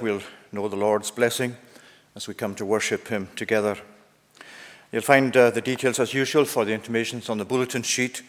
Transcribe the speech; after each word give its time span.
we'll 0.00 0.22
know 0.52 0.68
the 0.68 0.76
Lord's 0.76 1.10
blessing 1.10 1.56
as 2.14 2.28
we 2.28 2.34
come 2.34 2.54
to 2.54 2.64
worship 2.64 3.08
Him 3.08 3.28
together. 3.36 3.76
You'll 4.92 5.02
find 5.02 5.36
uh, 5.36 5.50
the 5.50 5.60
details, 5.60 5.98
as 5.98 6.14
usual, 6.14 6.44
for 6.44 6.64
the 6.64 6.72
intimations 6.72 7.28
on 7.28 7.38
the 7.38 7.44
bulletin 7.44 7.82
sheet, 7.82 8.22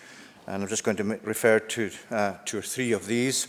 and 0.48 0.64
I'm 0.64 0.70
just 0.70 0.84
going 0.84 0.98
to 0.98 1.04
refer 1.24 1.60
to 1.60 1.92
uh, 2.12 2.34
two 2.46 2.58
or 2.58 2.62
three 2.62 2.92
of 2.92 3.08
these 3.08 3.48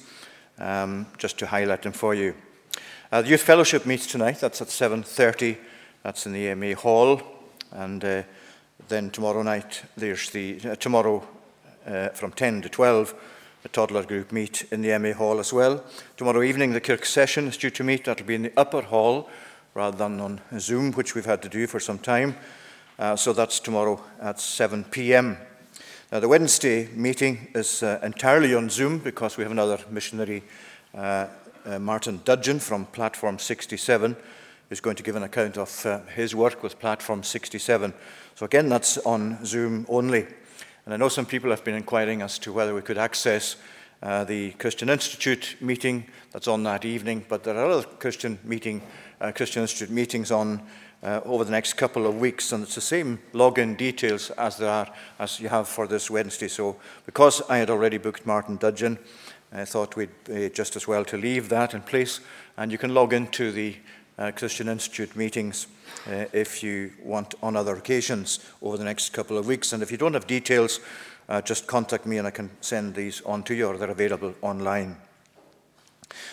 um, 0.58 1.06
just 1.16 1.38
to 1.38 1.46
highlight 1.46 1.82
them 1.82 1.92
for 1.92 2.14
you. 2.14 2.34
Uh, 3.10 3.22
the 3.22 3.28
Youth 3.28 3.42
Fellowship 3.42 3.86
meets 3.86 4.06
tonight. 4.06 4.40
That's 4.40 4.60
at 4.60 4.68
7.30. 4.68 5.56
That's 6.02 6.26
in 6.26 6.32
the 6.32 6.48
AMA 6.48 6.74
Hall. 6.74 7.22
And 7.72 8.04
uh, 8.04 8.22
then 8.88 9.10
tomorrow 9.10 9.42
night, 9.42 9.82
there's 9.96 10.30
the, 10.30 10.60
uh, 10.64 10.76
tomorrow 10.76 11.26
uh, 11.86 12.10
from 12.10 12.32
10 12.32 12.62
to 12.62 12.68
12, 12.68 13.14
the 13.62 13.68
toddler 13.68 14.04
group 14.04 14.32
meet 14.32 14.66
in 14.70 14.82
the 14.82 14.96
MA 14.98 15.12
Hall 15.12 15.40
as 15.40 15.52
well. 15.52 15.84
Tomorrow 16.16 16.42
evening, 16.42 16.72
the 16.72 16.80
Kirk 16.80 17.04
session 17.04 17.48
is 17.48 17.56
due 17.56 17.70
to 17.70 17.84
meet. 17.84 18.04
That'll 18.04 18.26
be 18.26 18.34
in 18.34 18.42
the 18.42 18.52
upper 18.56 18.82
hall 18.82 19.28
rather 19.74 19.96
than 19.96 20.20
on 20.20 20.40
Zoom, 20.58 20.92
which 20.92 21.14
we've 21.14 21.24
had 21.24 21.42
to 21.42 21.48
do 21.48 21.66
for 21.66 21.80
some 21.80 21.98
time. 21.98 22.36
Uh, 22.98 23.16
so 23.16 23.32
that's 23.32 23.60
tomorrow 23.60 24.02
at 24.20 24.40
7 24.40 24.84
p.m. 24.84 25.36
Now, 26.10 26.20
the 26.20 26.28
Wednesday 26.28 26.88
meeting 26.94 27.48
is 27.54 27.82
uh, 27.82 28.00
entirely 28.02 28.54
on 28.54 28.70
Zoom 28.70 28.98
because 28.98 29.36
we 29.36 29.44
have 29.44 29.52
another 29.52 29.78
missionary, 29.90 30.42
uh, 30.94 31.26
uh 31.66 31.78
Martin 31.78 32.20
Dudgeon 32.24 32.58
from 32.60 32.86
Platform 32.86 33.38
67, 33.38 34.16
who's 34.68 34.80
going 34.80 34.96
to 34.96 35.02
give 35.02 35.16
an 35.16 35.22
account 35.22 35.58
of 35.58 35.86
uh, 35.86 36.00
his 36.14 36.34
work 36.34 36.62
with 36.62 36.80
Platform 36.80 37.22
67. 37.22 37.92
So, 38.34 38.46
again, 38.46 38.68
that's 38.68 38.98
on 38.98 39.44
Zoom 39.44 39.84
only. 39.88 40.26
And 40.88 40.94
I 40.94 40.96
know 40.96 41.10
some 41.10 41.26
people 41.26 41.50
have 41.50 41.64
been 41.64 41.74
inquiring 41.74 42.22
as 42.22 42.38
to 42.38 42.50
whether 42.50 42.74
we 42.74 42.80
could 42.80 42.96
access 42.96 43.56
uh, 44.02 44.24
the 44.24 44.52
Christian 44.52 44.88
Institute 44.88 45.56
meeting 45.60 46.06
that's 46.32 46.48
on 46.48 46.62
that 46.62 46.86
evening, 46.86 47.26
but 47.28 47.44
there 47.44 47.58
are 47.58 47.70
other 47.70 47.82
Christian 47.82 48.38
meeting, 48.42 48.80
uh, 49.20 49.30
Christian 49.32 49.60
Institute 49.60 49.90
meetings 49.90 50.30
on 50.30 50.62
uh, 51.02 51.20
over 51.26 51.44
the 51.44 51.50
next 51.50 51.74
couple 51.74 52.06
of 52.06 52.18
weeks, 52.18 52.52
and 52.52 52.62
it's 52.62 52.74
the 52.74 52.80
same 52.80 53.18
login 53.34 53.76
details 53.76 54.30
as 54.30 54.56
there 54.56 54.70
are 54.70 54.90
as 55.18 55.38
you 55.38 55.50
have 55.50 55.68
for 55.68 55.86
this 55.86 56.10
Wednesday. 56.10 56.48
So, 56.48 56.76
because 57.04 57.42
I 57.50 57.58
had 57.58 57.68
already 57.68 57.98
booked 57.98 58.24
Martin 58.24 58.56
Dudgeon, 58.56 58.98
I 59.52 59.66
thought 59.66 59.94
we'd 59.94 60.24
be 60.24 60.48
just 60.48 60.74
as 60.74 60.88
well 60.88 61.04
to 61.04 61.18
leave 61.18 61.50
that 61.50 61.74
in 61.74 61.82
place, 61.82 62.20
and 62.56 62.72
you 62.72 62.78
can 62.78 62.94
log 62.94 63.12
into 63.12 63.52
the 63.52 63.76
uh, 64.18 64.32
Christian 64.32 64.68
Institute 64.68 65.14
meetings 65.16 65.66
uh, 66.08 66.24
if 66.32 66.62
you 66.62 66.90
want 67.02 67.34
on 67.42 67.56
other 67.56 67.76
occasions 67.76 68.40
over 68.62 68.76
the 68.76 68.84
next 68.84 69.10
couple 69.12 69.38
of 69.38 69.46
weeks. 69.46 69.72
And 69.72 69.82
if 69.82 69.90
you 69.90 69.96
don't 69.96 70.14
have 70.14 70.26
details, 70.26 70.80
uh, 71.28 71.40
just 71.42 71.66
contact 71.66 72.06
me 72.06 72.18
and 72.18 72.26
I 72.26 72.30
can 72.30 72.50
send 72.60 72.94
these 72.94 73.20
on 73.22 73.42
to 73.44 73.54
you 73.54 73.66
or 73.66 73.76
they're 73.76 73.90
available 73.90 74.34
online. 74.42 74.96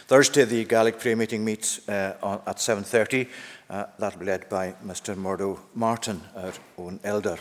Thursday, 0.08 0.46
the 0.46 0.64
Gaelic 0.64 1.00
prayer 1.00 1.16
meeting 1.16 1.44
meets 1.44 1.88
uh, 1.90 2.40
at 2.48 2.58
7.30. 2.58 3.28
Uh, 3.70 3.86
that'll 4.00 4.20
be 4.20 4.26
led 4.26 4.48
by 4.50 4.74
Mr. 4.86 5.18
Murdo 5.18 5.60
Martin, 5.74 6.22
our 6.36 6.54
own 6.78 7.00
elder. 7.04 7.38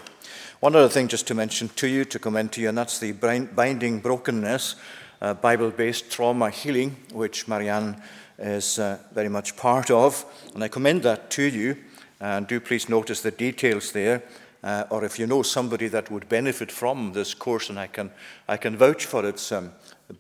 One 0.60 0.74
other 0.74 0.88
thing 0.88 1.08
just 1.08 1.26
to 1.28 1.34
mention 1.34 1.68
to 1.76 1.86
you, 1.86 2.04
to 2.06 2.18
commend 2.18 2.52
to 2.52 2.60
you, 2.60 2.70
and 2.70 2.78
that's 2.78 2.98
the 2.98 3.12
Binding 3.12 4.00
Brokenness, 4.00 4.76
uh, 5.20 5.34
Bible-based 5.34 6.10
trauma 6.10 6.50
healing, 6.50 6.96
which 7.12 7.46
Marianne 7.46 8.02
is 8.38 8.78
uh, 8.78 8.98
very 9.12 9.28
much 9.28 9.56
part 9.56 9.90
of. 9.90 10.24
And 10.54 10.64
I 10.64 10.68
commend 10.68 11.02
that 11.02 11.30
to 11.30 11.42
you. 11.42 11.76
And 12.20 12.46
do 12.46 12.60
please 12.60 12.88
notice 12.88 13.20
the 13.20 13.30
details 13.30 13.92
there. 13.92 14.22
Uh, 14.62 14.84
or 14.88 15.04
if 15.04 15.18
you 15.18 15.26
know 15.26 15.42
somebody 15.42 15.88
that 15.88 16.10
would 16.10 16.28
benefit 16.28 16.72
from 16.72 17.12
this 17.12 17.34
course, 17.34 17.68
and 17.68 17.78
I 17.78 17.86
can, 17.86 18.10
I 18.48 18.56
can 18.56 18.76
vouch 18.76 19.04
for 19.04 19.26
its 19.26 19.52
um, 19.52 19.72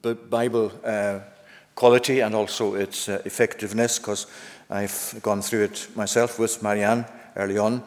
Bible 0.02 0.70
uh, 0.84 1.20
quality 1.74 2.20
and 2.20 2.34
also 2.34 2.74
its 2.74 3.08
uh, 3.08 3.22
effectiveness, 3.24 3.98
because 3.98 4.26
I've 4.68 5.18
gone 5.22 5.40
through 5.40 5.64
it 5.64 5.88
myself 5.96 6.38
with 6.38 6.62
Marianne 6.62 7.06
early 7.36 7.56
on 7.56 7.82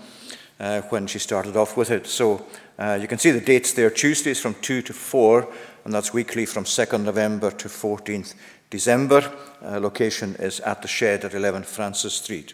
uh, 0.59 0.81
when 0.89 1.05
she 1.05 1.19
started 1.19 1.55
off 1.55 1.77
with 1.77 1.91
it. 1.91 2.07
So 2.07 2.45
uh, 2.79 2.97
you 2.99 3.07
can 3.07 3.19
see 3.19 3.31
the 3.31 3.41
dates 3.41 3.73
there 3.73 3.89
Tuesdays 3.89 4.39
from 4.39 4.55
2 4.55 4.81
to 4.81 4.93
4, 4.93 5.47
and 5.85 5.93
that's 5.93 6.13
weekly 6.13 6.45
from 6.45 6.63
2nd 6.63 7.03
November 7.03 7.51
to 7.51 7.67
14th 7.67 8.33
December. 8.69 9.31
Uh, 9.63 9.79
location 9.79 10.35
is 10.39 10.59
at 10.61 10.81
the 10.81 10.87
shed 10.87 11.25
at 11.25 11.33
11 11.33 11.63
Francis 11.63 12.13
Street. 12.13 12.53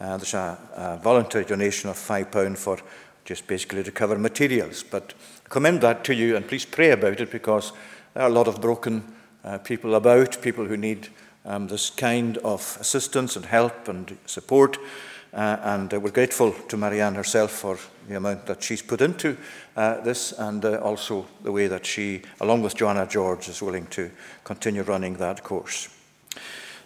Uh, 0.00 0.16
there's 0.16 0.34
a, 0.34 0.58
a, 0.74 0.96
voluntary 1.02 1.44
donation 1.44 1.88
of 1.88 1.96
£5 1.96 2.56
for 2.58 2.78
just 3.24 3.46
basically 3.46 3.82
to 3.82 3.90
cover 3.90 4.18
materials. 4.18 4.82
But 4.82 5.14
I 5.44 5.48
commend 5.48 5.80
that 5.80 6.04
to 6.04 6.14
you 6.14 6.36
and 6.36 6.46
please 6.46 6.64
pray 6.64 6.90
about 6.90 7.20
it 7.20 7.30
because 7.30 7.72
there 8.14 8.22
are 8.22 8.28
a 8.28 8.32
lot 8.32 8.48
of 8.48 8.60
broken 8.60 9.02
uh, 9.44 9.58
people 9.58 9.94
about, 9.94 10.42
people 10.42 10.66
who 10.66 10.76
need 10.76 11.08
um, 11.44 11.68
this 11.68 11.90
kind 11.90 12.36
of 12.38 12.76
assistance 12.80 13.36
and 13.36 13.46
help 13.46 13.88
and 13.88 14.16
support. 14.26 14.78
Uh, 15.36 15.58
and 15.64 15.92
uh, 15.92 16.00
we're 16.00 16.10
grateful 16.10 16.50
to 16.50 16.78
Marianne 16.78 17.14
herself 17.14 17.50
for 17.50 17.78
the 18.08 18.16
amount 18.16 18.46
that 18.46 18.62
she's 18.62 18.80
put 18.80 19.02
into 19.02 19.36
uh, 19.76 20.00
this 20.00 20.32
and 20.32 20.64
uh, 20.64 20.78
also 20.78 21.26
the 21.42 21.52
way 21.52 21.66
that 21.66 21.84
she, 21.84 22.22
along 22.40 22.62
with 22.62 22.74
Joanna 22.74 23.06
George, 23.06 23.46
is 23.50 23.60
willing 23.60 23.86
to 23.88 24.10
continue 24.44 24.82
running 24.82 25.12
that 25.18 25.44
course. 25.44 25.90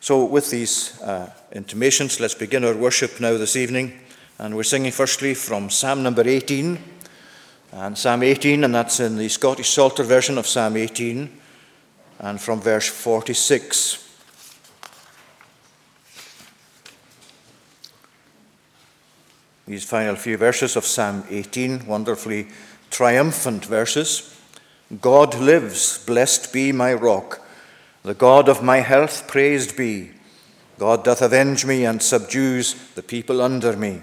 So, 0.00 0.24
with 0.24 0.50
these 0.50 1.00
uh, 1.00 1.32
intimations, 1.52 2.18
let's 2.18 2.34
begin 2.34 2.64
our 2.64 2.74
worship 2.74 3.20
now 3.20 3.36
this 3.38 3.54
evening. 3.54 4.00
And 4.38 4.56
we're 4.56 4.64
singing 4.64 4.90
firstly 4.90 5.34
from 5.34 5.70
Psalm 5.70 6.02
number 6.02 6.26
18. 6.26 6.76
And 7.72 7.96
Psalm 7.96 8.24
18, 8.24 8.64
and 8.64 8.74
that's 8.74 8.98
in 8.98 9.16
the 9.16 9.28
Scottish 9.28 9.68
Psalter 9.68 10.02
version 10.02 10.38
of 10.38 10.46
Psalm 10.48 10.76
18, 10.76 11.30
and 12.18 12.40
from 12.40 12.60
verse 12.60 12.88
46. 12.88 14.09
These 19.70 19.84
final 19.84 20.16
few 20.16 20.36
verses 20.36 20.74
of 20.74 20.84
Psalm 20.84 21.22
18, 21.30 21.86
wonderfully 21.86 22.48
triumphant 22.90 23.66
verses. 23.66 24.36
God 25.00 25.36
lives, 25.36 26.04
blessed 26.04 26.52
be 26.52 26.72
my 26.72 26.92
rock. 26.92 27.40
The 28.02 28.14
God 28.14 28.48
of 28.48 28.64
my 28.64 28.78
health 28.78 29.28
praised 29.28 29.76
be. 29.76 30.10
God 30.76 31.04
doth 31.04 31.22
avenge 31.22 31.64
me 31.64 31.84
and 31.84 32.02
subdues 32.02 32.74
the 32.96 33.02
people 33.04 33.40
under 33.40 33.76
me. 33.76 34.02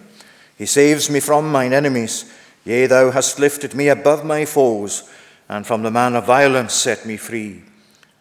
He 0.57 0.65
saves 0.65 1.09
me 1.09 1.19
from 1.19 1.51
mine 1.51 1.73
enemies. 1.73 2.31
Yea, 2.63 2.85
thou 2.85 3.11
hast 3.11 3.37
lifted 3.37 3.75
me 3.75 3.89
above 3.89 4.23
my 4.23 4.45
foes, 4.45 5.03
and 5.49 5.67
from 5.67 5.83
the 5.83 5.91
man 5.91 6.15
of 6.15 6.27
violence 6.27 6.75
set 6.75 7.05
me 7.05 7.17
free. 7.17 7.61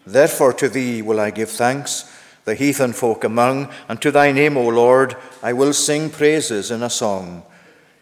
Therefore 0.05 0.53
to 0.55 0.69
thee 0.69 1.01
will 1.01 1.21
I 1.21 1.31
give 1.31 1.51
thanks, 1.51 2.11
the 2.47 2.55
heathen 2.55 2.93
folk 2.93 3.25
among, 3.25 3.69
and 3.89 4.01
to 4.01 4.11
thy 4.11 4.33
name, 4.33 4.57
O 4.57 4.69
Lord, 4.69 5.17
I 5.43 5.53
will 5.53 5.75
sing 5.75 6.09
praises 6.09 6.71
in 6.71 6.83
a 6.83 6.89
song. 6.89 7.43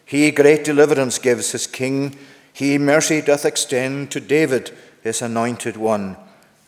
He 0.05 0.31
great 0.31 0.63
deliverance 0.63 1.17
gives 1.17 1.51
his 1.51 1.67
king, 1.67 2.15
he 2.53 2.77
mercy 2.77 3.21
doth 3.21 3.43
extend 3.43 4.11
to 4.11 4.21
David, 4.21 4.71
his 5.03 5.21
anointed 5.21 5.75
one, 5.75 6.15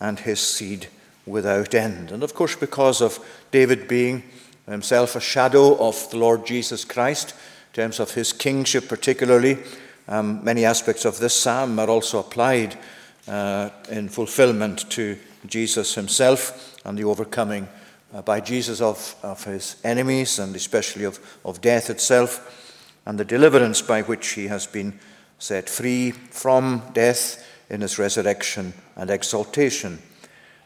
and 0.01 0.19
his 0.19 0.39
seed 0.41 0.87
without 1.25 1.75
end. 1.75 2.11
And 2.11 2.23
of 2.23 2.33
course, 2.33 2.55
because 2.55 2.99
of 2.99 3.19
David 3.51 3.87
being 3.87 4.23
himself 4.67 5.15
a 5.15 5.21
shadow 5.21 5.77
of 5.77 6.09
the 6.09 6.17
Lord 6.17 6.45
Jesus 6.45 6.83
Christ, 6.83 7.31
in 7.31 7.83
terms 7.83 7.99
of 7.99 8.15
his 8.15 8.33
kingship 8.33 8.89
particularly, 8.89 9.59
um, 10.07 10.43
many 10.43 10.65
aspects 10.65 11.05
of 11.05 11.19
this 11.19 11.39
psalm 11.39 11.77
are 11.79 11.89
also 11.89 12.19
applied 12.19 12.75
uh, 13.27 13.69
in 13.89 14.09
fulfillment 14.09 14.89
to 14.91 15.17
Jesus 15.47 15.95
himself 15.95 16.77
and 16.85 16.97
the 16.97 17.03
overcoming 17.03 17.67
uh, 18.13 18.21
by 18.21 18.39
Jesus 18.39 18.81
of, 18.81 19.15
of 19.23 19.43
his 19.43 19.75
enemies 19.83 20.39
and 20.39 20.55
especially 20.55 21.03
of, 21.03 21.19
of 21.43 21.61
death 21.61 21.89
itself, 21.89 22.93
and 23.05 23.19
the 23.19 23.25
deliverance 23.25 23.81
by 23.81 24.01
which 24.01 24.29
he 24.29 24.47
has 24.47 24.67
been 24.67 24.99
set 25.39 25.69
free 25.69 26.11
from 26.11 26.81
death 26.93 27.45
in 27.69 27.81
his 27.81 27.99
resurrection 27.99 28.73
and 28.95 29.09
exaltation. 29.09 29.99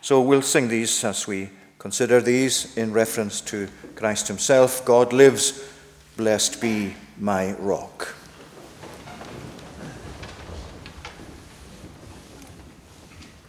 So 0.01 0.21
we'll 0.21 0.41
sing 0.41 0.67
these 0.67 1.03
as 1.03 1.27
we 1.27 1.49
consider 1.77 2.21
these 2.21 2.75
in 2.77 2.93
reference 2.93 3.41
to 3.41 3.67
Christ 3.95 4.27
Himself. 4.27 4.85
God 4.85 5.13
lives, 5.13 5.63
blessed 6.15 6.61
be 6.61 6.95
my 7.19 7.53
rock. 7.53 8.15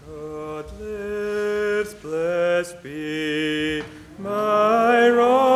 God 0.06 0.80
lives, 0.80 1.91
blessed 2.02 2.82
be 2.82 3.81
my 4.19 5.08
rock, 5.08 5.51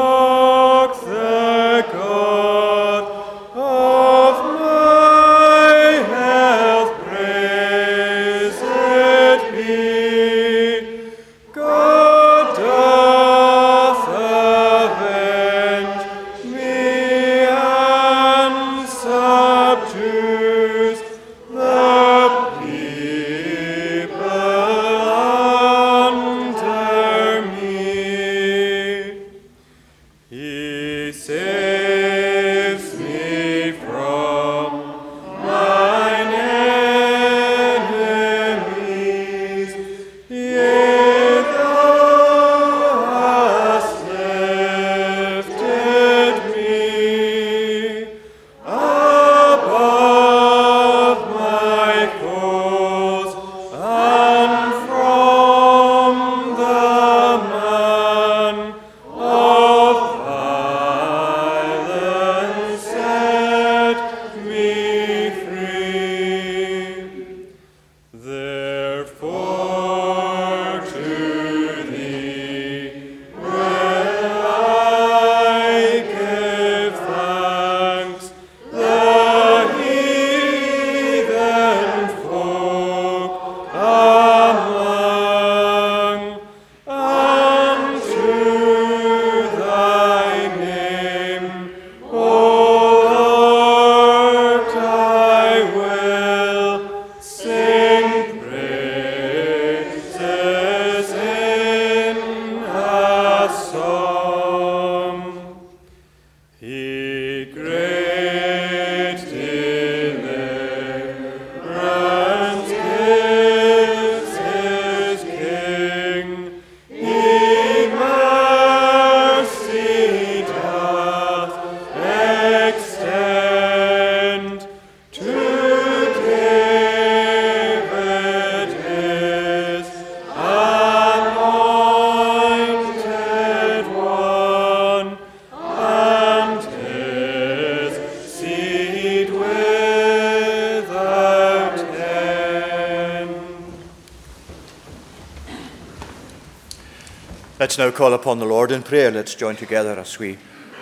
Let's 147.76 147.93
now 147.93 147.99
call 147.99 148.14
upon 148.14 148.38
the 148.38 148.46
Lord 148.46 148.73
in 148.73 148.82
prayer. 148.82 149.11
Let's 149.11 149.34
join 149.34 149.55
together 149.55 149.99
as 149.99 150.19
we 150.19 150.38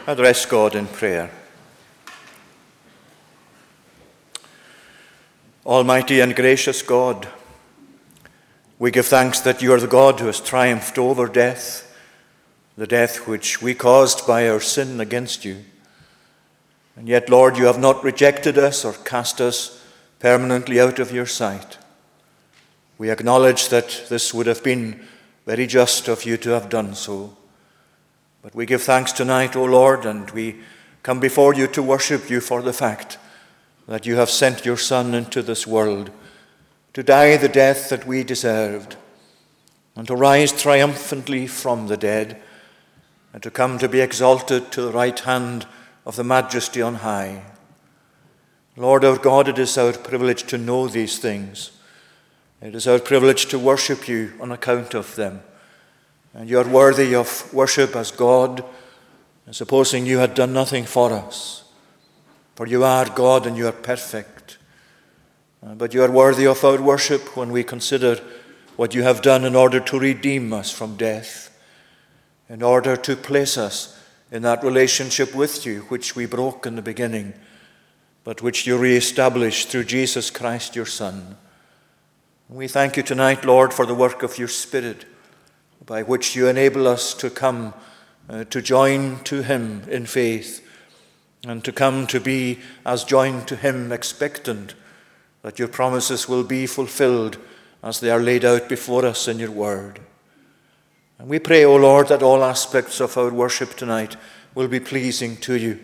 address 0.06 0.46
God 0.46 0.76
in 0.76 0.86
prayer. 0.86 1.28
Almighty 5.66 6.20
and 6.20 6.36
gracious 6.36 6.82
God, 6.82 7.26
we 8.78 8.92
give 8.92 9.06
thanks 9.06 9.40
that 9.40 9.60
you 9.60 9.72
are 9.72 9.80
the 9.80 9.88
God 9.88 10.20
who 10.20 10.26
has 10.26 10.38
triumphed 10.40 10.96
over 10.96 11.26
death, 11.26 11.92
the 12.76 12.86
death 12.86 13.26
which 13.26 13.60
we 13.60 13.74
caused 13.74 14.24
by 14.24 14.48
our 14.48 14.60
sin 14.60 15.00
against 15.00 15.44
you. 15.44 15.64
And 16.94 17.08
yet, 17.08 17.28
Lord, 17.28 17.58
you 17.58 17.64
have 17.64 17.80
not 17.80 18.04
rejected 18.04 18.56
us 18.56 18.84
or 18.84 18.92
cast 18.92 19.40
us 19.40 19.84
permanently 20.20 20.80
out 20.80 21.00
of 21.00 21.10
your 21.10 21.26
sight. 21.26 21.76
We 22.98 23.10
acknowledge 23.10 23.70
that 23.70 24.04
this 24.08 24.32
would 24.32 24.46
have 24.46 24.62
been 24.62 25.04
very 25.46 25.66
just 25.66 26.08
of 26.08 26.24
you 26.24 26.36
to 26.38 26.50
have 26.50 26.68
done 26.68 26.94
so. 26.94 27.36
But 28.42 28.54
we 28.54 28.66
give 28.66 28.82
thanks 28.82 29.12
tonight, 29.12 29.56
O 29.56 29.64
Lord, 29.64 30.04
and 30.04 30.30
we 30.30 30.56
come 31.02 31.20
before 31.20 31.54
you 31.54 31.66
to 31.68 31.82
worship 31.82 32.30
you 32.30 32.40
for 32.40 32.62
the 32.62 32.72
fact 32.72 33.18
that 33.86 34.06
you 34.06 34.16
have 34.16 34.30
sent 34.30 34.64
your 34.64 34.76
Son 34.76 35.14
into 35.14 35.42
this 35.42 35.66
world 35.66 36.10
to 36.94 37.02
die 37.02 37.36
the 37.36 37.48
death 37.48 37.88
that 37.88 38.06
we 38.06 38.22
deserved, 38.22 38.96
and 39.96 40.06
to 40.06 40.14
rise 40.14 40.52
triumphantly 40.52 41.46
from 41.46 41.88
the 41.88 41.96
dead, 41.96 42.40
and 43.32 43.42
to 43.42 43.50
come 43.50 43.78
to 43.78 43.88
be 43.88 44.00
exalted 44.00 44.70
to 44.70 44.80
the 44.80 44.92
right 44.92 45.18
hand 45.20 45.66
of 46.06 46.14
the 46.14 46.22
Majesty 46.22 46.80
on 46.80 46.96
high. 46.96 47.42
Lord 48.76 49.04
our 49.04 49.18
God, 49.18 49.48
it 49.48 49.58
is 49.58 49.76
our 49.76 49.92
privilege 49.92 50.44
to 50.44 50.58
know 50.58 50.86
these 50.86 51.18
things. 51.18 51.72
It 52.64 52.74
is 52.74 52.88
our 52.88 52.98
privilege 52.98 53.44
to 53.48 53.58
worship 53.58 54.08
you 54.08 54.32
on 54.40 54.50
account 54.50 54.94
of 54.94 55.14
them. 55.16 55.42
And 56.32 56.48
you 56.48 56.58
are 56.58 56.66
worthy 56.66 57.14
of 57.14 57.52
worship 57.52 57.94
as 57.94 58.10
God, 58.10 58.64
and 59.44 59.54
supposing 59.54 60.06
you 60.06 60.16
had 60.16 60.34
done 60.34 60.54
nothing 60.54 60.84
for 60.84 61.12
us. 61.12 61.64
For 62.54 62.66
you 62.66 62.82
are 62.82 63.04
God 63.04 63.46
and 63.46 63.54
you 63.58 63.66
are 63.66 63.72
perfect. 63.72 64.56
Uh, 65.62 65.74
But 65.74 65.92
you 65.92 66.02
are 66.02 66.10
worthy 66.10 66.46
of 66.46 66.64
our 66.64 66.80
worship 66.80 67.36
when 67.36 67.52
we 67.52 67.64
consider 67.64 68.18
what 68.76 68.94
you 68.94 69.02
have 69.02 69.20
done 69.20 69.44
in 69.44 69.54
order 69.54 69.78
to 69.80 69.98
redeem 69.98 70.50
us 70.54 70.70
from 70.70 70.96
death, 70.96 71.54
in 72.48 72.62
order 72.62 72.96
to 72.96 73.14
place 73.14 73.58
us 73.58 74.00
in 74.32 74.40
that 74.40 74.64
relationship 74.64 75.34
with 75.34 75.66
you 75.66 75.82
which 75.90 76.16
we 76.16 76.24
broke 76.24 76.64
in 76.64 76.76
the 76.76 76.82
beginning, 76.82 77.34
but 78.24 78.40
which 78.40 78.66
you 78.66 78.78
re-established 78.78 79.68
through 79.68 79.84
Jesus 79.84 80.30
Christ 80.30 80.74
your 80.74 80.86
Son. 80.86 81.36
We 82.50 82.68
thank 82.68 82.98
you 82.98 83.02
tonight, 83.02 83.46
Lord, 83.46 83.72
for 83.72 83.86
the 83.86 83.94
work 83.94 84.22
of 84.22 84.36
your 84.36 84.48
Spirit, 84.48 85.06
by 85.86 86.02
which 86.02 86.36
you 86.36 86.46
enable 86.46 86.86
us 86.86 87.14
to 87.14 87.30
come 87.30 87.72
uh, 88.28 88.44
to 88.44 88.60
join 88.60 89.24
to 89.24 89.42
him 89.42 89.82
in 89.88 90.04
faith 90.04 90.62
and 91.46 91.64
to 91.64 91.72
come 91.72 92.06
to 92.08 92.20
be 92.20 92.58
as 92.84 93.02
joined 93.02 93.48
to 93.48 93.56
him 93.56 93.90
expectant 93.92 94.74
that 95.40 95.58
your 95.58 95.68
promises 95.68 96.28
will 96.28 96.44
be 96.44 96.66
fulfilled 96.66 97.38
as 97.82 98.00
they 98.00 98.10
are 98.10 98.20
laid 98.20 98.44
out 98.44 98.68
before 98.68 99.06
us 99.06 99.26
in 99.26 99.38
your 99.38 99.50
word. 99.50 100.00
And 101.18 101.28
we 101.28 101.38
pray, 101.38 101.64
O 101.64 101.76
Lord, 101.76 102.08
that 102.08 102.22
all 102.22 102.44
aspects 102.44 103.00
of 103.00 103.16
our 103.16 103.30
worship 103.30 103.74
tonight 103.74 104.16
will 104.54 104.68
be 104.68 104.80
pleasing 104.80 105.38
to 105.38 105.54
you. 105.54 105.80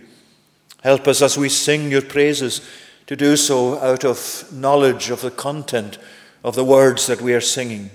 Help 0.82 1.08
us 1.08 1.22
as 1.22 1.38
we 1.38 1.48
sing 1.48 1.90
your 1.90 2.02
praises 2.02 2.60
to 3.06 3.16
do 3.16 3.34
so 3.34 3.78
out 3.78 4.04
of 4.04 4.46
knowledge 4.52 5.08
of 5.08 5.22
the 5.22 5.30
content 5.30 5.98
of 6.42 6.54
the 6.54 6.64
words 6.64 7.06
that 7.06 7.20
we 7.20 7.34
are 7.34 7.40
singing. 7.40 7.90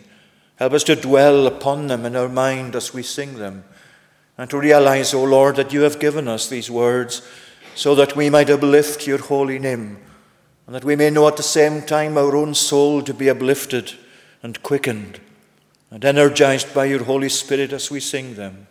Help 0.57 0.73
us 0.73 0.83
to 0.85 0.95
dwell 0.95 1.47
upon 1.47 1.87
them 1.87 2.05
in 2.05 2.15
our 2.15 2.29
mind 2.29 2.75
as 2.75 2.93
we 2.93 3.03
sing 3.03 3.37
them, 3.37 3.63
and 4.37 4.49
to 4.49 4.59
realize, 4.59 5.13
O 5.13 5.23
Lord, 5.23 5.55
that 5.55 5.73
you 5.73 5.81
have 5.81 5.99
given 5.99 6.27
us 6.27 6.47
these 6.47 6.69
words 6.69 7.21
so 7.75 7.95
that 7.95 8.15
we 8.15 8.29
might 8.29 8.49
uplift 8.49 9.05
your 9.05 9.17
holy 9.17 9.59
name, 9.59 9.97
and 10.65 10.75
that 10.75 10.85
we 10.85 10.95
may 10.95 11.09
know 11.09 11.27
at 11.27 11.37
the 11.37 11.43
same 11.43 11.81
time 11.81 12.17
our 12.17 12.35
own 12.35 12.53
soul 12.53 13.01
to 13.01 13.13
be 13.13 13.29
uplifted 13.29 13.93
and 14.41 14.61
quickened 14.63 15.19
and 15.91 16.03
energized 16.03 16.73
by 16.73 16.85
your 16.85 17.03
Holy 17.03 17.29
Spirit 17.29 17.73
as 17.73 17.91
we 17.91 17.99
sing 17.99 18.35
them. 18.35 18.67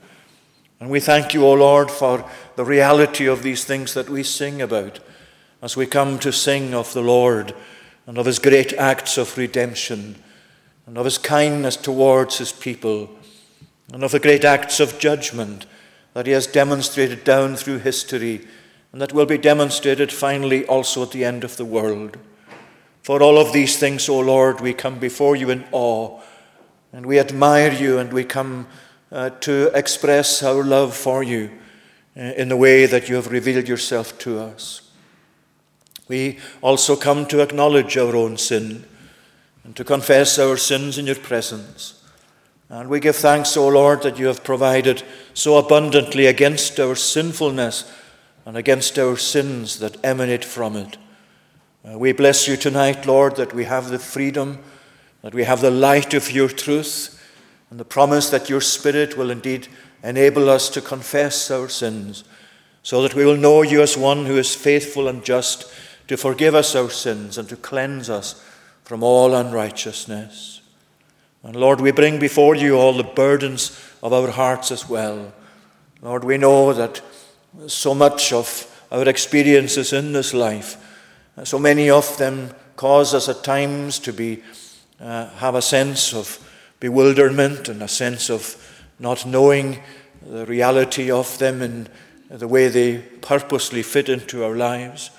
And 0.81 0.91
we 0.91 1.01
thank 1.01 1.33
you, 1.33 1.45
O 1.47 1.53
Lord, 1.53 1.91
for 1.91 2.29
the 2.57 2.65
reality 2.65 3.27
of 3.27 3.43
these 3.43 3.65
things 3.65 3.95
that 3.95 4.11
we 4.11 4.23
sing 4.23 4.61
about 4.61 5.01
as 5.63 5.77
we 5.77 5.87
come 5.87 6.19
to 6.19 6.33
sing 6.33 6.75
of 6.75 6.93
the 6.93 7.03
Lord 7.03 7.55
and 8.07 8.19
of 8.19 8.27
his 8.27 8.39
great 8.39 8.73
acts 8.75 9.17
of 9.17 9.37
redemption 9.39 10.17
and 10.87 10.99
of 10.99 11.05
his 11.05 11.19
kindness 11.19 11.77
towards 11.77 12.39
his 12.39 12.53
people 12.53 13.09
and 13.93 14.03
of 14.03 14.13
the 14.13 14.21
great 14.21 14.45
acts 14.45 14.81
of 14.81 14.99
judgment 14.99 15.67
that 16.13 16.27
he 16.27 16.33
has 16.33 16.47
demonstrated 16.47 17.25
down 17.25 17.57
through 17.57 17.79
history 17.79 18.47
and 18.93 19.01
that 19.01 19.13
will 19.13 19.27
be 19.27 19.39
demonstrated 19.39 20.13
finally 20.13 20.65
also 20.67 21.03
at 21.03 21.11
the 21.11 21.25
end 21.25 21.43
of 21.43 21.57
the 21.57 21.65
world. 21.65 22.17
For 23.03 23.23
all 23.23 23.39
of 23.39 23.53
these 23.53 23.79
things, 23.79 24.09
O 24.09 24.21
Lord, 24.21 24.61
we 24.61 24.73
come 24.73 24.99
before 24.99 25.37
you 25.37 25.51
in 25.51 25.65
awe 25.73 26.21
and 26.93 27.05
we 27.05 27.19
admire 27.19 27.73
you 27.73 27.99
and 27.99 28.13
we 28.13 28.25
come 28.25 28.69
uh, 29.11 29.31
to 29.41 29.71
express 29.75 30.43
our 30.43 30.63
love 30.65 30.97
for 30.97 31.23
you 31.23 31.51
uh, 32.17 32.21
in 32.21 32.49
the 32.49 32.57
way 32.57 32.87
that 32.87 33.09
you 33.09 33.17
have 33.17 33.33
revealed 33.33 33.69
yourself 33.69 34.17
to 34.21 34.39
us. 34.39 34.84
We 36.09 36.39
also 36.61 36.97
come 36.97 37.27
to 37.27 37.41
acknowledge 37.41 37.97
our 37.97 38.15
own 38.15 38.37
sin 38.37 38.85
and 39.65 39.75
to 39.77 39.85
confess 39.85 40.39
our 40.39 40.57
sins 40.57 40.99
in 40.99 41.07
your 41.07 41.15
presence 41.17 42.05
And 42.69 42.89
we 42.89 42.99
give 42.99 43.17
thanks, 43.17 43.57
O 43.57 43.69
Lord, 43.69 44.03
that 44.03 44.19
you 44.19 44.27
have 44.27 44.43
provided 44.43 45.03
so 45.35 45.59
abundantly 45.59 46.27
against 46.27 46.81
our 46.81 46.95
sinfulness 46.95 47.91
and 48.47 48.57
against 48.57 48.99
our 48.99 49.17
sins 49.17 49.79
that 49.79 50.03
emanate 50.05 50.45
from 50.45 50.77
it. 50.77 50.97
Uh, 51.85 51.99
we 51.99 52.13
bless 52.13 52.49
you 52.49 52.57
tonight, 52.57 53.07
Lord, 53.07 53.37
that 53.37 53.53
we 53.53 53.65
have 53.65 53.91
the 53.91 53.99
freedom, 53.99 54.59
that 55.23 55.35
we 55.35 55.45
have 55.45 55.61
the 55.61 55.71
light 55.71 56.15
of 56.15 56.33
your 56.33 56.49
truth, 56.49 57.21
and 57.71 57.79
the 57.79 57.85
promise 57.85 58.31
that 58.31 58.49
your 58.49 58.61
Spirit 58.61 59.17
will 59.17 59.31
indeed 59.31 59.69
enable 60.03 60.49
us 60.49 60.69
to 60.71 60.81
confess 60.81 61.51
our 61.51 61.69
sins, 61.69 62.25
so 62.83 63.03
that 63.03 63.15
we 63.15 63.25
will 63.25 63.37
know 63.37 63.63
you 63.63 63.83
as 63.83 63.97
one 63.97 64.27
who 64.27 64.37
is 64.37 64.55
faithful 64.55 65.07
and 65.07 65.25
just 65.25 65.71
to 66.09 66.17
forgive 66.17 66.55
us 66.55 66.75
our 66.75 66.91
sins 66.91 67.39
and 67.39 67.49
to 67.49 67.57
cleanse 67.57 68.11
us 68.11 68.43
from 68.85 69.03
all 69.03 69.35
unrighteousness. 69.35 70.61
And 71.43 71.57
Lord, 71.57 71.81
we 71.81 71.93
bring 71.93 72.19
before 72.19 72.55
you 72.55 72.77
all 72.77 72.95
the 72.95 73.05
burdens 73.05 73.79
of 74.03 74.13
our 74.13 74.31
hearts 74.31 74.71
as 74.71 74.89
well. 74.89 75.33
Lord, 76.03 76.25
we 76.25 76.39
know 76.39 76.73
that 76.73 77.01
so 77.67 77.95
much 77.95 78.33
of 78.33 78.71
our 78.91 79.09
experiences 79.09 79.93
in 79.93 80.13
this 80.13 80.35
life, 80.35 80.77
so 81.45 81.59
many 81.59 81.91
of 81.91 82.17
them 82.19 82.51
cause 82.77 83.15
us 83.15 83.29
at 83.29 83.45
times 83.45 83.99
to 84.01 84.13
be, 84.13 84.43
uh, 85.01 85.29
have 85.37 85.55
a 85.55 85.63
sense 85.63 86.15
of 86.15 86.39
bewilderment 86.81 87.69
and 87.69 87.83
a 87.83 87.89
sense 87.89 88.31
of 88.31 88.57
not 88.99 89.27
knowing 89.27 89.81
the 90.27 90.47
reality 90.47 91.11
of 91.11 91.39
them 91.39 91.63
and 91.63 91.89
the 92.29 92.49
way 92.49 92.69
they 92.69 92.99
purposely 92.99 93.83
fit 93.83 94.09
into 94.09 94.45
our 94.45 94.57
lives. 94.57 95.11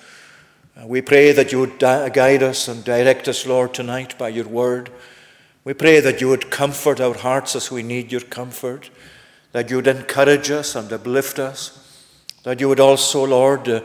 Uh, 0.78 0.86
we 0.86 1.02
pray 1.02 1.32
that 1.32 1.54
you 1.54 1.60
would 1.60 1.80
guide 1.80 2.44
us 2.44 2.68
and 2.68 2.84
direct 2.84 3.30
us, 3.30 3.46
Lord, 3.46 3.74
tonight 3.74 4.18
by 4.18 4.28
your 4.28 4.48
word. 4.48 4.90
We 5.64 5.74
pray 5.74 6.02
that 6.02 6.20
you 6.20 6.28
would 6.28 6.52
comfort 6.52 7.00
our 7.00 7.14
hearts 7.14 7.56
as 7.56 7.72
we 7.72 7.82
need 7.82 8.12
your 8.12 8.22
comfort, 8.22 8.90
that 9.54 9.70
you 9.70 9.78
would 9.78 9.88
encourage 9.88 10.52
us 10.52 10.76
and 10.76 10.92
uplift 10.92 11.40
us, 11.40 12.12
that 12.44 12.60
you 12.60 12.68
would 12.68 12.82
also, 12.82 13.26
Lord, 13.26 13.70
uh, 13.70 13.82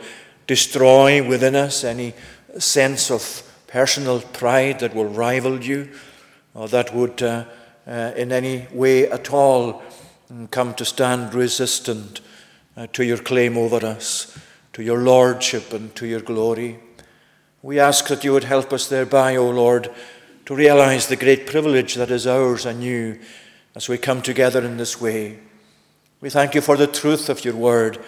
destroy 0.48 1.26
within 1.26 1.54
us 1.54 1.84
any 1.84 2.12
sense 2.58 3.08
of 3.08 3.44
personal 3.68 4.20
pride 4.20 4.80
that 4.80 4.92
will 4.92 5.04
rival 5.04 5.62
you 5.62 5.90
or 6.54 6.66
that 6.68 6.92
would, 6.92 7.22
uh, 7.22 7.44
uh, 7.86 8.12
in 8.16 8.32
any 8.32 8.66
way 8.72 9.08
at 9.08 9.32
all, 9.32 9.80
mm, 10.32 10.50
come 10.50 10.74
to 10.74 10.84
stand 10.84 11.34
resistant 11.34 12.20
uh, 12.76 12.88
to 12.88 13.04
your 13.04 13.18
claim 13.18 13.56
over 13.56 13.86
us 13.86 14.36
to 14.72 14.82
your 14.82 14.98
lordship 14.98 15.72
and 15.72 15.94
to 15.96 16.06
your 16.06 16.20
glory. 16.20 16.78
We 17.62 17.78
ask 17.78 18.06
that 18.08 18.24
you 18.24 18.32
would 18.32 18.44
help 18.44 18.72
us 18.72 18.88
thereby, 18.88 19.36
O 19.36 19.50
Lord, 19.50 19.90
to 20.46 20.54
realize 20.54 21.06
the 21.06 21.16
great 21.16 21.46
privilege 21.46 21.94
that 21.96 22.10
is 22.10 22.26
ours 22.26 22.66
anew 22.66 23.18
as 23.74 23.88
we 23.88 23.98
come 23.98 24.22
together 24.22 24.64
in 24.64 24.76
this 24.76 25.00
way. 25.00 25.38
We 26.20 26.30
thank 26.30 26.54
you 26.54 26.60
for 26.60 26.76
the 26.76 26.86
truth 26.86 27.28
of 27.28 27.44
your 27.44 27.54
word 27.54 28.02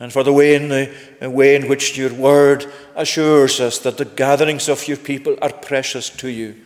and 0.00 0.12
for 0.12 0.22
the 0.22 0.32
way 0.32 0.54
in, 0.54 0.68
the 0.68 1.30
way 1.30 1.54
in 1.54 1.68
which 1.68 1.96
your 1.96 2.12
word 2.12 2.66
assures 2.96 3.60
us 3.60 3.78
that 3.80 3.98
the 3.98 4.04
gatherings 4.04 4.68
of 4.68 4.88
your 4.88 4.96
people 4.96 5.36
are 5.40 5.52
precious 5.52 6.10
to 6.10 6.28
you. 6.28 6.56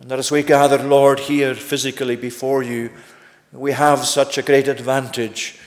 And 0.00 0.10
that 0.10 0.18
as 0.18 0.30
we 0.30 0.42
gather, 0.42 0.78
Lord, 0.78 1.20
here 1.20 1.54
physically 1.54 2.16
before 2.16 2.62
you, 2.62 2.90
we 3.52 3.72
have 3.72 4.06
such 4.06 4.38
a 4.38 4.42
great 4.42 4.68
advantage 4.68 5.59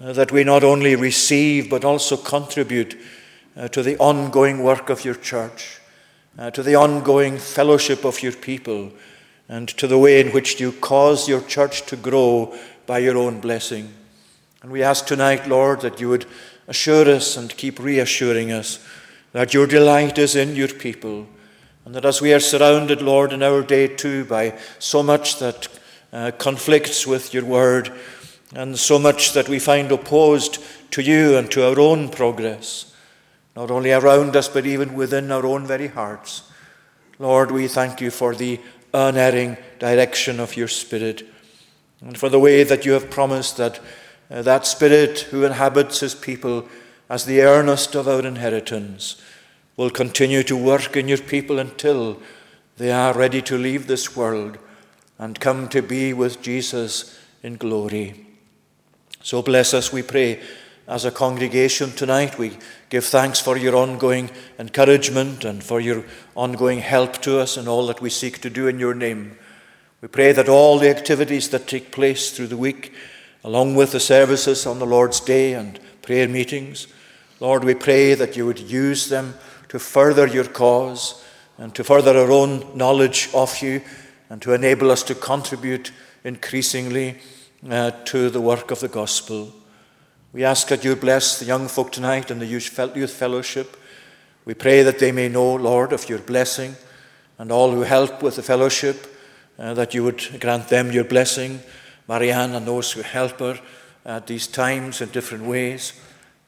uh, 0.00 0.12
that 0.12 0.32
we 0.32 0.44
not 0.44 0.64
only 0.64 0.96
receive 0.96 1.68
but 1.68 1.84
also 1.84 2.16
contribute 2.16 2.98
uh, 3.56 3.68
to 3.68 3.82
the 3.82 3.96
ongoing 3.98 4.62
work 4.62 4.90
of 4.90 5.04
your 5.04 5.14
church, 5.14 5.80
uh, 6.38 6.50
to 6.50 6.62
the 6.62 6.74
ongoing 6.74 7.36
fellowship 7.38 8.04
of 8.04 8.22
your 8.22 8.32
people, 8.32 8.90
and 9.48 9.68
to 9.68 9.86
the 9.86 9.98
way 9.98 10.20
in 10.20 10.28
which 10.28 10.60
you 10.60 10.72
cause 10.72 11.28
your 11.28 11.42
church 11.42 11.82
to 11.86 11.96
grow 11.96 12.56
by 12.86 12.98
your 12.98 13.18
own 13.18 13.40
blessing. 13.40 13.92
And 14.62 14.70
we 14.70 14.82
ask 14.82 15.06
tonight, 15.06 15.48
Lord, 15.48 15.80
that 15.80 16.00
you 16.00 16.08
would 16.08 16.26
assure 16.68 17.08
us 17.08 17.36
and 17.36 17.56
keep 17.56 17.78
reassuring 17.78 18.52
us 18.52 18.78
that 19.32 19.54
your 19.54 19.66
delight 19.66 20.18
is 20.18 20.34
in 20.34 20.56
your 20.56 20.68
people, 20.68 21.26
and 21.84 21.94
that 21.94 22.04
as 22.04 22.20
we 22.20 22.32
are 22.32 22.40
surrounded, 22.40 23.00
Lord, 23.00 23.32
in 23.32 23.42
our 23.42 23.62
day 23.62 23.88
too 23.88 24.24
by 24.24 24.58
so 24.78 25.02
much 25.02 25.38
that 25.38 25.68
uh, 26.12 26.32
conflicts 26.38 27.06
with 27.06 27.32
your 27.32 27.44
word, 27.44 27.92
and 28.54 28.78
so 28.78 28.98
much 28.98 29.32
that 29.32 29.48
we 29.48 29.58
find 29.58 29.92
opposed 29.92 30.58
to 30.90 31.02
you 31.02 31.36
and 31.36 31.50
to 31.50 31.66
our 31.68 31.78
own 31.78 32.08
progress, 32.08 32.94
not 33.54 33.70
only 33.70 33.92
around 33.92 34.34
us, 34.34 34.48
but 34.48 34.66
even 34.66 34.94
within 34.94 35.30
our 35.30 35.46
own 35.46 35.66
very 35.66 35.88
hearts. 35.88 36.50
Lord, 37.18 37.50
we 37.50 37.68
thank 37.68 38.00
you 38.00 38.10
for 38.10 38.34
the 38.34 38.60
unerring 38.92 39.56
direction 39.78 40.40
of 40.40 40.56
your 40.56 40.68
Spirit 40.68 41.24
and 42.00 42.18
for 42.18 42.28
the 42.28 42.40
way 42.40 42.64
that 42.64 42.84
you 42.84 42.92
have 42.92 43.10
promised 43.10 43.56
that 43.58 43.80
uh, 44.30 44.42
that 44.42 44.66
Spirit 44.66 45.20
who 45.30 45.44
inhabits 45.44 46.00
his 46.00 46.14
people 46.14 46.68
as 47.08 47.24
the 47.24 47.42
earnest 47.42 47.94
of 47.94 48.06
our 48.06 48.24
inheritance 48.24 49.20
will 49.76 49.90
continue 49.90 50.42
to 50.44 50.56
work 50.56 50.96
in 50.96 51.08
your 51.08 51.18
people 51.18 51.58
until 51.58 52.20
they 52.76 52.92
are 52.92 53.12
ready 53.12 53.42
to 53.42 53.58
leave 53.58 53.86
this 53.86 54.16
world 54.16 54.56
and 55.18 55.40
come 55.40 55.68
to 55.68 55.82
be 55.82 56.12
with 56.12 56.40
Jesus 56.40 57.18
in 57.42 57.56
glory. 57.56 58.26
So 59.22 59.42
bless 59.42 59.74
us, 59.74 59.92
we 59.92 60.02
pray, 60.02 60.40
as 60.88 61.04
a 61.04 61.10
congregation 61.10 61.90
tonight. 61.90 62.38
We 62.38 62.56
give 62.88 63.04
thanks 63.04 63.38
for 63.38 63.56
your 63.56 63.76
ongoing 63.76 64.30
encouragement 64.58 65.44
and 65.44 65.62
for 65.62 65.78
your 65.78 66.04
ongoing 66.34 66.78
help 66.78 67.18
to 67.22 67.38
us 67.38 67.58
in 67.58 67.68
all 67.68 67.86
that 67.88 68.00
we 68.00 68.08
seek 68.08 68.40
to 68.40 68.50
do 68.50 68.66
in 68.66 68.78
your 68.78 68.94
name. 68.94 69.36
We 70.00 70.08
pray 70.08 70.32
that 70.32 70.48
all 70.48 70.78
the 70.78 70.88
activities 70.88 71.50
that 71.50 71.68
take 71.68 71.92
place 71.92 72.30
through 72.30 72.46
the 72.46 72.56
week, 72.56 72.94
along 73.44 73.74
with 73.74 73.92
the 73.92 74.00
services 74.00 74.64
on 74.64 74.78
the 74.78 74.86
Lord's 74.86 75.20
Day 75.20 75.52
and 75.52 75.78
prayer 76.00 76.26
meetings, 76.26 76.86
Lord, 77.40 77.62
we 77.62 77.74
pray 77.74 78.14
that 78.14 78.38
you 78.38 78.46
would 78.46 78.58
use 78.58 79.10
them 79.10 79.34
to 79.68 79.78
further 79.78 80.26
your 80.26 80.44
cause 80.44 81.22
and 81.58 81.74
to 81.74 81.84
further 81.84 82.16
our 82.16 82.32
own 82.32 82.74
knowledge 82.74 83.28
of 83.34 83.62
you 83.62 83.82
and 84.30 84.40
to 84.40 84.54
enable 84.54 84.90
us 84.90 85.02
to 85.02 85.14
contribute 85.14 85.92
increasingly 86.24 87.18
uh, 87.68 87.90
to 88.06 88.30
the 88.30 88.40
work 88.40 88.70
of 88.70 88.80
the 88.80 88.88
gospel. 88.88 89.52
We 90.32 90.44
ask 90.44 90.68
that 90.68 90.84
you 90.84 90.96
bless 90.96 91.38
the 91.38 91.44
young 91.44 91.68
folk 91.68 91.92
tonight 91.92 92.30
and 92.30 92.40
the 92.40 92.46
youth 92.46 93.12
fellowship. 93.12 93.76
We 94.44 94.54
pray 94.54 94.82
that 94.82 94.98
they 94.98 95.12
may 95.12 95.28
know, 95.28 95.54
Lord, 95.54 95.92
of 95.92 96.08
your 96.08 96.20
blessing 96.20 96.76
and 97.38 97.50
all 97.50 97.72
who 97.72 97.82
help 97.82 98.22
with 98.22 98.36
the 98.36 98.42
fellowship, 98.42 99.06
uh, 99.58 99.74
that 99.74 99.94
you 99.94 100.04
would 100.04 100.40
grant 100.40 100.68
them 100.68 100.92
your 100.92 101.04
blessing. 101.04 101.60
Marianne 102.08 102.54
and 102.54 102.66
those 102.66 102.92
who 102.92 103.02
help 103.02 103.38
her 103.38 103.60
at 104.04 104.26
these 104.26 104.46
times 104.46 105.00
in 105.00 105.10
different 105.10 105.44
ways. 105.44 105.92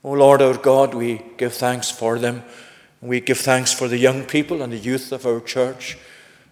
O 0.05 0.11
oh 0.11 0.13
Lord 0.15 0.43
our 0.43 0.57
God, 0.57 0.95
we 0.95 1.23
give 1.37 1.55
thanks 1.55 1.91
for 1.91 2.19
them. 2.19 2.43
We 3.01 3.21
give 3.21 3.39
thanks 3.39 3.73
for 3.73 3.89
the 3.89 3.99
young 3.99 4.25
people 4.25 4.63
and 4.63 4.73
the 4.73 4.79
youth 4.79 5.13
of 5.13 5.27
our 5.27 5.41
church. 5.41 5.99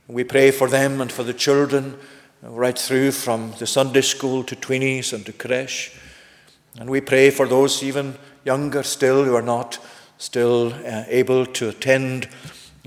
We 0.07 0.25
pray 0.25 0.51
for 0.51 0.69
them 0.69 1.01
and 1.01 1.11
for 1.11 1.23
the 1.23 1.35
children 1.35 1.97
right 2.43 2.79
through 2.79 3.13
from 3.13 3.53
the 3.59 3.67
Sunday 3.67 4.01
school 4.01 4.43
to 4.45 4.57
tweenies 4.57 5.13
and 5.13 5.27
to 5.27 5.33
creche. 5.33 5.93
And 6.79 6.89
we 6.89 7.01
pray 7.01 7.31
for 7.31 7.47
those 7.47 7.83
even 7.83 8.17
younger 8.45 8.83
still 8.83 9.25
who 9.25 9.35
are 9.35 9.43
not 9.43 9.79
still 10.19 10.73
uh, 10.73 11.05
able 11.09 11.47
to 11.47 11.69
attend 11.69 12.29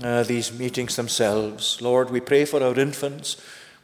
uh, 0.02 0.22
these 0.24 0.52
meetings 0.52 0.96
themselves. 0.96 1.80
Lord, 1.80 2.10
we 2.10 2.20
pray 2.20 2.44
for 2.44 2.62
our 2.62 2.78
infants. 2.78 3.36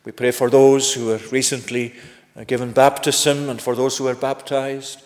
We 0.05 0.13
pray 0.13 0.31
for 0.31 0.51
those 0.51 0.95
who 0.95 1.13
are 1.13 1.21
recently 1.31 1.95
uh, 2.37 2.45
given 2.45 2.73
baptism 2.73 3.49
and 3.49 3.61
for 3.61 3.75
those 3.75 3.99
who 3.99 4.09
are 4.09 4.15
baptized. 4.15 5.03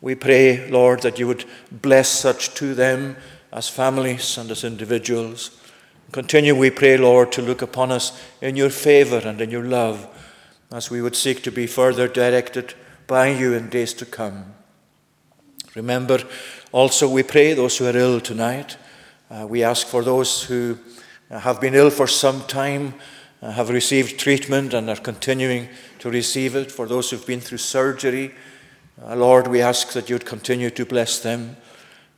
We 0.00 0.14
pray, 0.14 0.68
Lord, 0.70 1.02
that 1.02 1.18
you 1.18 1.26
would 1.26 1.44
bless 1.70 2.08
such 2.08 2.54
to 2.54 2.74
them 2.74 3.16
as 3.52 3.68
families 3.68 4.38
and 4.38 4.50
as 4.50 4.64
individuals. 4.64 5.59
Continue, 6.12 6.56
we 6.56 6.70
pray, 6.70 6.96
Lord, 6.96 7.30
to 7.32 7.42
look 7.42 7.62
upon 7.62 7.92
us 7.92 8.20
in 8.40 8.56
your 8.56 8.70
favor 8.70 9.18
and 9.18 9.40
in 9.40 9.50
your 9.50 9.64
love 9.64 10.08
as 10.72 10.90
we 10.90 11.00
would 11.00 11.14
seek 11.14 11.42
to 11.42 11.52
be 11.52 11.68
further 11.68 12.08
directed 12.08 12.74
by 13.06 13.28
you 13.28 13.54
in 13.54 13.68
days 13.68 13.94
to 13.94 14.06
come. 14.06 14.54
Remember 15.76 16.18
also, 16.72 17.08
we 17.08 17.22
pray 17.22 17.52
those 17.52 17.78
who 17.78 17.86
are 17.86 17.96
ill 17.96 18.20
tonight. 18.20 18.76
Uh, 19.30 19.46
we 19.48 19.62
ask 19.62 19.86
for 19.86 20.02
those 20.02 20.44
who 20.44 20.78
have 21.28 21.60
been 21.60 21.74
ill 21.74 21.90
for 21.90 22.08
some 22.08 22.42
time, 22.42 22.94
uh, 23.40 23.52
have 23.52 23.70
received 23.70 24.18
treatment, 24.18 24.74
and 24.74 24.90
are 24.90 24.96
continuing 24.96 25.68
to 26.00 26.10
receive 26.10 26.56
it. 26.56 26.72
For 26.72 26.86
those 26.86 27.10
who've 27.10 27.26
been 27.26 27.40
through 27.40 27.58
surgery, 27.58 28.34
uh, 29.04 29.14
Lord, 29.14 29.46
we 29.46 29.62
ask 29.62 29.92
that 29.92 30.10
you'd 30.10 30.26
continue 30.26 30.70
to 30.70 30.84
bless 30.84 31.20
them. 31.20 31.56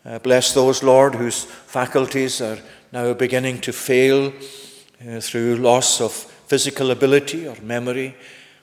Uh, 0.05 0.19
bless 0.19 0.55
those, 0.55 0.83
Lord, 0.83 1.15
whose 1.15 1.45
faculties 1.45 2.41
are 2.41 2.59
now 2.93 3.15
beginning 3.15 3.59
to 3.59 3.73
fail 3.73 4.31
uh, 5.09 5.19
through 5.19 5.57
loss 5.57 6.01
of 6.03 6.13
physical 6.13 6.91
ability 6.91 7.49
or 7.49 7.57
memory. 7.63 8.15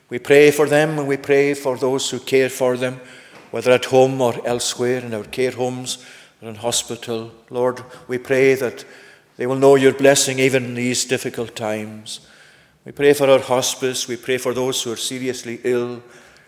We 0.10 0.20
pray 0.20 0.52
for 0.52 0.68
them 0.68 1.00
and 1.00 1.08
we 1.08 1.18
pray 1.18 1.56
for 1.56 1.78
those 1.78 2.12
who 2.12 2.20
care 2.20 2.50
for 2.50 2.78
them, 2.78 3.02
whether 3.50 3.72
at 3.72 3.86
home 3.86 4.22
or 4.22 4.36
elsewhere 4.46 5.00
in 5.00 5.16
our 5.16 5.24
care 5.24 5.52
homes 5.52 6.06
or 6.42 6.50
in 6.50 6.56
hospital. 6.56 7.32
Lord, 7.50 7.84
we 8.08 8.20
pray 8.20 8.54
that 8.54 8.86
they 9.38 9.48
will 9.48 9.56
know 9.56 9.76
your 9.76 9.94
blessing 9.94 10.38
even 10.38 10.64
in 10.66 10.76
these 10.76 11.06
difficult 11.06 11.56
times. 11.56 12.20
We 12.86 12.92
pray 12.92 13.14
for 13.14 13.28
our 13.28 13.40
hospice. 13.40 14.08
We 14.08 14.18
pray 14.18 14.38
for 14.38 14.54
those 14.54 14.84
who 14.84 14.92
are 14.92 14.98
seriously 14.98 15.60
ill, 15.64 16.04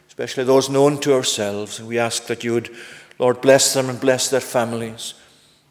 especially 0.08 0.44
those 0.44 0.70
known 0.70 1.00
to 1.00 1.14
ourselves. 1.14 1.80
And 1.80 1.88
we 1.88 1.98
ask 1.98 2.28
that 2.28 2.44
you 2.44 2.54
would, 2.54 2.70
Lord, 3.18 3.42
bless 3.42 3.74
them 3.74 3.90
and 3.90 4.00
bless 4.00 4.30
their 4.30 4.40
families, 4.40 5.16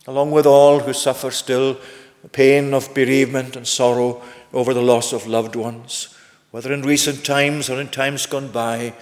along 0.09 0.33
with 0.33 0.47
all 0.47 0.81
who 0.81 0.93
suffer 0.93 1.31
still 1.31 1.76
the 2.23 2.29
pain 2.29 2.75
of 2.75 2.95
bereavement 2.95 3.57
and 3.57 3.67
sorrow 3.67 4.23
over 4.53 4.75
the 4.75 4.83
loss 4.83 5.12
of 5.12 5.27
loved 5.27 5.57
ones, 5.57 6.15
whether 6.50 6.73
in 6.73 6.83
recent 6.83 7.25
times 7.25 7.71
or 7.71 7.81
in 7.81 7.89
times 7.89 8.27
gone 8.27 8.49
by. 8.49 8.95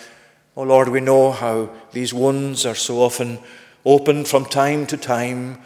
Oh 0.57 0.63
Lord, 0.63 0.89
we 0.89 1.01
know 1.01 1.33
how 1.33 1.71
these 1.93 2.15
wounds 2.15 2.67
are 2.67 2.75
so 2.75 2.99
often 2.99 3.39
opened 3.85 4.29
from 4.29 4.45
time 4.45 4.87
to 4.87 4.97
time. 4.97 5.59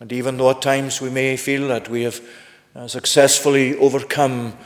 And 0.00 0.12
even 0.12 0.36
though 0.36 0.50
at 0.50 0.62
times 0.62 1.00
we 1.00 1.10
may 1.10 1.36
feel 1.36 1.68
that 1.68 1.88
we 1.88 2.02
have 2.02 2.20
uh, 2.74 2.88
successfully 2.88 3.76
overcome 3.76 4.56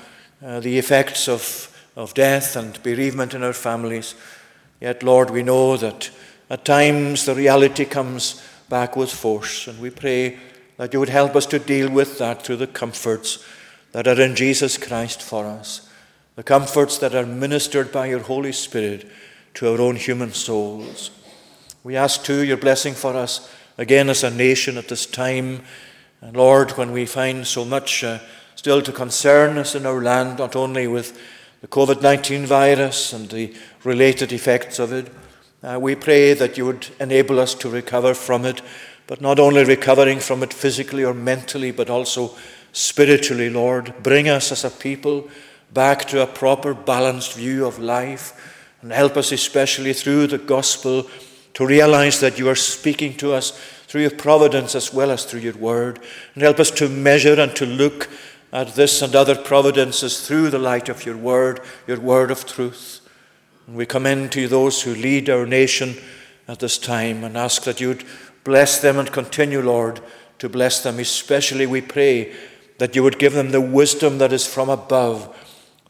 uh, 0.45 0.61
the 0.61 0.79
effects 0.79 1.29
of, 1.29 1.77
of 1.97 2.15
death 2.15 2.57
and 2.57 2.83
bereavement 2.83 3.35
in 3.35 3.43
our 3.43 3.53
families, 3.53 4.15
yet, 4.81 5.03
Lord, 5.03 5.31
we 5.31 5.43
know 5.43 5.77
that 5.77 6.11
at 6.49 6.65
times 6.65 7.27
the 7.27 7.35
reality 7.35 7.85
comes 7.85 8.43
back 8.69 8.97
with 8.97 9.13
force. 9.13 9.67
And 9.67 9.79
we 9.81 9.91
pray 9.91 10.39
that 10.81 10.95
you 10.95 10.99
would 10.99 11.11
help 11.11 11.37
us 11.37 11.45
to 11.45 11.59
deal 11.59 11.91
with 11.91 12.17
that 12.17 12.43
through 12.43 12.57
the 12.57 12.67
comforts 12.67 13.45
that 13.93 14.09
are 14.09 14.19
in 14.19 14.35
Jesus 14.35 14.79
Christ 14.79 15.21
for 15.21 15.45
us, 15.45 15.87
the 16.37 16.43
comforts 16.43 16.97
that 16.97 17.15
are 17.15 17.27
ministered 17.27 17.93
by 17.93 18.07
your 18.07 18.21
Holy 18.21 18.51
Spirit 18.51 19.07
to 19.53 19.71
our 19.71 19.79
own 19.79 19.97
human 19.97 20.33
souls. 20.33 21.11
We 21.85 21.97
ask 21.97 22.25
too 22.25 22.43
your 22.43 22.57
blessing 22.57 22.95
for 22.95 23.15
us 23.15 23.53
again 23.77 24.09
as 24.09 24.25
a 24.25 24.31
nation 24.31 24.79
at 24.79 24.89
this 24.89 25.05
time. 25.05 25.65
And 26.23 26.35
Lord, 26.35 26.71
when 26.79 26.93
we 26.93 27.05
find 27.05 27.47
so 27.47 27.67
much 27.67 28.03
uh, 28.03 28.21
still 28.55 28.81
to 28.81 28.91
concern 28.91 29.59
us 29.59 29.75
in 29.75 29.85
our 29.85 30.01
land, 30.01 30.39
not 30.39 30.57
only 30.57 30.87
with 30.87 31.21
the 31.61 31.69
COVID 31.69 32.01
19 32.01 32.47
virus 32.47 33.13
and 33.13 33.29
the 33.29 33.55
related 33.85 34.33
effects 34.33 34.79
of 34.79 34.95
it, 34.95 35.13
uh, 35.63 35.79
we 35.79 35.95
pray 35.95 36.33
that 36.33 36.57
you 36.57 36.65
would 36.65 36.89
enable 37.01 37.39
us 37.39 37.53
to 37.53 37.69
recover 37.69 38.15
from 38.15 38.47
it, 38.47 38.63
but 39.11 39.21
not 39.21 39.41
only 39.41 39.65
recovering 39.65 40.21
from 40.21 40.41
it 40.45 40.55
physically 40.55 41.05
or 41.05 41.13
mentally, 41.13 41.73
but 41.73 41.91
also 41.91 42.31
spiritually, 42.71 43.51
Lord. 43.51 43.93
Bring 44.05 44.29
us 44.29 44.53
as 44.53 44.65
a 44.65 44.71
people 44.71 45.29
back 45.73 46.05
to 46.07 46.23
a 46.23 46.29
proper, 46.29 46.75
balanced 46.75 47.35
view 47.35 47.67
of 47.67 47.81
life, 47.81 48.33
and 48.83 48.93
help 48.93 49.17
us, 49.17 49.33
especially 49.33 49.95
through 49.95 50.29
the 50.29 50.39
gospel, 50.39 51.11
to 51.55 51.67
realize 51.67 52.21
that 52.21 52.39
you 52.39 52.49
are 52.49 52.55
speaking 52.55 53.17
to 53.17 53.33
us 53.33 53.51
through 53.89 54.03
your 54.03 54.13
providence 54.13 54.77
as 54.77 54.95
well 54.95 55.11
as 55.11 55.25
through 55.25 55.41
your 55.41 55.57
word, 55.57 55.99
and 56.35 56.45
help 56.45 56.61
us 56.61 56.71
to 56.71 56.89
measure 56.89 57.35
and 57.41 57.57
to 57.57 57.67
look 57.67 58.09
at 58.53 58.77
this 58.77 59.03
and 59.03 59.17
other 59.17 59.35
providences 59.35 60.25
through 60.25 60.51
the 60.51 60.59
light 60.61 60.89
of 60.89 61.05
your 61.05 61.17
word, 61.17 61.61
your 61.89 61.99
word 61.99 62.31
of 62.31 62.47
truth. 62.47 63.01
And 63.67 63.75
we 63.75 63.87
commend 63.87 64.31
to 64.31 64.43
you 64.43 64.47
those 64.47 64.83
who 64.83 64.95
lead 64.95 65.29
our 65.29 65.47
nation 65.47 65.97
at 66.47 66.61
this 66.61 66.79
time 66.79 67.25
and 67.25 67.37
ask 67.37 67.65
that 67.65 67.81
you'd 67.81 68.05
bless 68.45 68.81
them 68.81 68.99
and 68.99 69.13
continue, 69.13 69.61
Lord, 69.61 70.01
to 70.39 70.49
bless 70.49 70.83
them. 70.83 70.99
Especially 70.99 71.67
we 71.67 71.81
pray 71.81 72.35
that 72.79 72.97
you 72.97 73.03
would 73.03 73.19
give 73.19 73.35
them 73.35 73.51
the 73.51 73.61
wisdom 73.61 74.19
that 74.19 74.33
is 74.33 74.47
from 74.47 74.69
above, 74.69 75.37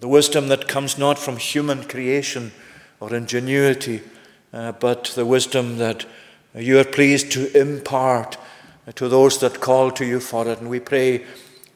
the 0.01 0.09
wisdom 0.09 0.49
that 0.49 0.69
comes 0.69 0.99
not 0.99 1.19
from 1.19 1.37
human 1.37 1.85
creation 1.85 2.53
or 2.99 3.15
ingenuity, 3.15 4.03
uh, 4.53 4.73
but 4.73 5.05
the 5.15 5.25
wisdom 5.25 5.79
that 5.79 6.05
you 6.55 6.79
are 6.79 6.85
pleased 6.85 7.31
to 7.33 7.57
impart 7.59 8.37
to 8.95 9.09
those 9.09 9.39
that 9.39 9.61
call 9.61 9.91
to 9.93 10.05
you 10.05 10.19
for 10.19 10.49
it. 10.49 10.59
And 10.59 10.69
we 10.69 10.81
pray 10.81 11.25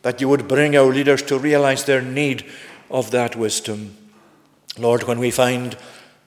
that 0.02 0.20
you 0.20 0.28
would 0.28 0.48
bring 0.48 0.76
our 0.76 0.92
leaders 0.92 1.22
to 1.22 1.38
realize 1.38 1.84
their 1.84 2.02
need 2.02 2.44
of 2.90 3.10
that 3.12 3.36
wisdom. 3.36 3.96
Lord, 4.78 5.04
when 5.04 5.18
we 5.18 5.30
find 5.30 5.76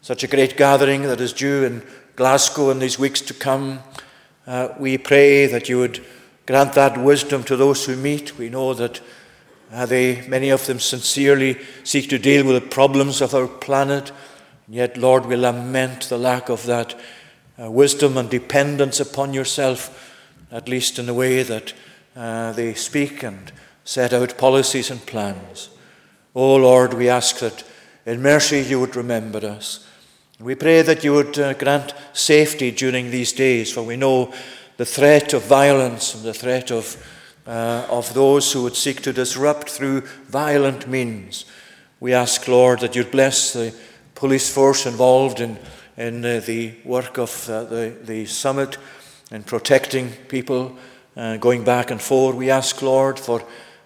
such 0.01 0.23
a 0.23 0.27
great 0.27 0.55
gathering 0.55 1.03
that 1.03 1.19
is 1.19 1.33
due 1.33 1.65
in 1.65 1.83
Glasgow 2.15 2.69
in 2.69 2.79
these 2.79 2.97
weeks 2.97 3.19
to 3.21 3.33
come, 3.33 3.79
uh, 4.47 4.69
we 4.79 4.97
pray 4.97 5.45
that 5.45 5.67
you 5.67 5.77
would 5.79 6.03
grant 6.45 6.73
that 6.73 6.97
wisdom 6.97 7.43
to 7.43 7.57
those 7.57 7.85
who 7.85 7.95
meet. 7.97 8.37
We 8.37 8.49
know 8.49 8.73
that 8.73 9.01
uh, 9.71 9.85
they, 9.85 10.25
many 10.27 10.49
of 10.49 10.65
them, 10.65 10.79
sincerely 10.79 11.59
seek 11.83 12.09
to 12.09 12.17
deal 12.17 12.45
with 12.45 12.63
the 12.63 12.69
problems 12.69 13.21
of 13.21 13.35
our 13.35 13.47
planet. 13.47 14.11
Yet, 14.69 14.97
Lord, 14.97 15.25
we 15.25 15.35
lament 15.35 16.03
the 16.03 16.17
lack 16.17 16.49
of 16.49 16.65
that 16.65 16.95
uh, 17.61 17.69
wisdom 17.69 18.17
and 18.17 18.29
dependence 18.29 18.99
upon 18.99 19.33
yourself, 19.33 20.15
at 20.51 20.69
least 20.69 20.97
in 20.97 21.07
the 21.07 21.13
way 21.13 21.43
that 21.43 21.73
uh, 22.15 22.53
they 22.53 22.73
speak 22.73 23.23
and 23.23 23.51
set 23.83 24.13
out 24.13 24.37
policies 24.37 24.89
and 24.89 25.05
plans. 25.05 25.69
Oh 26.35 26.55
Lord, 26.55 26.93
we 26.93 27.09
ask 27.09 27.39
that 27.39 27.63
in 28.05 28.21
mercy 28.21 28.61
you 28.61 28.79
would 28.79 28.95
remember 28.95 29.39
us. 29.39 29.87
We 30.39 30.53
pray 30.53 30.83
that 30.83 31.03
you 31.03 31.13
would 31.13 31.39
uh, 31.39 31.53
grant 31.55 31.95
safety 32.13 32.69
during 32.69 33.09
these 33.09 33.33
days, 33.33 33.71
for 33.71 33.81
we 33.81 33.97
know 33.97 34.31
the 34.77 34.85
threat 34.85 35.33
of 35.33 35.43
violence 35.45 36.13
and 36.13 36.23
the 36.23 36.33
threat 36.33 36.69
of, 36.69 36.95
uh, 37.47 37.87
of 37.89 38.13
those 38.13 38.51
who 38.51 38.61
would 38.61 38.75
seek 38.75 39.01
to 39.01 39.13
disrupt 39.13 39.67
through 39.67 40.01
violent 40.29 40.87
means. 40.87 41.45
We 41.99 42.13
ask, 42.13 42.47
Lord, 42.47 42.81
that 42.81 42.95
you'd 42.95 43.09
bless 43.09 43.53
the 43.53 43.73
police 44.13 44.53
force 44.53 44.85
involved 44.85 45.39
in, 45.39 45.57
in 45.97 46.23
uh, 46.23 46.41
the 46.45 46.75
work 46.85 47.17
of 47.17 47.49
uh, 47.49 47.63
the, 47.63 47.95
the 48.03 48.27
summit 48.27 48.77
and 49.31 49.43
protecting 49.43 50.11
people 50.27 50.77
uh, 51.15 51.37
going 51.37 51.63
back 51.63 51.89
and 51.89 51.99
forth. 51.99 52.35
We 52.35 52.51
ask, 52.51 52.79
Lord, 52.83 53.19
for, 53.19 53.43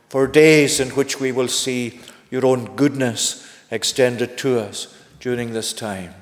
for 0.10 0.28
days 0.28 0.82
in 0.82 0.90
which 0.90 1.18
we 1.18 1.32
will 1.32 1.48
see 1.48 2.02
your 2.30 2.46
own 2.46 2.76
goodness 2.76 3.50
extended 3.72 4.38
to 4.40 4.60
us 4.60 4.94
during 5.22 5.54
this 5.54 5.72
time. 5.72 6.14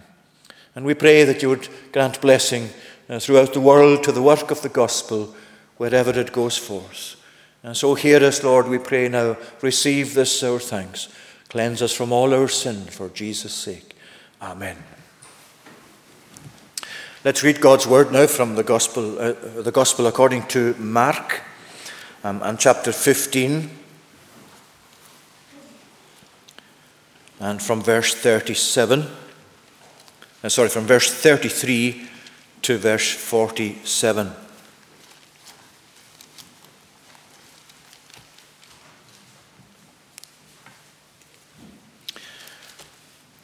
And 0.76 0.86
we 0.86 0.94
pray 0.94 1.24
that 1.24 1.42
you 1.42 1.50
would 1.50 1.68
grant 1.92 2.22
blessing 2.22 2.70
uh, 3.10 3.20
throughout 3.20 3.54
the 3.54 3.60
world 3.60 4.04
to 4.04 4.12
the 4.12 4.22
work 4.22 4.52
of 4.52 4.62
the 4.62 4.70
gospel 4.70 5.36
wherever 5.78 6.12
it 6.12 6.32
goes 6.32 6.58
forth. 6.58 7.16
And 7.64 7.76
so 7.76 7.96
hear 7.96 8.24
us, 8.24 8.44
Lord, 8.44 8.68
we 8.68 8.78
pray 8.78 9.10
now. 9.10 9.38
Receive 9.62 10.14
this 10.14 10.44
our 10.44 10.60
thanks. 10.60 11.10
Cleanse 11.50 11.82
us 11.82 11.92
from 11.92 12.12
all 12.12 12.34
our 12.34 12.48
sin 12.48 12.86
for 12.86 13.10
Jesus' 13.10 13.54
sake. 13.54 13.96
Amen. 14.42 14.78
Let's 17.26 17.44
read 17.44 17.60
God's 17.60 17.86
word 17.86 18.14
now 18.14 18.28
from 18.28 18.56
the 18.56 18.64
gospel, 18.64 19.20
uh, 19.20 19.34
the 19.62 19.72
gospel 19.74 20.08
according 20.08 20.48
to 20.48 20.74
Mark 20.76 21.42
um, 22.24 22.42
and 22.44 22.58
chapter 22.58 22.94
15. 22.94 23.70
And 27.42 27.62
from 27.62 27.82
verse 27.82 28.14
37, 28.14 29.06
uh, 30.44 30.50
sorry, 30.50 30.70
from 30.70 30.86
verse 30.86 31.14
33 31.14 32.08
to 32.62 32.78
verse 32.78 33.12
47. 33.12 34.32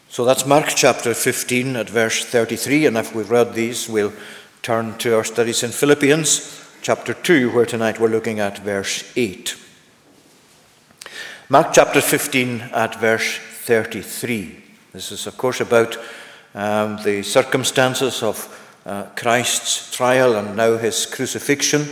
So 0.10 0.24
that's 0.24 0.46
Mark 0.46 0.68
chapter 0.74 1.14
15 1.14 1.76
at 1.76 1.90
verse 1.90 2.24
33. 2.24 2.86
And 2.86 2.96
if 2.96 3.14
we've 3.14 3.30
read 3.30 3.54
these, 3.54 3.90
we'll 3.90 4.14
turn 4.62 4.98
to 5.00 5.14
our 5.18 5.26
studies 5.26 5.62
in 5.62 5.72
Philippians 5.72 6.66
chapter 6.82 7.14
2, 7.14 7.52
where 7.52 7.66
tonight 7.66 8.00
we're 8.00 8.08
looking 8.08 8.40
at 8.40 8.60
verse 8.60 9.12
8. 9.18 9.58
Mark 11.50 11.74
chapter 11.74 12.00
15 12.00 12.62
at 12.62 12.98
verse 13.02 13.40
33. 13.66 14.64
This 14.94 15.12
is, 15.12 15.28
of 15.28 15.38
course, 15.38 15.60
about 15.60 15.98
um, 16.56 16.98
the 17.04 17.22
circumstances 17.22 18.24
of 18.24 18.50
uh, 18.86 19.04
Christ's 19.16 19.92
trial 19.92 20.36
and 20.36 20.56
now 20.56 20.78
his 20.78 21.06
crucifixion. 21.06 21.86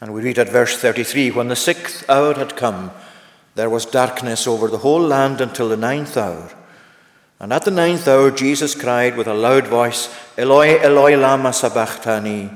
And 0.00 0.14
we 0.14 0.22
read 0.22 0.38
at 0.38 0.48
verse 0.48 0.76
33 0.78 1.30
When 1.30 1.48
the 1.48 1.56
sixth 1.56 2.08
hour 2.08 2.34
had 2.34 2.56
come, 2.56 2.90
there 3.54 3.70
was 3.70 3.84
darkness 3.84 4.46
over 4.46 4.68
the 4.68 4.78
whole 4.78 5.02
land 5.02 5.40
until 5.40 5.68
the 5.68 5.76
ninth 5.76 6.16
hour. 6.16 6.50
And 7.38 7.52
at 7.52 7.64
the 7.64 7.70
ninth 7.70 8.08
hour, 8.08 8.30
Jesus 8.30 8.74
cried 8.74 9.16
with 9.16 9.26
a 9.26 9.34
loud 9.34 9.66
voice, 9.66 10.14
Eloi, 10.38 10.78
Eloi, 10.78 11.16
lama 11.16 11.52
sabachthani, 11.52 12.50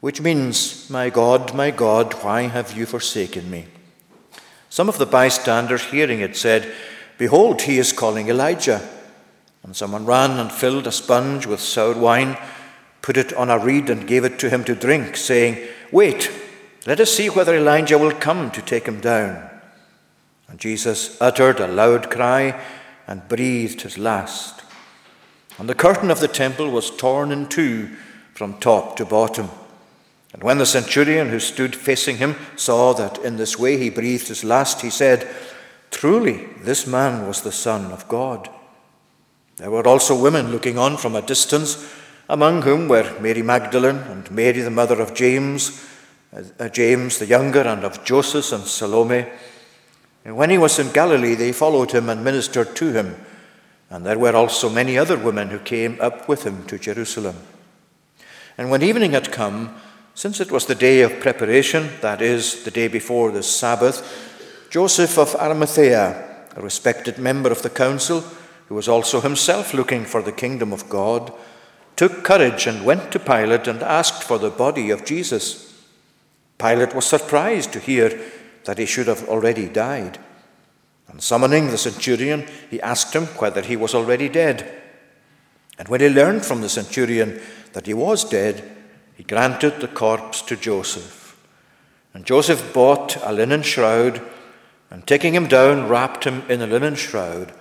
which 0.00 0.20
means, 0.20 0.88
My 0.88 1.10
God, 1.10 1.54
my 1.54 1.70
God, 1.70 2.14
why 2.22 2.42
have 2.42 2.76
you 2.76 2.86
forsaken 2.86 3.50
me? 3.50 3.66
Some 4.70 4.88
of 4.88 4.98
the 4.98 5.06
bystanders, 5.06 5.84
hearing 5.84 6.20
it, 6.20 6.36
said, 6.36 6.72
Behold, 7.18 7.62
he 7.62 7.78
is 7.78 7.92
calling 7.92 8.28
Elijah. 8.28 8.88
And 9.62 9.76
someone 9.76 10.06
ran 10.06 10.38
and 10.38 10.50
filled 10.50 10.86
a 10.86 10.92
sponge 10.92 11.46
with 11.46 11.60
sour 11.60 11.94
wine 11.94 12.36
put 13.02 13.16
it 13.16 13.32
on 13.34 13.50
a 13.50 13.58
reed, 13.58 13.90
and 13.90 14.06
gave 14.06 14.24
it 14.24 14.38
to 14.38 14.50
him 14.50 14.64
to 14.64 14.74
drink, 14.74 15.16
saying, 15.16 15.58
Wait, 15.90 16.30
let 16.86 17.00
us 17.00 17.12
see 17.12 17.28
whether 17.28 17.56
Elijah 17.56 17.98
will 17.98 18.12
come 18.12 18.50
to 18.50 18.62
take 18.62 18.86
him 18.86 19.00
down. 19.00 19.48
And 20.48 20.58
Jesus 20.58 21.20
uttered 21.20 21.60
a 21.60 21.68
loud 21.68 22.10
cry 22.10 22.60
and 23.06 23.28
breathed 23.28 23.82
his 23.82 23.98
last. 23.98 24.62
And 25.58 25.68
the 25.68 25.74
curtain 25.74 26.10
of 26.10 26.20
the 26.20 26.28
temple 26.28 26.70
was 26.70 26.90
torn 26.96 27.32
in 27.32 27.48
two 27.48 27.90
from 28.34 28.58
top 28.58 28.96
to 28.96 29.04
bottom. 29.04 29.50
And 30.32 30.42
when 30.42 30.58
the 30.58 30.66
centurion 30.66 31.28
who 31.28 31.40
stood 31.40 31.74
facing 31.74 32.18
him 32.18 32.36
saw 32.56 32.92
that 32.94 33.18
in 33.18 33.36
this 33.36 33.58
way 33.58 33.76
he 33.76 33.90
breathed 33.90 34.28
his 34.28 34.44
last, 34.44 34.80
he 34.80 34.90
said, 34.90 35.28
Truly, 35.90 36.46
this 36.60 36.86
man 36.86 37.26
was 37.26 37.42
the 37.42 37.52
Son 37.52 37.90
of 37.92 38.06
God. 38.08 38.48
There 39.60 39.70
were 39.70 39.86
also 39.86 40.18
women 40.18 40.52
looking 40.52 40.78
on 40.78 40.96
from 40.96 41.14
a 41.14 41.20
distance, 41.20 41.86
among 42.30 42.62
whom 42.62 42.88
were 42.88 43.20
Mary 43.20 43.42
Magdalene 43.42 43.98
and 43.98 44.30
Mary, 44.30 44.62
the 44.62 44.70
mother 44.70 44.98
of 45.02 45.12
James, 45.12 45.86
uh, 46.32 46.70
James 46.70 47.18
the 47.18 47.26
younger, 47.26 47.60
and 47.60 47.84
of 47.84 48.02
Joseph 48.02 48.52
and 48.52 48.64
Salome. 48.64 49.26
And 50.24 50.34
when 50.38 50.48
he 50.48 50.56
was 50.56 50.78
in 50.78 50.90
Galilee, 50.92 51.34
they 51.34 51.52
followed 51.52 51.90
him 51.90 52.08
and 52.08 52.24
ministered 52.24 52.74
to 52.76 52.90
him. 52.90 53.16
And 53.90 54.06
there 54.06 54.18
were 54.18 54.34
also 54.34 54.70
many 54.70 54.96
other 54.96 55.18
women 55.18 55.50
who 55.50 55.58
came 55.58 55.98
up 56.00 56.26
with 56.26 56.44
him 56.44 56.64
to 56.68 56.78
Jerusalem. 56.78 57.36
And 58.56 58.70
when 58.70 58.82
evening 58.82 59.12
had 59.12 59.30
come, 59.30 59.74
since 60.14 60.40
it 60.40 60.50
was 60.50 60.64
the 60.64 60.74
day 60.74 61.02
of 61.02 61.20
preparation, 61.20 61.90
that 62.00 62.22
is, 62.22 62.64
the 62.64 62.70
day 62.70 62.88
before 62.88 63.30
the 63.30 63.42
Sabbath, 63.42 64.00
Joseph 64.70 65.18
of 65.18 65.34
Arimathea, 65.34 66.46
a 66.56 66.62
respected 66.62 67.18
member 67.18 67.52
of 67.52 67.60
the 67.60 67.68
council, 67.68 68.24
who 68.70 68.76
was 68.76 68.88
also 68.88 69.20
himself 69.20 69.74
looking 69.74 70.04
for 70.04 70.22
the 70.22 70.30
kingdom 70.30 70.72
of 70.72 70.88
God, 70.88 71.32
took 71.96 72.22
courage 72.22 72.68
and 72.68 72.84
went 72.84 73.10
to 73.10 73.18
Pilate 73.18 73.66
and 73.66 73.82
asked 73.82 74.22
for 74.22 74.38
the 74.38 74.48
body 74.48 74.90
of 74.90 75.04
Jesus. 75.04 75.76
Pilate 76.56 76.94
was 76.94 77.04
surprised 77.04 77.72
to 77.72 77.80
hear 77.80 78.16
that 78.66 78.78
he 78.78 78.86
should 78.86 79.08
have 79.08 79.28
already 79.28 79.68
died. 79.68 80.20
And 81.08 81.20
summoning 81.20 81.66
the 81.66 81.78
centurion, 81.78 82.46
he 82.70 82.80
asked 82.80 83.12
him 83.12 83.26
whether 83.40 83.60
he 83.60 83.74
was 83.74 83.92
already 83.92 84.28
dead. 84.28 84.72
And 85.76 85.88
when 85.88 86.00
he 86.00 86.08
learned 86.08 86.46
from 86.46 86.60
the 86.60 86.68
centurion 86.68 87.40
that 87.72 87.86
he 87.86 87.94
was 87.94 88.22
dead, 88.22 88.62
he 89.16 89.24
granted 89.24 89.80
the 89.80 89.88
corpse 89.88 90.42
to 90.42 90.54
Joseph. 90.54 91.36
And 92.14 92.24
Joseph 92.24 92.72
bought 92.72 93.16
a 93.24 93.32
linen 93.32 93.62
shroud, 93.62 94.22
and 94.90 95.04
taking 95.08 95.34
him 95.34 95.48
down, 95.48 95.88
wrapped 95.88 96.22
him 96.22 96.44
in 96.48 96.62
a 96.62 96.68
linen 96.68 96.94
shroud, 96.94 97.52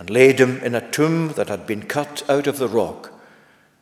and 0.00 0.08
laid 0.08 0.40
him 0.40 0.56
in 0.62 0.74
a 0.74 0.90
tomb 0.92 1.28
that 1.34 1.50
had 1.50 1.66
been 1.66 1.82
cut 1.82 2.22
out 2.26 2.46
of 2.46 2.56
the 2.56 2.66
rock. 2.66 3.12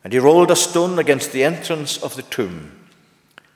And 0.03 0.11
he 0.11 0.19
rolled 0.19 0.51
a 0.51 0.55
stone 0.55 0.99
against 0.99 1.31
the 1.31 1.45
entrance 1.45 1.97
of 2.03 2.17
the 2.17 2.23
tomb. 2.23 2.77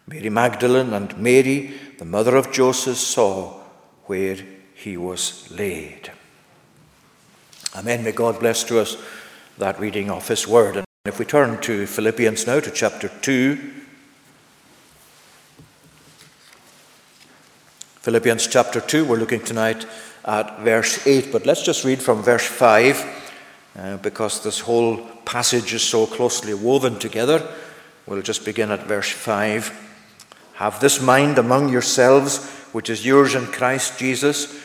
Mary 0.08 0.30
Magdalene 0.30 0.94
and 0.94 1.18
Mary, 1.18 1.74
the 2.00 2.06
mother 2.06 2.38
of 2.38 2.54
Joseph, 2.54 2.96
saw 2.96 3.60
where 4.06 4.38
he 4.76 4.96
was 4.96 5.52
laid. 5.52 6.14
Amen. 7.76 8.02
May 8.02 8.14
God 8.14 8.40
bless 8.40 8.64
to 8.64 8.80
us 8.80 8.96
that 9.58 9.78
reading 9.78 10.10
of 10.10 10.30
his 10.30 10.48
word. 10.48 10.78
And 10.78 10.86
if 11.04 11.20
we 11.20 11.26
turn 11.26 11.60
to 11.64 11.86
Philippians 11.86 12.48
now, 12.48 12.62
to 12.62 12.72
chapter 12.72 13.10
2. 13.10 13.74
Philippians 18.00 18.48
chapter 18.48 18.80
2, 18.80 19.04
we're 19.04 19.18
looking 19.18 19.44
tonight 19.44 19.86
at 20.26 20.60
verse 20.60 21.06
8, 21.06 21.32
but 21.32 21.46
let's 21.46 21.64
just 21.64 21.84
read 21.84 22.02
from 22.02 22.24
verse 22.24 22.46
5 22.46 23.24
uh, 23.76 23.98
because 23.98 24.44
this 24.44 24.60
whole 24.60 24.98
passage 25.26 25.74
is 25.74 25.84
so 25.84 26.06
closely 26.06 26.54
woven 26.54 27.00
together. 27.00 27.46
We'll 28.06 28.22
just 28.22 28.46
begin 28.46 28.72
at 28.72 28.84
verse 28.84 29.10
5. 29.10 29.72
Have 30.56 30.80
this 30.80 31.02
mind 31.02 31.38
among 31.38 31.70
yourselves, 31.70 32.46
which 32.72 32.90
is 32.90 33.06
yours 33.06 33.36
in 33.36 33.46
Christ 33.48 33.98
Jesus 34.00 34.64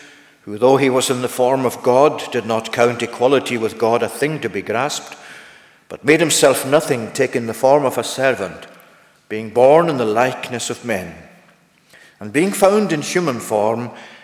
who, 0.49 0.57
though 0.57 0.79
he 0.79 0.89
was 0.89 1.11
in 1.11 1.21
the 1.21 1.29
form 1.29 1.67
of 1.67 1.83
God, 1.83 2.33
did 2.33 2.47
not 2.47 2.73
count 2.73 3.03
equality 3.03 3.59
with 3.59 3.77
God 3.77 4.03
a 4.03 4.09
thing 4.09 4.41
to 4.41 4.49
be 4.49 4.63
grasped, 4.63 5.15
but 5.91 6.07
made 6.07 6.21
himself 6.21 6.67
nothing, 6.67 7.13
taking 7.13 7.45
the 7.45 7.53
form 7.53 7.85
of 7.85 7.99
a 7.99 8.03
servant, 8.03 8.67
being 9.29 9.51
born 9.51 9.91
in 9.91 9.99
the 9.99 10.07
likeness 10.07 10.71
of 10.71 10.87
men. 10.87 11.15
And 12.19 12.33
being 12.33 12.51
found 12.51 12.95
in 12.95 13.03
human 13.03 13.41
form, 13.41 13.91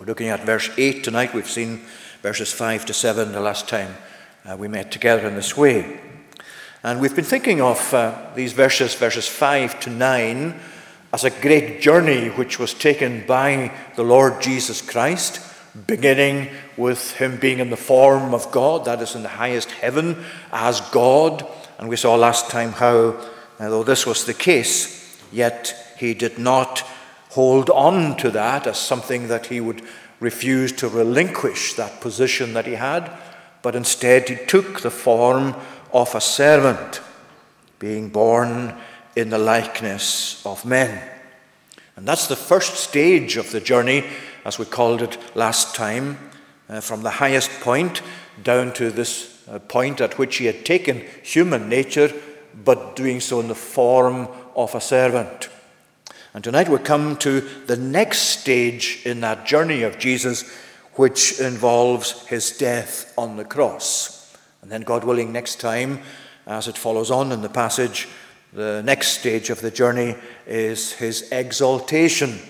We're 0.00 0.06
looking 0.06 0.28
at 0.28 0.44
verse 0.44 0.70
8 0.76 1.04
tonight. 1.04 1.34
We've 1.34 1.48
seen 1.48 1.82
verses 2.20 2.52
5 2.52 2.86
to 2.86 2.92
7 2.92 3.30
the 3.30 3.40
last 3.40 3.68
time 3.68 3.94
uh, 4.44 4.56
we 4.58 4.66
met 4.66 4.90
together 4.90 5.28
in 5.28 5.36
this 5.36 5.56
way. 5.56 6.00
And 6.82 7.00
we've 7.00 7.14
been 7.14 7.24
thinking 7.24 7.60
of 7.60 7.94
uh, 7.94 8.30
these 8.34 8.52
verses, 8.54 8.96
verses 8.96 9.28
5 9.28 9.78
to 9.80 9.90
9, 9.90 10.60
as 11.12 11.22
a 11.22 11.30
great 11.30 11.80
journey 11.80 12.26
which 12.30 12.58
was 12.58 12.74
taken 12.74 13.24
by 13.24 13.72
the 13.94 14.02
Lord 14.02 14.42
Jesus 14.42 14.82
Christ 14.82 15.40
beginning 15.86 16.50
with 16.76 17.12
him 17.12 17.36
being 17.36 17.60
in 17.60 17.70
the 17.70 17.76
form 17.76 18.34
of 18.34 18.50
God, 18.50 18.86
that 18.86 19.00
is 19.00 19.14
in 19.14 19.22
the 19.22 19.28
highest 19.28 19.70
heaven 19.70 20.24
as 20.50 20.80
God. 20.90 21.46
And 21.78 21.88
we 21.88 21.96
saw 21.96 22.16
last 22.16 22.50
time 22.50 22.72
how, 22.72 23.16
although 23.60 23.84
this 23.84 24.06
was 24.06 24.24
the 24.24 24.34
case, 24.34 25.16
yet 25.30 25.94
he 25.98 26.14
did 26.14 26.36
not 26.36 26.84
hold 27.34 27.68
on 27.70 28.16
to 28.16 28.30
that 28.30 28.64
as 28.66 28.78
something 28.78 29.26
that 29.26 29.46
he 29.46 29.60
would 29.60 29.82
refuse 30.20 30.70
to 30.70 30.88
relinquish 30.88 31.74
that 31.74 32.00
position 32.00 32.54
that 32.54 32.64
he 32.64 32.74
had, 32.74 33.10
but 33.60 33.74
instead 33.74 34.28
he 34.28 34.36
took 34.46 34.80
the 34.80 34.90
form 34.90 35.54
of 35.92 36.14
a 36.14 36.20
servant, 36.20 37.00
being 37.80 38.08
born 38.08 38.72
in 39.16 39.30
the 39.30 39.38
likeness 39.38 40.44
of 40.46 40.64
men. 40.64 41.10
And 41.96 42.06
that's 42.06 42.28
the 42.28 42.36
first 42.36 42.74
stage 42.74 43.36
of 43.36 43.50
the 43.50 43.60
journey 43.60 44.04
as 44.44 44.58
we 44.58 44.64
called 44.64 45.02
it 45.02 45.18
last 45.34 45.74
time, 45.74 46.18
uh, 46.68 46.80
from 46.80 47.02
the 47.02 47.10
highest 47.10 47.50
point 47.60 48.00
down 48.44 48.72
to 48.74 48.90
this 48.90 49.42
uh, 49.48 49.58
point 49.58 50.00
at 50.00 50.18
which 50.18 50.36
he 50.36 50.46
had 50.46 50.64
taken 50.64 51.02
human 51.24 51.68
nature, 51.68 52.12
but 52.64 52.94
doing 52.94 53.18
so 53.18 53.40
in 53.40 53.48
the 53.48 53.54
form 53.54 54.28
of 54.54 54.74
a 54.76 54.80
servant. 54.80 55.48
And 56.34 56.42
tonight 56.42 56.68
we 56.68 56.78
come 56.78 57.16
to 57.18 57.42
the 57.66 57.76
next 57.76 58.40
stage 58.40 59.02
in 59.04 59.20
that 59.20 59.46
journey 59.46 59.84
of 59.84 60.00
Jesus, 60.00 60.42
which 60.94 61.38
involves 61.38 62.26
his 62.26 62.58
death 62.58 63.14
on 63.16 63.36
the 63.36 63.44
cross. 63.44 64.36
And 64.60 64.70
then, 64.70 64.80
God 64.80 65.04
willing, 65.04 65.32
next 65.32 65.60
time, 65.60 66.00
as 66.44 66.66
it 66.66 66.76
follows 66.76 67.12
on 67.12 67.30
in 67.30 67.40
the 67.40 67.48
passage, 67.48 68.08
the 68.52 68.82
next 68.84 69.18
stage 69.18 69.48
of 69.48 69.60
the 69.60 69.70
journey 69.70 70.16
is 70.44 70.92
his 70.94 71.30
exaltation 71.30 72.40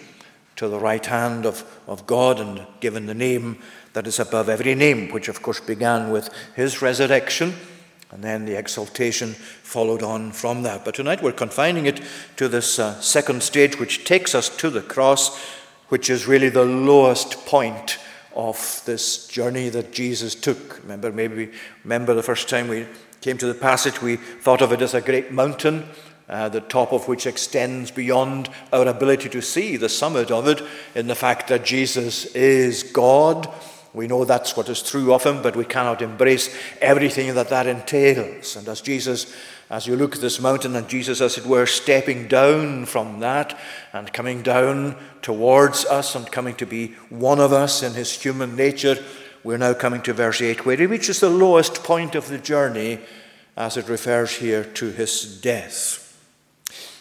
to 0.56 0.68
the 0.68 0.78
right 0.78 1.04
hand 1.04 1.44
of, 1.44 1.62
of 1.86 2.06
God 2.06 2.40
and 2.40 2.66
given 2.80 3.04
the 3.04 3.14
name 3.14 3.58
that 3.92 4.06
is 4.06 4.18
above 4.18 4.48
every 4.48 4.74
name, 4.74 5.10
which 5.10 5.28
of 5.28 5.42
course 5.42 5.60
began 5.60 6.10
with 6.10 6.30
his 6.56 6.80
resurrection 6.80 7.54
and 8.14 8.24
then 8.24 8.46
the 8.46 8.56
exaltation 8.56 9.34
followed 9.34 10.02
on 10.02 10.32
from 10.32 10.62
that. 10.62 10.84
But 10.84 10.94
tonight 10.94 11.22
we're 11.22 11.32
confining 11.32 11.84
it 11.84 12.00
to 12.36 12.48
this 12.48 12.78
uh, 12.78 12.98
second 13.00 13.42
stage, 13.42 13.78
which 13.78 14.04
takes 14.04 14.34
us 14.34 14.48
to 14.56 14.70
the 14.70 14.80
cross, 14.80 15.38
which 15.88 16.08
is 16.08 16.26
really 16.26 16.48
the 16.48 16.64
lowest 16.64 17.44
point 17.44 17.98
of 18.34 18.80
this 18.86 19.26
journey 19.26 19.68
that 19.68 19.92
Jesus 19.92 20.34
took. 20.34 20.80
Remember, 20.82 21.12
maybe 21.12 21.50
remember 21.82 22.14
the 22.14 22.22
first 22.22 22.48
time 22.48 22.68
we 22.68 22.86
came 23.20 23.36
to 23.36 23.46
the 23.46 23.54
passage, 23.54 24.00
we 24.00 24.16
thought 24.16 24.62
of 24.62 24.72
it 24.72 24.80
as 24.80 24.94
a 24.94 25.00
great 25.00 25.30
mountain 25.30 25.84
uh, 26.28 26.48
the 26.48 26.60
top 26.60 26.92
of 26.92 27.06
which 27.06 27.26
extends 27.26 27.90
beyond 27.90 28.48
our 28.72 28.88
ability 28.88 29.28
to 29.28 29.42
see 29.42 29.76
the 29.76 29.88
summit 29.88 30.30
of 30.30 30.48
it 30.48 30.62
in 30.94 31.06
the 31.06 31.14
fact 31.14 31.48
that 31.48 31.64
Jesus 31.64 32.24
is 32.34 32.82
God. 32.82 33.48
We 33.94 34.08
know 34.08 34.24
that's 34.24 34.56
what 34.56 34.68
is 34.68 34.82
true 34.82 35.14
of 35.14 35.22
him, 35.22 35.40
but 35.40 35.54
we 35.54 35.64
cannot 35.64 36.02
embrace 36.02 36.54
everything 36.80 37.32
that 37.34 37.48
that 37.50 37.68
entails. 37.68 38.56
And 38.56 38.68
as 38.68 38.80
Jesus, 38.80 39.32
as 39.70 39.86
you 39.86 39.94
look 39.94 40.16
at 40.16 40.20
this 40.20 40.40
mountain, 40.40 40.74
and 40.74 40.88
Jesus, 40.88 41.20
as 41.20 41.38
it 41.38 41.46
were, 41.46 41.64
stepping 41.64 42.26
down 42.26 42.86
from 42.86 43.20
that 43.20 43.56
and 43.92 44.12
coming 44.12 44.42
down 44.42 44.96
towards 45.22 45.84
us 45.84 46.16
and 46.16 46.30
coming 46.30 46.56
to 46.56 46.66
be 46.66 46.88
one 47.08 47.38
of 47.38 47.52
us 47.52 47.84
in 47.84 47.94
his 47.94 48.10
human 48.20 48.56
nature, 48.56 48.96
we're 49.44 49.58
now 49.58 49.74
coming 49.74 50.02
to 50.02 50.12
verse 50.12 50.42
8, 50.42 50.66
where 50.66 50.76
he 50.76 50.86
reaches 50.86 51.20
the 51.20 51.30
lowest 51.30 51.84
point 51.84 52.16
of 52.16 52.28
the 52.28 52.38
journey 52.38 52.98
as 53.56 53.76
it 53.76 53.88
refers 53.88 54.32
here 54.36 54.64
to 54.64 54.90
his 54.90 55.40
death. 55.40 56.00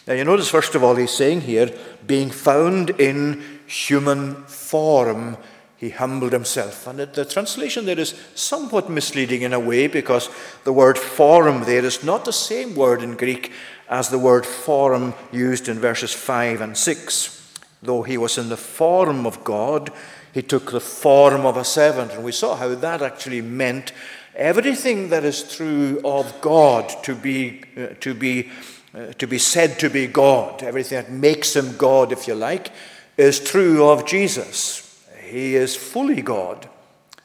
Now, 0.06 0.14
you 0.14 0.24
notice, 0.24 0.48
first 0.48 0.74
of 0.74 0.84
all, 0.84 0.94
he's 0.94 1.10
saying 1.10 1.40
here, 1.40 1.74
being 2.06 2.30
found 2.30 2.90
in 3.00 3.42
human 3.66 4.44
form, 4.44 5.38
he 5.76 5.90
humbled 5.90 6.32
himself. 6.32 6.86
And 6.86 6.98
the 6.98 7.24
translation 7.24 7.84
there 7.84 7.98
is 7.98 8.14
somewhat 8.34 8.88
misleading 8.88 9.42
in 9.42 9.52
a 9.52 9.60
way 9.60 9.86
because 9.86 10.30
the 10.64 10.72
word 10.72 10.98
form 10.98 11.64
there 11.64 11.84
is 11.84 12.04
not 12.04 12.24
the 12.24 12.32
same 12.32 12.74
word 12.74 13.02
in 13.02 13.16
Greek 13.16 13.52
as 13.88 14.08
the 14.08 14.18
word 14.18 14.46
form 14.46 15.14
used 15.32 15.68
in 15.68 15.78
verses 15.78 16.12
5 16.12 16.60
and 16.60 16.76
6. 16.76 17.58
Though 17.82 18.02
he 18.02 18.16
was 18.16 18.38
in 18.38 18.48
the 18.48 18.56
form 18.56 19.26
of 19.26 19.44
God, 19.44 19.90
he 20.32 20.42
took 20.42 20.70
the 20.70 20.80
form 20.80 21.44
of 21.44 21.56
a 21.56 21.64
servant. 21.64 22.12
And 22.12 22.24
we 22.24 22.32
saw 22.32 22.56
how 22.56 22.74
that 22.74 23.02
actually 23.02 23.42
meant 23.42 23.92
everything 24.34 25.10
that 25.10 25.24
is 25.24 25.56
true 25.56 26.00
of 26.04 26.40
God 26.40 26.88
to 27.04 27.14
be, 27.14 27.62
uh, 27.76 27.88
to 28.00 28.14
be, 28.14 28.50
uh, 28.94 29.12
to 29.18 29.26
be 29.26 29.38
said 29.38 29.78
to 29.80 29.90
be 29.90 30.06
God, 30.06 30.62
everything 30.62 30.96
that 30.96 31.12
makes 31.12 31.54
him 31.54 31.76
God, 31.76 32.10
if 32.10 32.26
you 32.26 32.34
like, 32.34 32.72
is 33.16 33.38
true 33.38 33.84
of 33.86 34.06
Jesus. 34.06 34.83
He 35.26 35.56
is 35.56 35.76
fully 35.76 36.22
God. 36.22 36.68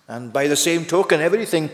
And 0.08 0.34
by 0.34 0.48
the 0.48 0.56
same 0.56 0.86
token, 0.86 1.22
everything 1.22 1.70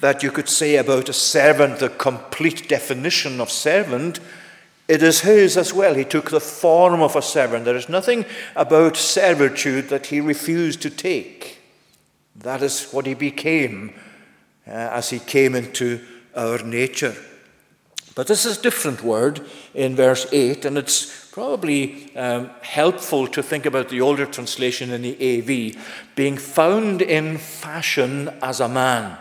that 0.00 0.22
you 0.22 0.30
could 0.30 0.48
say 0.48 0.76
about 0.76 1.08
a 1.08 1.12
servant, 1.12 1.78
the 1.78 1.88
complete 1.88 2.68
definition 2.68 3.40
of 3.40 3.50
servant, 3.50 4.20
it 4.86 5.02
is 5.02 5.20
his 5.20 5.56
as 5.56 5.72
well. 5.72 5.94
He 5.94 6.04
took 6.04 6.30
the 6.30 6.40
form 6.40 7.02
of 7.02 7.16
a 7.16 7.22
servant. 7.22 7.64
There 7.64 7.76
is 7.76 7.88
nothing 7.88 8.24
about 8.56 8.96
servitude 8.96 9.88
that 9.88 10.06
he 10.06 10.20
refused 10.20 10.80
to 10.82 10.90
take. 10.90 11.58
That 12.36 12.62
is 12.62 12.90
what 12.92 13.06
he 13.06 13.14
became 13.14 13.92
uh, 14.66 14.70
as 14.70 15.10
he 15.10 15.18
came 15.18 15.54
into 15.54 16.00
our 16.34 16.58
nature. 16.58 17.16
But 18.18 18.26
this 18.26 18.44
is 18.44 18.58
a 18.58 18.62
different 18.62 19.04
word 19.04 19.42
in 19.74 19.94
verse 19.94 20.26
8, 20.32 20.64
and 20.64 20.76
it's 20.76 21.30
probably 21.30 22.12
um, 22.16 22.50
helpful 22.62 23.28
to 23.28 23.44
think 23.44 23.64
about 23.64 23.90
the 23.90 24.00
older 24.00 24.26
translation 24.26 24.90
in 24.90 25.02
the 25.02 25.14
AV 25.14 25.80
being 26.16 26.36
found 26.36 27.00
in 27.00 27.38
fashion 27.38 28.28
as 28.42 28.58
a 28.58 28.68
man. 28.68 29.16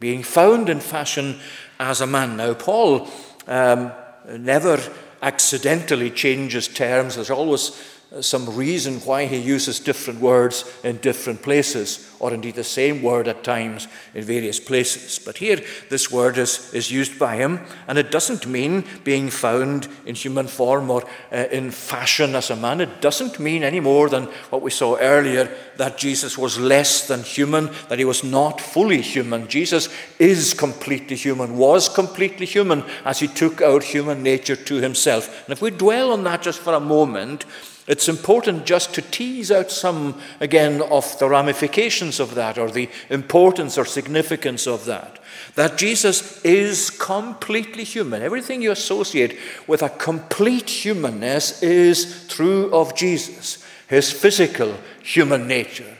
Being 0.00 0.22
found 0.22 0.70
in 0.70 0.80
fashion 0.80 1.38
as 1.78 2.00
a 2.00 2.06
man. 2.06 2.38
Now, 2.38 2.54
Paul 2.54 3.10
um, 3.46 3.92
never 4.38 4.80
accidentally 5.20 6.10
changes 6.10 6.68
terms, 6.68 7.16
there's 7.16 7.28
always 7.28 7.72
some 8.20 8.54
reason 8.54 9.00
why 9.00 9.24
he 9.24 9.38
uses 9.38 9.80
different 9.80 10.20
words 10.20 10.70
in 10.84 10.98
different 10.98 11.40
places, 11.40 12.10
or 12.20 12.34
indeed 12.34 12.54
the 12.54 12.64
same 12.64 13.02
word 13.02 13.26
at 13.26 13.42
times 13.42 13.88
in 14.14 14.22
various 14.22 14.60
places. 14.60 15.18
But 15.18 15.38
here, 15.38 15.60
this 15.88 16.10
word 16.10 16.36
is, 16.36 16.74
is 16.74 16.90
used 16.90 17.18
by 17.18 17.36
him, 17.36 17.60
and 17.88 17.96
it 17.96 18.10
doesn't 18.10 18.46
mean 18.46 18.84
being 19.02 19.30
found 19.30 19.88
in 20.04 20.14
human 20.14 20.46
form 20.46 20.90
or 20.90 21.04
uh, 21.32 21.46
in 21.50 21.70
fashion 21.70 22.34
as 22.34 22.50
a 22.50 22.56
man. 22.56 22.82
It 22.82 23.00
doesn't 23.00 23.40
mean 23.40 23.62
any 23.62 23.80
more 23.80 24.10
than 24.10 24.24
what 24.50 24.60
we 24.60 24.70
saw 24.70 24.96
earlier 24.96 25.50
that 25.76 25.96
Jesus 25.96 26.36
was 26.36 26.58
less 26.58 27.06
than 27.08 27.22
human, 27.22 27.70
that 27.88 27.98
he 27.98 28.04
was 28.04 28.22
not 28.22 28.60
fully 28.60 29.00
human. 29.00 29.48
Jesus 29.48 29.88
is 30.18 30.52
completely 30.52 31.16
human, 31.16 31.56
was 31.56 31.88
completely 31.88 32.44
human 32.44 32.84
as 33.06 33.20
he 33.20 33.26
took 33.26 33.62
our 33.62 33.80
human 33.80 34.22
nature 34.22 34.56
to 34.56 34.74
himself. 34.74 35.44
And 35.46 35.52
if 35.52 35.62
we 35.62 35.70
dwell 35.70 36.12
on 36.12 36.24
that 36.24 36.42
just 36.42 36.60
for 36.60 36.74
a 36.74 36.80
moment, 36.80 37.46
it's 37.86 38.08
important 38.08 38.64
just 38.64 38.94
to 38.94 39.02
tease 39.02 39.50
out 39.50 39.70
some, 39.70 40.20
again, 40.40 40.80
of 40.82 41.18
the 41.18 41.28
ramifications 41.28 42.20
of 42.20 42.36
that 42.36 42.56
or 42.56 42.70
the 42.70 42.88
importance 43.10 43.76
or 43.76 43.84
significance 43.84 44.66
of 44.68 44.84
that. 44.84 45.18
That 45.56 45.78
Jesus 45.78 46.42
is 46.44 46.90
completely 46.90 47.84
human. 47.84 48.22
Everything 48.22 48.62
you 48.62 48.70
associate 48.70 49.36
with 49.66 49.82
a 49.82 49.88
complete 49.88 50.70
humanness 50.70 51.62
is 51.62 52.26
true 52.28 52.72
of 52.72 52.94
Jesus. 52.94 53.64
His 53.88 54.12
physical 54.12 54.74
human 55.02 55.48
nature, 55.48 55.91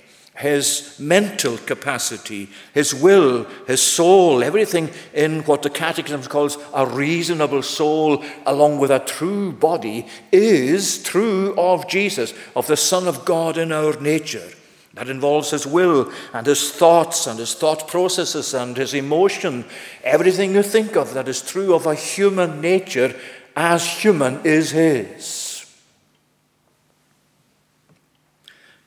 his 0.42 0.98
mental 0.98 1.57
capacity, 1.57 2.48
his 2.74 2.92
will, 2.92 3.44
his 3.68 3.81
soul, 3.81 4.42
everything 4.42 4.90
in 5.14 5.40
what 5.42 5.62
the 5.62 5.70
Catechism 5.70 6.22
calls 6.24 6.59
a 6.74 6.85
reasonable 6.85 7.62
soul, 7.62 8.24
along 8.44 8.81
with 8.81 8.90
a 8.90 8.98
true 8.98 9.52
body, 9.52 10.07
is 10.33 11.00
true 11.02 11.55
of 11.57 11.88
Jesus, 11.88 12.35
of 12.57 12.66
the 12.66 12.76
Son 12.76 13.07
of 13.07 13.24
God 13.24 13.57
in 13.57 13.70
our 13.70 13.98
nature. 14.00 14.50
That 14.94 15.09
involves 15.09 15.50
his 15.50 15.66
will 15.66 16.12
and 16.35 16.46
his 16.46 16.72
thoughts 16.72 17.26
and 17.28 17.38
his 17.38 17.55
thought 17.55 17.87
processes 17.87 18.52
and 18.52 18.76
his 18.76 18.94
emotion. 18.94 19.64
Everything 20.02 20.55
you 20.55 20.62
think 20.62 20.96
of 20.96 21.14
that 21.14 21.28
is 21.28 21.40
true 21.40 21.72
of 21.72 21.87
a 21.87 21.94
human 21.94 22.61
nature 22.61 23.14
as 23.57 23.87
human 23.87 24.44
is 24.44 24.72
his. 24.72 25.41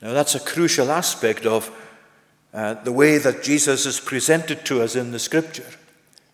Now, 0.02 0.12
that's 0.12 0.34
a 0.34 0.40
crucial 0.40 0.90
aspect 0.90 1.46
of 1.46 1.70
uh, 2.52 2.74
the 2.74 2.92
way 2.92 3.18
that 3.18 3.42
Jesus 3.42 3.86
is 3.86 4.00
presented 4.00 4.64
to 4.66 4.82
us 4.82 4.96
in 4.96 5.12
the 5.12 5.18
scripture. 5.18 5.66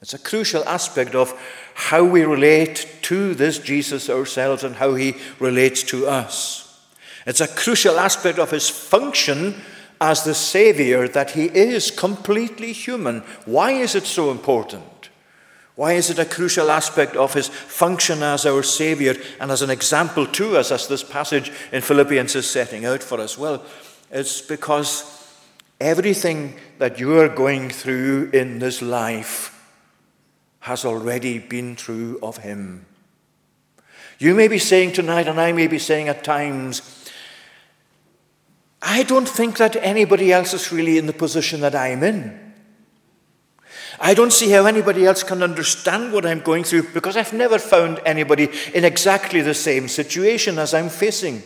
It's 0.01 0.15
a 0.15 0.19
crucial 0.19 0.65
aspect 0.65 1.15
of 1.15 1.33
how 1.75 2.05
we 2.05 2.25
relate 2.25 2.99
to 3.03 3.35
this 3.35 3.59
Jesus 3.59 4.11
ourselves 4.11 4.65
and 4.65 4.77
how 4.77 4.95
he 4.95 5.15
relates 5.39 5.83
to 5.85 6.07
us. 6.07 6.81
It's 7.25 7.41
a 7.41 7.49
crucial 7.49 7.99
aspect 7.99 8.39
of 8.39 8.51
his 8.51 8.69
function 8.69 9.55
as 10.01 10.25
the 10.25 10.35
Savior 10.35 11.07
that 11.07 11.31
he 11.31 11.45
is 11.45 11.93
completely 11.93 12.73
human. 12.73 13.21
Why 13.45 13.73
is 13.73 13.95
it 13.95 14.05
so 14.05 14.33
important? 14.33 14.85
Why 15.83 15.95
is 15.95 16.11
it 16.11 16.21
a 16.21 16.25
crucial 16.25 16.71
aspect 16.71 17.17
of 17.17 17.35
his 17.35 17.49
function 17.49 18.23
as 18.23 18.47
our 18.47 18.63
Savior 18.63 19.17
and 19.41 19.51
as 19.51 19.63
an 19.63 19.71
example 19.71 20.29
to 20.29 20.57
us, 20.57 20.71
as 20.71 20.87
this 20.87 21.03
passage 21.03 21.51
in 21.73 21.83
Philippians 21.83 22.37
is 22.37 22.49
setting 22.49 22.85
out 22.85 23.03
for 23.03 23.19
us? 23.19 23.37
Well, 23.37 23.65
it's 24.09 24.41
because 24.41 25.27
everything 25.81 26.55
that 26.79 27.01
you 27.01 27.19
are 27.19 27.29
going 27.29 27.69
through 27.69 28.31
in 28.33 28.61
this 28.61 28.81
life 28.81 29.61
has 30.61 30.85
already 30.85 31.41
been 31.41 31.75
true 31.75 32.17
of 32.23 32.37
him. 32.37 32.87
You 34.21 34.37
may 34.37 34.47
be 34.47 34.59
saying 34.59 34.93
tonight, 34.93 35.27
and 35.27 35.41
I 35.41 35.51
may 35.51 35.67
be 35.67 35.81
saying 35.81 36.07
at 36.07 36.23
times, 36.23 37.11
I 38.81 39.03
don't 39.03 39.29
think 39.29 39.57
that 39.57 39.75
anybody 39.75 40.33
else 40.33 40.55
is 40.55 40.71
really 40.71 40.97
in 40.97 41.09
the 41.09 41.13
position 41.13 41.61
that 41.63 41.75
I'm 41.75 42.05
in. 42.05 42.42
I 44.01 44.15
don't 44.15 44.33
see 44.33 44.51
how 44.51 44.67
anybody 44.67 45.07
else 45.07 45.23
can 45.23 45.43
understand 45.43 46.13
what 46.13 46.27
I'm 46.27 46.41
going 46.41 46.65
through 46.65 46.89
because 46.95 47.17
I've 47.17 47.33
never 47.33 47.59
found 47.59 48.01
anybody 48.05 48.49
in 48.75 48.85
exactly 48.85 49.43
the 49.43 49.55
same 49.55 49.89
situation 49.89 50.59
as 50.59 50.75
I'm 50.75 50.89
facing. 50.89 51.43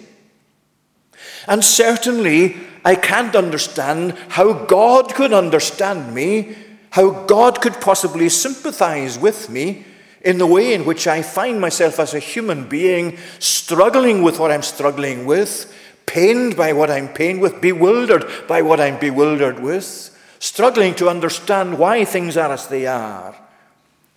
And 1.49 1.65
certainly, 1.65 2.57
I 2.85 2.95
can't 2.95 3.35
understand 3.35 4.13
how 4.29 4.53
God 4.53 5.15
could 5.15 5.33
understand 5.33 6.15
me, 6.15 6.57
how 6.91 7.11
God 7.25 7.61
could 7.61 7.81
possibly 7.81 8.29
sympathize 8.29 9.19
with 9.19 9.51
me 9.51 9.85
in 10.23 10.39
the 10.39 10.47
way 10.47 10.75
in 10.75 10.85
which 10.85 11.07
I 11.07 11.23
find 11.23 11.61
myself 11.61 12.01
as 12.01 12.15
a 12.15 12.19
human 12.19 12.69
being, 12.69 13.19
struggling 13.39 14.23
with 14.23 14.39
what 14.39 14.51
I'm 14.51 14.63
struggling 14.63 15.25
with, 15.25 15.73
pained 16.07 16.57
by 16.57 16.73
what 16.73 16.91
I'm 16.91 17.09
pained 17.09 17.41
with, 17.41 17.61
bewildered 17.61 18.25
by 18.49 18.63
what 18.63 18.81
I'm 18.81 18.99
bewildered 18.99 19.61
with 19.61 20.16
struggling 20.39 20.95
to 20.97 21.09
understand 21.09 21.79
why 21.79 22.05
things 22.05 22.37
are 22.37 22.53
as 22.53 22.69
they 22.69 22.87
are. 22.87 23.35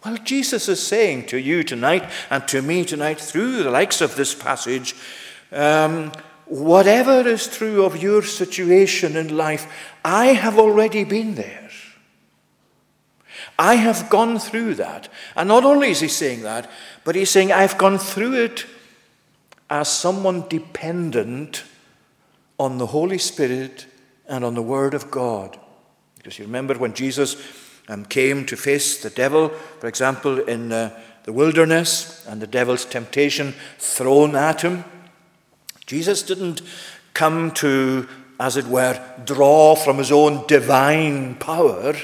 Well, 0.05 0.17
Jesus 0.17 0.69
is 0.69 0.86
saying 0.86 1.27
to 1.27 1.38
you 1.38 1.63
tonight 1.63 2.10
and 2.29 2.47
to 2.47 2.62
me 2.62 2.86
tonight 2.86 3.19
through 3.19 3.63
the 3.63 3.71
likes 3.71 4.01
of 4.01 4.15
this 4.15 4.34
passage 4.34 4.95
um, 5.51 6.12
whatever 6.45 7.27
is 7.27 7.47
true 7.47 7.86
of 7.86 8.01
your 8.01 8.23
situation 8.23 9.15
in 9.15 9.38
life, 9.38 9.71
I 10.03 10.27
have 10.27 10.58
already 10.58 11.03
been 11.03 11.36
there. 11.36 11.69
I 13.58 13.75
have 13.75 14.10
gone 14.10 14.39
through 14.39 14.75
that. 14.75 15.10
And 15.36 15.49
not 15.49 15.65
only 15.65 15.91
is 15.91 15.99
he 15.99 16.08
saying 16.08 16.43
that, 16.43 16.69
but 17.03 17.15
he's 17.15 17.29
saying, 17.29 17.51
I've 17.51 17.77
gone 17.77 17.97
through 17.97 18.34
it 18.45 18.65
as 19.69 19.89
someone 19.89 20.47
dependent 20.47 21.63
on 22.58 22.77
the 22.77 22.88
Holy 22.88 23.17
Spirit 23.17 23.86
and 24.27 24.45
on 24.45 24.55
the 24.55 24.62
Word 24.62 24.93
of 24.93 25.12
God. 25.12 25.60
Because 26.19 26.38
you 26.38 26.45
remember 26.45 26.77
when 26.77 26.93
Jesus 26.93 27.38
um, 27.88 28.05
came 28.05 28.45
to 28.45 28.55
face 28.55 29.01
the 29.01 29.10
devil, 29.10 29.49
for 29.79 29.88
example, 29.88 30.39
in 30.41 30.71
uh, 30.71 31.01
the 31.23 31.34
wilderness, 31.34 32.25
and 32.27 32.41
the 32.41 32.47
devil's 32.47 32.86
temptation 32.86 33.53
thrown 33.77 34.36
at 34.36 34.62
him, 34.62 34.84
Jesus 35.86 36.21
didn't 36.21 36.62
come 37.13 37.51
to, 37.51 38.08
as 38.39 38.58
it 38.58 38.65
were, 38.67 39.01
draw 39.25 39.75
from 39.75 39.97
his 39.97 40.12
own 40.12 40.45
divine 40.45 41.36
power. 41.36 41.95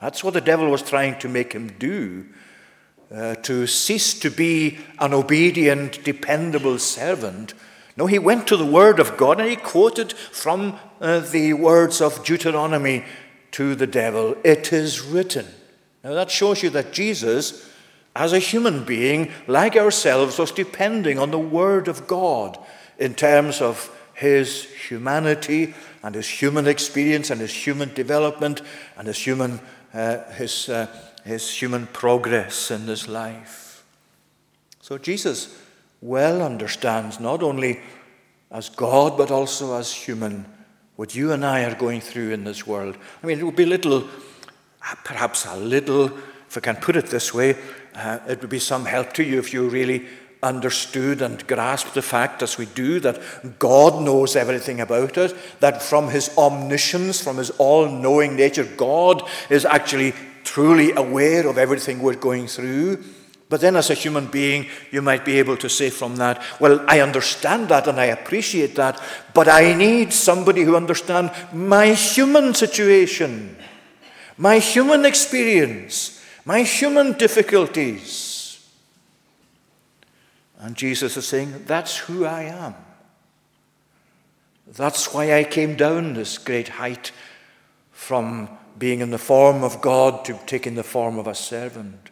That's 0.00 0.22
what 0.22 0.34
the 0.34 0.40
devil 0.40 0.68
was 0.68 0.82
trying 0.82 1.18
to 1.20 1.28
make 1.28 1.52
him 1.52 1.68
do. 1.78 2.26
Uh, 3.14 3.36
to 3.36 3.66
cease 3.66 4.18
to 4.20 4.30
be 4.30 4.78
an 4.98 5.14
obedient, 5.14 6.04
dependable 6.04 6.78
servant. 6.78 7.54
No, 7.96 8.06
he 8.06 8.18
went 8.18 8.46
to 8.48 8.56
the 8.56 8.66
Word 8.66 9.00
of 9.00 9.16
God 9.16 9.40
and 9.40 9.48
he 9.48 9.56
quoted 9.56 10.12
from 10.12 10.78
uh, 11.00 11.20
the 11.20 11.54
words 11.54 12.00
of 12.00 12.24
Deuteronomy 12.24 13.04
to 13.52 13.74
the 13.74 13.86
devil, 13.86 14.36
It 14.44 14.72
is 14.72 15.00
written. 15.00 15.46
Now 16.04 16.14
that 16.14 16.30
shows 16.30 16.62
you 16.62 16.70
that 16.70 16.92
Jesus, 16.92 17.68
as 18.14 18.32
a 18.32 18.38
human 18.38 18.84
being, 18.84 19.30
like 19.46 19.76
ourselves, 19.76 20.38
was 20.38 20.52
depending 20.52 21.18
on 21.18 21.30
the 21.30 21.38
Word 21.38 21.88
of 21.88 22.06
God 22.06 22.58
in 22.98 23.14
terms 23.14 23.60
of 23.60 23.94
his 24.14 24.64
humanity 24.88 25.74
and 26.02 26.14
his 26.14 26.28
human 26.28 26.66
experience 26.66 27.30
and 27.30 27.40
his 27.40 27.52
human 27.52 27.92
development 27.94 28.62
and 28.96 29.06
his 29.06 29.18
human, 29.18 29.60
uh, 29.94 30.24
his, 30.32 30.68
uh, 30.68 30.86
his 31.24 31.48
human 31.50 31.86
progress 31.88 32.70
in 32.70 32.86
this 32.86 33.06
life. 33.06 33.84
So 34.80 34.98
Jesus 34.98 35.56
well 36.00 36.42
understands 36.42 37.20
not 37.20 37.42
only 37.42 37.80
as 38.50 38.68
God 38.68 39.16
but 39.16 39.30
also 39.30 39.76
as 39.78 39.92
human 39.92 40.46
what 40.98 41.14
you 41.14 41.30
and 41.30 41.46
I 41.46 41.62
are 41.62 41.76
going 41.76 42.00
through 42.00 42.32
in 42.32 42.42
this 42.42 42.66
world. 42.66 42.98
I 43.22 43.26
mean, 43.26 43.38
it 43.38 43.44
would 43.44 43.54
be 43.54 43.64
little, 43.64 44.08
perhaps 45.04 45.46
a 45.46 45.56
little, 45.56 46.06
if 46.48 46.56
I 46.56 46.60
can 46.60 46.74
put 46.74 46.96
it 46.96 47.06
this 47.06 47.32
way, 47.32 47.54
uh, 47.94 48.18
it 48.26 48.40
would 48.40 48.50
be 48.50 48.58
some 48.58 48.84
help 48.84 49.12
to 49.12 49.22
you 49.22 49.38
if 49.38 49.52
you 49.52 49.68
really 49.68 50.08
understood 50.42 51.22
and 51.22 51.46
grasped 51.46 51.94
the 51.94 52.02
fact, 52.02 52.42
as 52.42 52.58
we 52.58 52.66
do, 52.66 52.98
that 52.98 53.60
God 53.60 54.02
knows 54.02 54.34
everything 54.34 54.80
about 54.80 55.16
it, 55.16 55.36
that 55.60 55.84
from 55.84 56.08
His 56.08 56.36
omniscience, 56.36 57.22
from 57.22 57.36
His 57.36 57.50
all 57.58 57.88
knowing 57.88 58.34
nature, 58.34 58.64
God 58.64 59.22
is 59.50 59.64
actually 59.64 60.14
truly 60.42 60.90
aware 60.90 61.46
of 61.46 61.58
everything 61.58 62.02
we're 62.02 62.14
going 62.14 62.48
through. 62.48 63.04
But 63.48 63.62
then, 63.62 63.76
as 63.76 63.88
a 63.88 63.94
human 63.94 64.26
being, 64.26 64.66
you 64.90 65.00
might 65.00 65.24
be 65.24 65.38
able 65.38 65.56
to 65.56 65.70
say 65.70 65.88
from 65.88 66.16
that, 66.16 66.42
Well, 66.60 66.84
I 66.86 67.00
understand 67.00 67.68
that 67.70 67.86
and 67.86 67.98
I 67.98 68.06
appreciate 68.06 68.74
that, 68.74 69.00
but 69.32 69.48
I 69.48 69.74
need 69.74 70.12
somebody 70.12 70.62
who 70.62 70.76
understands 70.76 71.32
my 71.52 71.94
human 71.94 72.54
situation, 72.54 73.56
my 74.36 74.58
human 74.58 75.06
experience, 75.06 76.22
my 76.44 76.62
human 76.62 77.12
difficulties. 77.12 78.68
And 80.58 80.76
Jesus 80.76 81.16
is 81.16 81.26
saying, 81.26 81.64
That's 81.66 81.96
who 81.96 82.26
I 82.26 82.42
am. 82.42 82.74
That's 84.66 85.14
why 85.14 85.38
I 85.38 85.44
came 85.44 85.76
down 85.76 86.12
this 86.12 86.36
great 86.36 86.68
height 86.68 87.12
from 87.92 88.50
being 88.78 89.00
in 89.00 89.10
the 89.10 89.18
form 89.18 89.64
of 89.64 89.80
God 89.80 90.26
to 90.26 90.38
taking 90.44 90.74
the 90.74 90.82
form 90.82 91.18
of 91.18 91.26
a 91.26 91.34
servant. 91.34 92.10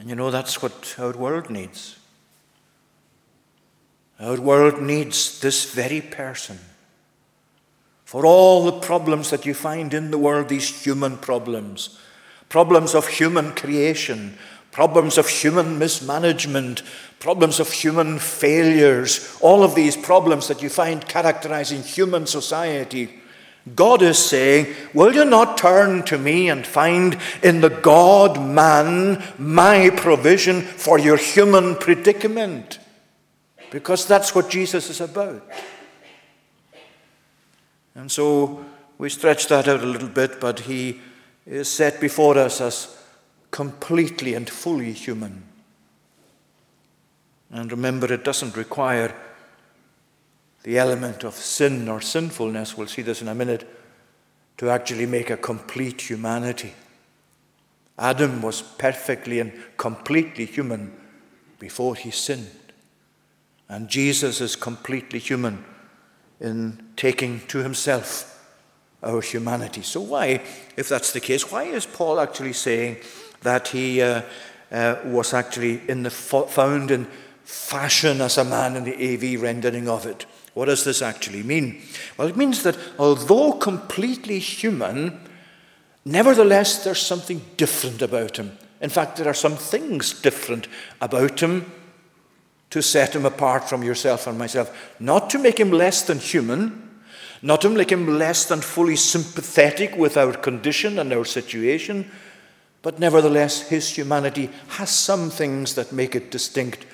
And 0.00 0.08
you 0.08 0.16
know, 0.16 0.30
that's 0.30 0.62
what 0.62 0.96
our 0.98 1.12
world 1.12 1.50
needs. 1.50 1.98
Our 4.18 4.40
world 4.40 4.80
needs 4.80 5.40
this 5.40 5.74
very 5.74 6.00
person. 6.00 6.58
For 8.06 8.24
all 8.24 8.64
the 8.64 8.80
problems 8.80 9.28
that 9.28 9.44
you 9.44 9.52
find 9.52 9.92
in 9.92 10.10
the 10.10 10.16
world, 10.16 10.48
these 10.48 10.84
human 10.84 11.18
problems, 11.18 12.00
problems 12.48 12.94
of 12.94 13.06
human 13.08 13.54
creation, 13.54 14.38
problems 14.72 15.18
of 15.18 15.28
human 15.28 15.78
mismanagement, 15.78 16.82
problems 17.18 17.60
of 17.60 17.70
human 17.70 18.18
failures, 18.18 19.36
all 19.42 19.62
of 19.62 19.74
these 19.74 19.98
problems 19.98 20.48
that 20.48 20.62
you 20.62 20.70
find 20.70 21.06
characterizing 21.08 21.82
human 21.82 22.26
society 22.26 23.19
God 23.74 24.02
is 24.02 24.18
saying, 24.18 24.74
Will 24.94 25.14
you 25.14 25.24
not 25.24 25.58
turn 25.58 26.02
to 26.04 26.18
me 26.18 26.48
and 26.48 26.66
find 26.66 27.18
in 27.42 27.60
the 27.60 27.68
God 27.68 28.40
man 28.40 29.22
my 29.38 29.90
provision 29.90 30.62
for 30.62 30.98
your 30.98 31.16
human 31.16 31.76
predicament? 31.76 32.78
Because 33.70 34.06
that's 34.06 34.34
what 34.34 34.50
Jesus 34.50 34.90
is 34.90 35.00
about. 35.00 35.46
And 37.94 38.10
so 38.10 38.64
we 38.98 39.10
stretch 39.10 39.46
that 39.48 39.68
out 39.68 39.82
a 39.82 39.86
little 39.86 40.08
bit, 40.08 40.40
but 40.40 40.60
he 40.60 41.00
is 41.46 41.68
set 41.68 42.00
before 42.00 42.38
us 42.38 42.60
as 42.60 42.96
completely 43.50 44.34
and 44.34 44.48
fully 44.48 44.92
human. 44.92 45.42
And 47.50 47.70
remember, 47.70 48.12
it 48.12 48.24
doesn't 48.24 48.56
require 48.56 49.14
the 50.62 50.78
element 50.78 51.24
of 51.24 51.34
sin 51.34 51.88
or 51.88 52.00
sinfulness, 52.00 52.76
we'll 52.76 52.86
see 52.86 53.02
this 53.02 53.22
in 53.22 53.28
a 53.28 53.34
minute, 53.34 53.68
to 54.58 54.68
actually 54.68 55.06
make 55.06 55.30
a 55.30 55.36
complete 55.36 56.00
humanity. 56.10 56.74
Adam 57.98 58.42
was 58.42 58.62
perfectly 58.62 59.40
and 59.40 59.52
completely 59.76 60.44
human 60.44 60.92
before 61.58 61.94
he 61.94 62.10
sinned. 62.10 62.50
And 63.68 63.88
Jesus 63.88 64.40
is 64.40 64.56
completely 64.56 65.18
human 65.18 65.64
in 66.40 66.82
taking 66.96 67.40
to 67.48 67.58
himself 67.58 68.26
our 69.02 69.20
humanity. 69.20 69.82
So, 69.82 70.00
why, 70.00 70.42
if 70.76 70.88
that's 70.88 71.12
the 71.12 71.20
case, 71.20 71.50
why 71.50 71.64
is 71.64 71.86
Paul 71.86 72.20
actually 72.20 72.52
saying 72.52 72.98
that 73.42 73.68
he 73.68 74.02
uh, 74.02 74.22
uh, 74.72 74.96
was 75.04 75.32
actually 75.32 75.88
in 75.88 76.02
the 76.02 76.10
found 76.10 76.90
in 76.90 77.06
fashion 77.44 78.20
as 78.20 78.38
a 78.38 78.44
man 78.44 78.76
in 78.76 78.84
the 78.84 78.94
AV 78.94 79.40
rendering 79.40 79.88
of 79.88 80.06
it? 80.06 80.26
What 80.54 80.66
does 80.66 80.84
this 80.84 81.02
actually 81.02 81.42
mean? 81.42 81.82
Well, 82.16 82.28
it 82.28 82.36
means 82.36 82.62
that 82.64 82.76
although 82.98 83.52
completely 83.52 84.38
human, 84.38 85.20
nevertheless 86.04 86.84
there's 86.84 87.00
something 87.00 87.42
different 87.56 88.02
about 88.02 88.36
him. 88.36 88.56
In 88.80 88.90
fact, 88.90 89.16
there 89.16 89.28
are 89.28 89.34
some 89.34 89.56
things 89.56 90.12
different 90.20 90.66
about 91.00 91.40
him 91.40 91.70
to 92.70 92.82
set 92.82 93.14
him 93.14 93.26
apart 93.26 93.68
from 93.68 93.82
yourself 93.82 94.26
and 94.26 94.38
myself. 94.38 94.94
Not 94.98 95.28
to 95.30 95.38
make 95.38 95.58
him 95.58 95.70
less 95.70 96.02
than 96.02 96.18
human, 96.18 96.88
not 97.42 97.60
to 97.62 97.70
make 97.70 97.90
him 97.90 98.18
less 98.18 98.44
than 98.44 98.60
fully 98.60 98.96
sympathetic 98.96 99.96
with 99.96 100.16
our 100.16 100.32
condition 100.32 100.98
and 100.98 101.12
our 101.12 101.24
situation, 101.24 102.10
but 102.82 102.98
nevertheless, 102.98 103.68
his 103.68 103.90
humanity 103.90 104.50
has 104.68 104.90
some 104.90 105.30
things 105.30 105.74
that 105.74 105.92
make 105.92 106.14
it 106.14 106.30
distinct 106.30 106.86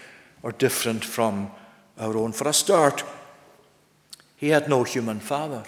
or 0.42 0.52
different 0.52 1.04
from 1.04 1.50
our 1.98 2.16
own. 2.16 2.32
For 2.32 2.48
a 2.48 2.52
start, 2.52 3.04
he 4.36 4.50
had 4.50 4.68
no 4.68 4.84
human 4.84 5.20
father. 5.20 5.64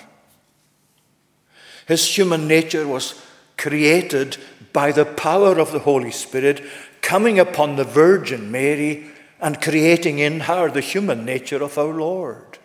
His 1.86 2.06
human 2.06 2.46
nature 2.46 2.86
was 2.86 3.20
created 3.56 4.36
by 4.72 4.92
the 4.92 5.06
power 5.06 5.58
of 5.58 5.72
the 5.72 5.80
Holy 5.80 6.10
Spirit 6.10 6.62
coming 7.00 7.38
upon 7.38 7.76
the 7.76 7.84
Virgin 7.84 8.50
Mary 8.52 9.10
and 9.40 9.62
creating 9.62 10.18
in 10.18 10.40
her 10.40 10.70
the 10.70 10.80
human 10.80 11.24
nature 11.24 11.62
of 11.62 11.78
our 11.78 11.94
Lord. 11.94 12.58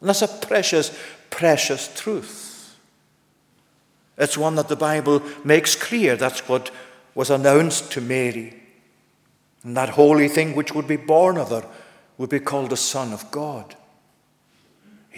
And 0.00 0.08
that's 0.08 0.22
a 0.22 0.28
precious, 0.28 0.96
precious 1.28 1.92
truth. 1.94 2.76
It's 4.16 4.38
one 4.38 4.54
that 4.56 4.68
the 4.68 4.76
Bible 4.76 5.22
makes 5.44 5.76
clear. 5.76 6.16
That's 6.16 6.48
what 6.48 6.70
was 7.14 7.30
announced 7.30 7.92
to 7.92 8.00
Mary. 8.00 8.62
And 9.62 9.76
that 9.76 9.90
holy 9.90 10.28
thing 10.28 10.54
which 10.54 10.74
would 10.74 10.88
be 10.88 10.96
born 10.96 11.36
of 11.36 11.50
her 11.50 11.66
would 12.16 12.30
be 12.30 12.40
called 12.40 12.70
the 12.70 12.76
Son 12.76 13.12
of 13.12 13.30
God. 13.30 13.76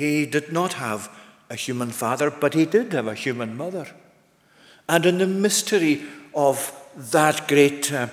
He 0.00 0.24
did 0.24 0.50
not 0.50 0.72
have 0.74 1.10
a 1.50 1.54
human 1.54 1.90
father, 1.90 2.30
but 2.30 2.54
he 2.54 2.64
did 2.64 2.94
have 2.94 3.06
a 3.06 3.14
human 3.14 3.54
mother. 3.54 3.86
And 4.88 5.04
in 5.04 5.18
the 5.18 5.26
mystery 5.26 6.04
of 6.34 6.72
that 7.12 7.46
great 7.46 7.92
uh, 7.92 8.08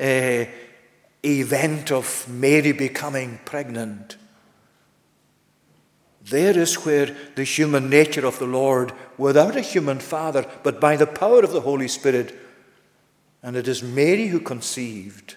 uh, 0.00 0.44
event 1.22 1.92
of 1.92 2.26
Mary 2.26 2.72
becoming 2.72 3.38
pregnant, 3.44 4.16
there 6.24 6.58
is 6.58 6.86
where 6.86 7.14
the 7.34 7.44
human 7.44 7.90
nature 7.90 8.24
of 8.24 8.38
the 8.38 8.46
Lord, 8.46 8.94
without 9.18 9.56
a 9.56 9.60
human 9.60 9.98
father, 9.98 10.46
but 10.62 10.80
by 10.80 10.96
the 10.96 11.06
power 11.06 11.40
of 11.40 11.52
the 11.52 11.60
Holy 11.60 11.88
Spirit, 11.88 12.34
and 13.42 13.56
it 13.56 13.68
is 13.68 13.82
Mary 13.82 14.28
who 14.28 14.40
conceived 14.40 15.36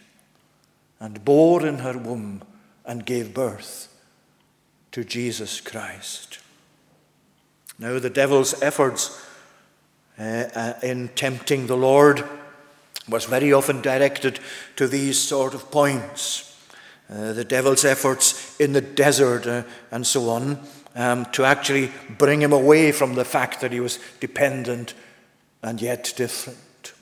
and 0.97 1.25
bore 1.25 1.65
in 1.65 1.79
her 1.79 1.97
womb 1.97 2.41
and 2.85 3.05
gave 3.05 3.33
birth 3.33 3.88
to 4.91 5.03
Jesus 5.03 5.61
Christ. 5.61 6.39
Now, 7.77 7.99
the 7.99 8.09
devil's 8.09 8.61
efforts 8.61 9.25
uh, 10.19 10.49
uh, 10.53 10.73
in 10.83 11.09
tempting 11.09 11.67
the 11.67 11.77
Lord 11.77 12.27
was 13.07 13.25
very 13.25 13.53
often 13.53 13.81
directed 13.81 14.39
to 14.75 14.87
these 14.87 15.19
sort 15.19 15.53
of 15.53 15.71
points. 15.71 16.45
Uh, 17.09 17.33
the 17.33 17.45
devil's 17.45 17.85
efforts 17.85 18.59
in 18.59 18.73
the 18.73 18.81
desert 18.81 19.47
uh, 19.47 19.63
and 19.91 20.05
so 20.05 20.29
on 20.29 20.59
um, 20.95 21.25
to 21.31 21.45
actually 21.45 21.91
bring 22.17 22.41
him 22.41 22.53
away 22.53 22.91
from 22.91 23.15
the 23.15 23.25
fact 23.25 23.61
that 23.61 23.71
he 23.71 23.79
was 23.79 23.99
dependent 24.19 24.93
and 25.63 25.81
yet 25.81 26.13
different. 26.15 26.93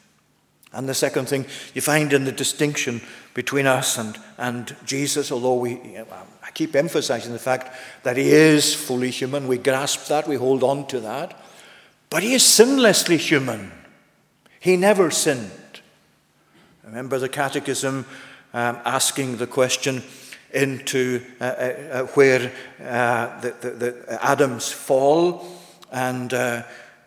And 0.71 0.87
the 0.87 0.93
second 0.93 1.27
thing 1.27 1.45
you 1.73 1.81
find 1.81 2.13
in 2.13 2.25
the 2.25 2.31
distinction 2.31 3.01
between 3.37 3.67
us 3.67 3.99
and, 3.99 4.17
and 4.39 4.75
Jesus, 4.83 5.31
although 5.31 5.59
we, 5.59 5.95
I 5.95 6.49
keep 6.55 6.75
emphasizing 6.75 7.33
the 7.33 7.37
fact 7.37 7.71
that 8.01 8.17
he 8.17 8.31
is 8.31 8.73
fully 8.73 9.11
human, 9.11 9.47
we 9.47 9.59
grasp 9.59 10.07
that, 10.07 10.27
we 10.27 10.37
hold 10.37 10.63
on 10.63 10.87
to 10.87 10.99
that, 11.01 11.39
but 12.09 12.23
he 12.23 12.33
is 12.33 12.41
sinlessly 12.41 13.17
human. 13.17 13.71
He 14.59 14.75
never 14.75 15.11
sinned. 15.11 15.51
Remember 16.83 17.19
the 17.19 17.29
Catechism 17.29 18.07
um, 18.55 18.79
asking 18.83 19.37
the 19.37 19.45
question 19.45 20.01
into 20.51 21.21
uh, 21.39 21.43
uh, 21.43 21.47
uh 21.47 22.03
where 22.15 22.51
uh, 22.81 23.39
the, 23.41 23.51
the, 23.61 23.69
the, 23.69 24.25
Adam's 24.25 24.71
fall 24.71 25.45
and 25.91 26.33
uh, 26.33 26.63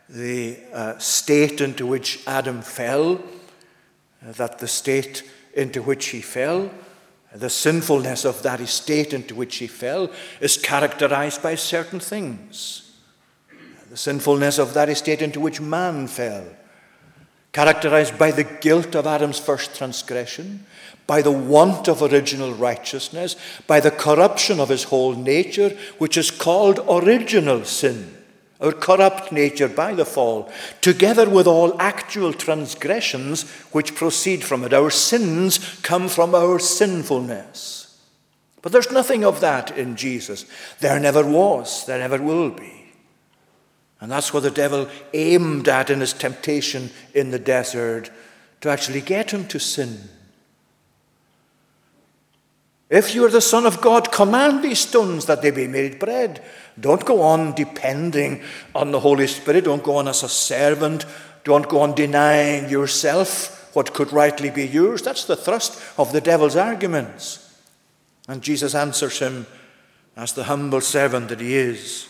the 0.09 0.59
uh, 0.73 0.97
state 0.99 1.61
into 1.61 1.89
which 1.89 2.23
Adam 2.29 2.63
fell 2.63 3.21
that 4.23 4.61
the 4.61 4.69
state 4.69 5.25
into 5.61 5.83
which 5.83 6.07
he 6.07 6.21
fell, 6.21 6.71
the 7.35 7.51
sinfulness 7.51 8.25
of 8.25 8.43
that 8.43 8.61
estate 8.61 9.13
into 9.13 9.35
which 9.35 9.57
he 9.57 9.67
fell, 9.67 10.11
is 10.41 10.57
characterized 10.57 11.43
by 11.43 11.55
certain 11.55 12.01
things. 12.01 12.91
The 13.91 13.97
sinfulness 13.97 14.59
of 14.59 14.75
that 14.75 14.89
estate 14.89 15.23
into 15.23 15.39
which 15.39 15.61
man 15.61 16.09
fell, 16.09 16.45
characterized 17.53 18.19
by 18.19 18.31
the 18.31 18.45
guilt 18.45 18.95
of 18.95 19.07
Adam's 19.07 19.39
first 19.39 19.77
transgression, 19.77 20.65
by 21.07 21.23
the 21.23 21.31
want 21.31 21.89
of 21.89 22.03
original 22.03 22.55
righteousness, 22.55 23.37
by 23.67 23.81
the 23.81 23.91
corruption 23.91 24.61
of 24.61 24.69
his 24.69 24.85
whole 24.85 25.15
nature, 25.15 25.77
which 25.99 26.17
is 26.17 26.31
called 26.31 26.81
original 26.89 27.65
sin, 27.65 28.17
our 28.61 28.73
corrupt 28.73 29.33
nature 29.33 29.69
by 29.69 29.95
the 29.95 30.05
fall, 30.05 30.51
together 30.81 31.29
with 31.29 31.47
all 31.47 31.81
actual 31.81 32.33
transgressions 32.33 33.49
which 33.73 33.95
proceed 33.95 34.45
from 34.45 34.65
it. 34.65 34.73
Our 34.73 34.91
sins 34.91 35.59
come 35.83 36.09
from 36.09 36.35
our 36.35 36.59
sinfulness. 36.59 37.99
But 38.63 38.73
there's 38.73 38.93
nothing 38.93 39.25
of 39.25 39.41
that 39.41 39.77
in 39.77 39.97
Jesus. 39.97 40.45
There 40.81 41.01
never 41.01 41.25
was, 41.25 41.87
there 41.87 41.99
never 41.99 42.23
will 42.23 42.51
be. 42.51 42.93
And 44.01 44.11
that's 44.11 44.33
what 44.33 44.43
the 44.43 44.51
devil 44.51 44.89
aimed 45.13 45.69
at 45.69 45.91
in 45.91 46.01
his 46.01 46.13
temptation 46.13 46.91
in 47.15 47.31
the 47.31 47.39
desert 47.39 48.11
to 48.61 48.69
actually 48.69 49.01
get 49.01 49.31
him 49.31 49.47
to 49.49 49.59
sin. 49.59 50.09
If 52.91 53.15
you 53.15 53.25
are 53.25 53.31
the 53.31 53.41
Son 53.41 53.67
of 53.67 53.81
God, 53.81 54.11
command 54.11 54.65
these 54.65 54.81
stones 54.81 55.27
that 55.27 55.43
they 55.43 55.53
be 55.53 55.69
made 55.69 56.01
bread. 56.01 56.43
Don't 56.79 57.05
go 57.05 57.23
on 57.23 57.55
depending 57.55 58.43
on 58.75 58.91
the 58.91 58.99
Holy 58.99 59.29
Spirit. 59.29 59.65
Don't 59.65 59.85
go 59.85 59.97
on 59.97 60.09
as 60.09 60.25
a 60.25 60.29
servant. 60.29 61.07
Don't 61.45 61.69
go 61.69 61.81
on 61.83 61.95
denying 61.95 62.69
yourself 62.69 63.75
what 63.77 63.95
could 63.95 64.13
rightly 64.13 64.51
be 64.51 64.67
yours. 64.67 65.03
That's 65.03 65.25
the 65.25 65.37
thrust 65.37 65.81
of 65.97 66.13
the 66.13 66.21
devil's 66.21 66.57
arguments. 66.57 67.47
And 68.27 68.43
Jesus 68.43 68.75
answers 68.75 69.21
him 69.21 69.47
as 70.17 70.33
the 70.33 70.45
humble 70.45 70.81
servant 70.81 71.29
that 71.29 71.41
he 71.41 71.55
is 71.55 72.09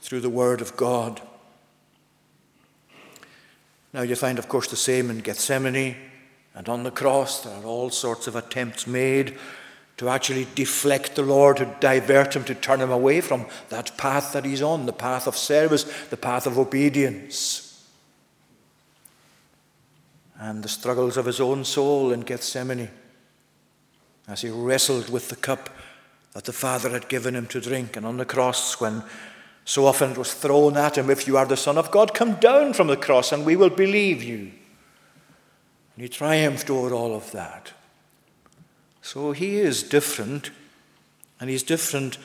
through 0.00 0.20
the 0.20 0.30
Word 0.30 0.62
of 0.62 0.78
God. 0.78 1.20
Now, 3.92 4.00
you 4.00 4.16
find, 4.16 4.38
of 4.38 4.48
course, 4.48 4.68
the 4.68 4.76
same 4.76 5.10
in 5.10 5.18
Gethsemane 5.18 5.96
and 6.54 6.68
on 6.68 6.82
the 6.82 6.90
cross. 6.90 7.42
There 7.42 7.54
are 7.54 7.64
all 7.64 7.90
sorts 7.90 8.26
of 8.26 8.36
attempts 8.36 8.86
made 8.86 9.38
to 9.98 10.08
actually 10.08 10.46
deflect 10.54 11.14
the 11.14 11.22
Lord, 11.22 11.58
to 11.58 11.76
divert 11.80 12.34
him, 12.34 12.44
to 12.44 12.54
turn 12.54 12.80
him 12.80 12.90
away 12.90 13.20
from 13.20 13.46
that 13.68 13.96
path 13.96 14.32
that 14.32 14.44
he's 14.44 14.62
on, 14.62 14.86
the 14.86 14.92
path 14.92 15.26
of 15.26 15.36
service, 15.36 15.84
the 16.08 16.16
path 16.16 16.46
of 16.46 16.58
obedience. 16.58 17.86
And 20.38 20.62
the 20.62 20.68
struggles 20.68 21.16
of 21.16 21.26
his 21.26 21.40
own 21.40 21.64
soul 21.64 22.12
in 22.12 22.20
Gethsemane 22.20 22.90
as 24.26 24.40
he 24.40 24.50
wrestled 24.50 25.08
with 25.08 25.28
the 25.28 25.36
cup 25.36 25.70
that 26.32 26.44
the 26.44 26.52
Father 26.52 26.90
had 26.90 27.08
given 27.08 27.36
him 27.36 27.46
to 27.46 27.60
drink, 27.60 27.96
and 27.96 28.06
on 28.06 28.16
the 28.16 28.24
cross 28.24 28.80
when 28.80 29.02
so 29.64 29.86
often 29.86 30.12
it 30.12 30.18
was 30.18 30.34
thrown 30.34 30.76
at 30.76 30.98
him, 30.98 31.10
If 31.10 31.26
you 31.26 31.36
are 31.36 31.46
the 31.46 31.56
Son 31.56 31.78
of 31.78 31.90
God, 31.90 32.14
come 32.14 32.34
down 32.34 32.72
from 32.72 32.88
the 32.88 32.96
cross 32.96 33.30
and 33.32 33.44
we 33.44 33.56
will 33.56 33.70
believe 33.70 34.22
you. 34.22 34.50
And 35.94 36.02
he 36.02 36.08
triumphed 36.08 36.70
over 36.70 36.94
all 36.94 37.14
of 37.14 37.30
that. 37.32 37.72
So 39.02 39.32
he 39.32 39.58
is 39.58 39.82
different, 39.82 40.50
and 41.40 41.50
he's 41.50 41.62
different 41.62 42.18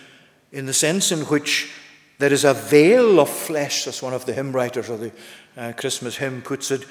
in 0.52 0.66
the 0.66 0.74
sense 0.74 1.12
in 1.12 1.22
which 1.22 1.72
there 2.20 2.32
is 2.32 2.46
a 2.46 2.54
veil 2.54 3.20
of 3.20 3.30
flesh, 3.30 3.88
as 3.88 4.02
one 4.02 4.14
of 4.14 4.26
the 4.26 4.34
hymn 4.34 4.52
writers 4.52 4.90
of 4.90 5.00
the 5.00 5.12
uh, 5.56 5.74
Christmas 5.74 6.18
hymn 6.18 6.42
puts 6.42 6.72
it, 6.72 6.86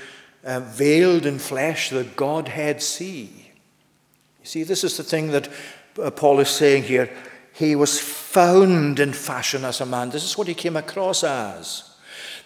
uh, 0.44 0.60
veiled 0.60 1.26
in 1.26 1.38
flesh, 1.38 1.90
the 1.90 2.04
Godhead 2.04 2.82
see. 2.82 3.50
You 4.40 4.46
see, 4.46 4.62
this 4.62 4.84
is 4.84 4.96
the 4.96 5.02
thing 5.02 5.32
that 5.32 5.48
uh, 6.00 6.10
Paul 6.10 6.40
is 6.40 6.48
saying 6.48 6.84
here. 6.84 7.10
He 7.52 7.74
was 7.74 7.98
found 7.98 9.00
in 9.00 9.12
fashion 9.12 9.64
as 9.64 9.80
a 9.80 9.86
man. 9.86 10.10
This 10.10 10.24
is 10.24 10.36
what 10.36 10.46
he 10.46 10.54
came 10.54 10.76
across 10.76 11.24
as. 11.24 11.85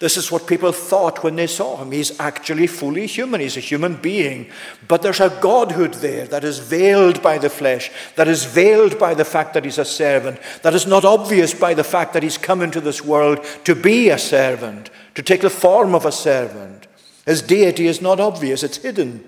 This 0.00 0.16
is 0.16 0.32
what 0.32 0.46
people 0.48 0.72
thought 0.72 1.22
when 1.22 1.36
they 1.36 1.46
saw 1.46 1.76
him. 1.76 1.92
He's 1.92 2.18
actually 2.18 2.66
fully 2.66 3.06
human. 3.06 3.40
He's 3.40 3.56
a 3.56 3.60
human 3.60 3.96
being. 3.96 4.50
But 4.88 5.02
there's 5.02 5.20
a 5.20 5.38
godhood 5.40 5.94
there 5.94 6.26
that 6.26 6.42
is 6.42 6.58
veiled 6.58 7.22
by 7.22 7.38
the 7.38 7.50
flesh, 7.50 7.90
that 8.16 8.26
is 8.26 8.44
veiled 8.44 8.98
by 8.98 9.14
the 9.14 9.24
fact 9.24 9.54
that 9.54 9.64
he's 9.64 9.78
a 9.78 9.84
servant, 9.84 10.40
that 10.62 10.74
is 10.74 10.86
not 10.86 11.04
obvious 11.04 11.54
by 11.54 11.74
the 11.74 11.84
fact 11.84 12.14
that 12.14 12.22
he's 12.22 12.38
come 12.38 12.62
into 12.62 12.80
this 12.80 13.04
world 13.04 13.44
to 13.64 13.74
be 13.74 14.08
a 14.08 14.18
servant, 14.18 14.90
to 15.14 15.22
take 15.22 15.42
the 15.42 15.50
form 15.50 15.94
of 15.94 16.06
a 16.06 16.12
servant. 16.12 16.86
His 17.26 17.42
deity 17.42 17.86
is 17.86 18.00
not 18.00 18.18
obvious, 18.18 18.62
it's 18.62 18.78
hidden 18.78 19.22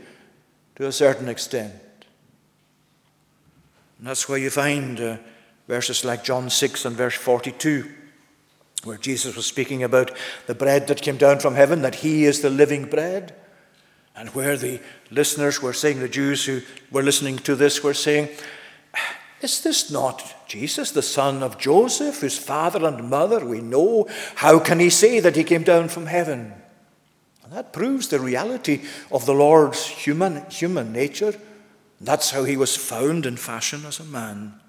to 0.77 0.87
a 0.87 0.93
certain 0.93 1.29
extent. 1.29 1.75
And 3.99 4.07
that's 4.07 4.29
where 4.29 4.39
you 4.39 4.51
find. 4.51 4.99
Uh, 4.99 5.17
Verses 5.69 6.05
like 6.05 6.25
John 6.25 6.51
6 6.51 6.85
and 6.85 6.97
verse 6.97 7.15
42, 7.15 7.91
where 8.85 8.99
Jesus 8.99 9.37
was 9.37 9.47
speaking 9.47 9.83
about 9.83 10.11
the 10.47 10.55
bread 10.55 10.89
that 10.89 11.03
came 11.03 11.17
down 11.17 11.39
from 11.39 11.55
heaven, 11.55 11.83
that 11.83 11.97
he 11.97 12.25
is 12.25 12.41
the 12.41 12.51
living 12.51 12.85
bread. 12.85 13.35
And 14.15 14.29
where 14.31 14.57
the 14.57 14.81
listeners 15.11 15.63
were 15.63 15.73
saying, 15.73 16.01
the 16.01 16.09
Jews 16.09 16.45
who 16.45 16.63
were 16.91 17.03
listening 17.03 17.39
to 17.39 17.55
this 17.55 17.83
were 17.83 17.95
saying, 17.95 18.29
Is 19.41 19.63
this 19.63 19.91
not 19.91 20.47
Jesus, 20.47 20.91
the 20.91 21.03
son 21.03 21.43
of 21.43 21.59
Joseph, 21.59 22.21
whose 22.21 22.39
father 22.39 22.87
and 22.87 23.09
mother 23.09 23.45
we 23.45 23.61
know? 23.61 24.07
How 24.37 24.59
can 24.59 24.81
he 24.81 24.91
say 24.91 25.21
that 25.21 25.37
he 25.37 25.45
came 25.45 25.63
down 25.63 25.89
from 25.89 26.07
heaven? 26.07 26.53
And 27.43 27.53
that 27.53 27.73
proves 27.73 28.09
the 28.09 28.21
reality 28.21 28.83
of 29.11 29.27
the 29.27 29.35
Lord's 29.35 29.87
human, 29.87 30.49
human 30.51 30.93
nature. 30.93 31.35
That's 32.01 32.31
how 32.31 32.45
he 32.45 32.57
was 32.57 32.77
found 32.77 33.27
in 33.27 33.37
fashion 33.37 33.87
as 33.87 33.99
a 33.99 34.05
man. 34.05 34.61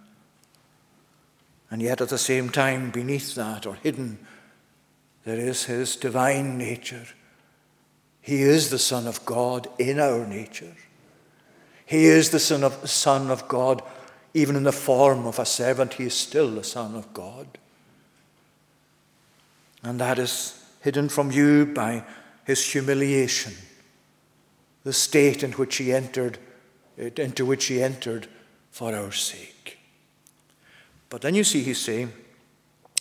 And 1.73 1.81
yet, 1.81 2.01
at 2.01 2.09
the 2.09 2.19
same 2.19 2.49
time, 2.49 2.91
beneath 2.91 3.33
that 3.33 3.65
or 3.65 3.73
hidden, 3.73 4.19
there 5.25 5.39
is 5.39 5.63
his 5.63 5.95
divine 5.95 6.55
nature. 6.55 7.07
He 8.21 8.43
is 8.43 8.69
the 8.69 8.77
Son 8.77 9.07
of 9.07 9.25
God 9.25 9.67
in 9.79 9.99
our 9.99 10.23
nature. 10.27 10.75
He 11.83 12.05
is 12.05 12.29
the 12.29 12.37
Son 12.37 12.63
of, 12.63 12.87
son 12.87 13.31
of 13.31 13.47
God, 13.47 13.81
even 14.35 14.55
in 14.55 14.61
the 14.61 14.71
form 14.71 15.25
of 15.25 15.39
a 15.39 15.47
servant, 15.47 15.95
he 15.95 16.03
is 16.03 16.13
still 16.13 16.51
the 16.51 16.63
Son 16.63 16.93
of 16.93 17.11
God. 17.11 17.47
And 19.81 19.99
that 19.99 20.19
is 20.19 20.63
hidden 20.81 21.09
from 21.09 21.31
you 21.31 21.65
by 21.65 22.03
his 22.45 22.63
humiliation, 22.63 23.53
the 24.83 24.93
state 24.93 25.41
in 25.41 25.53
which 25.53 25.77
he 25.77 25.91
entered, 25.91 26.37
into 26.97 27.47
which 27.47 27.65
he 27.65 27.81
entered 27.81 28.27
for 28.69 28.93
our 28.93 29.11
sake. 29.11 29.79
But 31.13 31.21
then 31.21 31.35
you 31.35 31.43
see 31.43 31.61
he's 31.61 31.77
saying, 31.77 32.11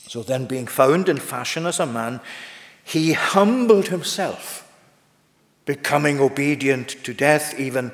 So 0.06 0.22
then, 0.22 0.44
being 0.44 0.66
found 0.66 1.08
in 1.08 1.16
fashion 1.16 1.64
as 1.64 1.80
a 1.80 1.86
man, 1.86 2.20
he 2.84 3.14
humbled 3.14 3.88
himself, 3.88 4.70
becoming 5.64 6.20
obedient 6.20 6.90
to 7.04 7.14
death, 7.14 7.58
even 7.58 7.90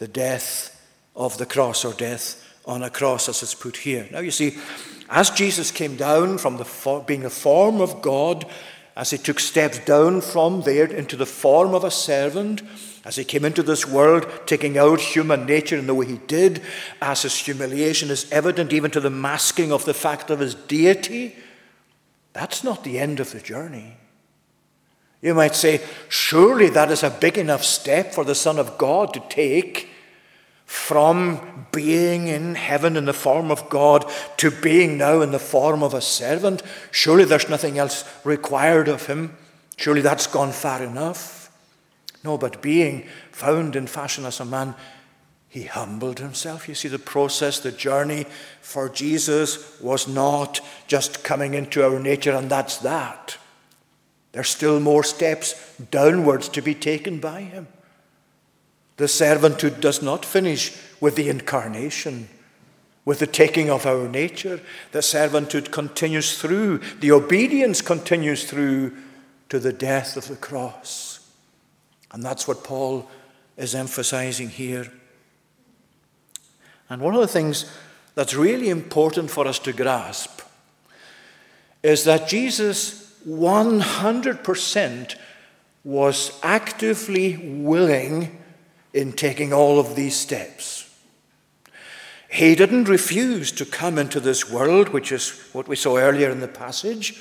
the 0.00 0.06
death 0.06 0.86
of 1.16 1.38
the 1.38 1.46
cross 1.46 1.82
or 1.82 1.94
death 1.94 2.44
on 2.66 2.82
a 2.82 2.90
cross, 2.90 3.26
as 3.30 3.42
it's 3.42 3.54
put 3.54 3.78
here. 3.78 4.06
Now 4.12 4.18
you 4.18 4.32
see, 4.32 4.58
as 5.08 5.30
Jesus 5.30 5.70
came 5.70 5.96
down 5.96 6.36
from 6.36 6.58
the 6.58 7.02
being 7.06 7.24
a 7.24 7.30
form 7.30 7.80
of 7.80 8.02
God, 8.02 8.44
as 8.96 9.10
he 9.10 9.18
took 9.18 9.40
steps 9.40 9.78
down 9.80 10.20
from 10.20 10.62
there 10.62 10.86
into 10.86 11.16
the 11.16 11.26
form 11.26 11.74
of 11.74 11.82
a 11.82 11.90
servant, 11.90 12.62
as 13.04 13.16
he 13.16 13.24
came 13.24 13.44
into 13.44 13.62
this 13.62 13.86
world, 13.86 14.26
taking 14.46 14.78
out 14.78 15.00
human 15.00 15.46
nature 15.46 15.76
in 15.76 15.86
the 15.86 15.94
way 15.94 16.06
he 16.06 16.18
did, 16.26 16.62
as 17.02 17.22
his 17.22 17.36
humiliation 17.36 18.10
is 18.10 18.30
evident 18.30 18.72
even 18.72 18.90
to 18.90 19.00
the 19.00 19.10
masking 19.10 19.72
of 19.72 19.84
the 19.84 19.94
fact 19.94 20.30
of 20.30 20.38
his 20.38 20.54
deity, 20.54 21.34
that's 22.32 22.64
not 22.64 22.84
the 22.84 22.98
end 22.98 23.20
of 23.20 23.32
the 23.32 23.40
journey. 23.40 23.96
You 25.20 25.34
might 25.34 25.54
say, 25.54 25.80
surely 26.08 26.68
that 26.70 26.90
is 26.90 27.02
a 27.02 27.10
big 27.10 27.38
enough 27.38 27.64
step 27.64 28.12
for 28.12 28.24
the 28.24 28.34
Son 28.34 28.58
of 28.58 28.76
God 28.76 29.14
to 29.14 29.22
take 29.28 29.88
from 30.64 31.66
being 31.72 32.28
in 32.28 32.54
heaven 32.54 32.96
in 32.96 33.04
the 33.04 33.12
form 33.12 33.50
of 33.50 33.68
God 33.68 34.10
to 34.38 34.50
being 34.50 34.96
now 34.96 35.20
in 35.20 35.30
the 35.32 35.38
form 35.38 35.82
of 35.82 35.94
a 35.94 36.00
servant. 36.00 36.62
Surely 36.90 37.24
there's 37.24 37.48
nothing 37.48 37.78
else 37.78 38.04
required 38.24 38.88
of 38.88 39.06
him. 39.06 39.36
Surely 39.76 40.00
that's 40.00 40.26
gone 40.26 40.52
far 40.52 40.82
enough. 40.82 41.50
No, 42.22 42.38
but 42.38 42.62
being 42.62 43.06
found 43.30 43.76
in 43.76 43.86
fashion 43.86 44.24
as 44.24 44.40
a 44.40 44.44
man, 44.44 44.74
he 45.48 45.64
humbled 45.64 46.18
himself. 46.18 46.68
You 46.68 46.74
see, 46.74 46.88
the 46.88 46.98
process, 46.98 47.60
the 47.60 47.70
journey 47.70 48.26
for 48.60 48.88
Jesus 48.88 49.80
was 49.80 50.08
not 50.08 50.60
just 50.88 51.22
coming 51.22 51.54
into 51.54 51.84
our 51.84 52.00
nature 52.00 52.32
and 52.32 52.50
that's 52.50 52.78
that. 52.78 53.36
There's 54.32 54.48
still 54.48 54.80
more 54.80 55.04
steps 55.04 55.54
downwards 55.92 56.48
to 56.50 56.62
be 56.62 56.74
taken 56.74 57.20
by 57.20 57.42
him. 57.42 57.68
The 58.96 59.04
servanthood 59.04 59.80
does 59.80 60.02
not 60.02 60.24
finish 60.24 60.76
with 61.00 61.16
the 61.16 61.28
incarnation, 61.28 62.28
with 63.04 63.18
the 63.18 63.26
taking 63.26 63.70
of 63.70 63.86
our 63.86 64.08
nature. 64.08 64.60
The 64.92 65.00
servanthood 65.00 65.70
continues 65.72 66.38
through, 66.38 66.78
the 67.00 67.12
obedience 67.12 67.80
continues 67.80 68.48
through 68.48 68.96
to 69.48 69.58
the 69.58 69.72
death 69.72 70.16
of 70.16 70.28
the 70.28 70.36
cross. 70.36 71.20
And 72.12 72.22
that's 72.22 72.46
what 72.46 72.64
Paul 72.64 73.08
is 73.56 73.74
emphasizing 73.74 74.48
here. 74.48 74.90
And 76.88 77.02
one 77.02 77.14
of 77.14 77.20
the 77.20 77.28
things 77.28 77.70
that's 78.14 78.34
really 78.34 78.68
important 78.68 79.30
for 79.30 79.48
us 79.48 79.58
to 79.60 79.72
grasp 79.72 80.40
is 81.82 82.04
that 82.04 82.28
Jesus 82.28 83.12
100% 83.26 85.16
was 85.82 86.38
actively 86.42 87.36
willing 87.36 88.40
in 88.94 89.12
taking 89.12 89.52
all 89.52 89.78
of 89.78 89.96
these 89.96 90.16
steps. 90.16 90.88
He 92.30 92.54
didn't 92.54 92.88
refuse 92.88 93.52
to 93.52 93.66
come 93.66 93.98
into 93.98 94.20
this 94.20 94.48
world, 94.50 94.88
which 94.88 95.12
is 95.12 95.30
what 95.52 95.68
we 95.68 95.76
saw 95.76 95.98
earlier 95.98 96.30
in 96.30 96.40
the 96.40 96.48
passage, 96.48 97.20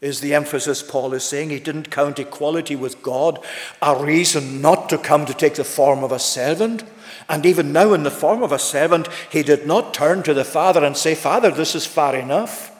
is 0.00 0.20
the 0.20 0.34
emphasis 0.34 0.82
Paul 0.82 1.14
is 1.14 1.22
saying. 1.22 1.50
He 1.50 1.60
didn't 1.60 1.90
count 1.90 2.18
equality 2.18 2.74
with 2.74 3.02
God 3.02 3.44
a 3.80 4.04
reason 4.04 4.60
not 4.60 4.88
to 4.88 4.98
come 4.98 5.26
to 5.26 5.34
take 5.34 5.54
the 5.54 5.64
form 5.64 6.02
of 6.02 6.10
a 6.10 6.18
servant. 6.18 6.82
And 7.28 7.46
even 7.46 7.72
now, 7.72 7.94
in 7.94 8.02
the 8.02 8.10
form 8.10 8.42
of 8.42 8.50
a 8.50 8.58
servant, 8.58 9.08
he 9.30 9.44
did 9.44 9.64
not 9.64 9.94
turn 9.94 10.24
to 10.24 10.34
the 10.34 10.44
Father 10.44 10.84
and 10.84 10.96
say, 10.96 11.14
Father, 11.14 11.50
this 11.50 11.76
is 11.76 11.86
far 11.86 12.16
enough. 12.16 12.70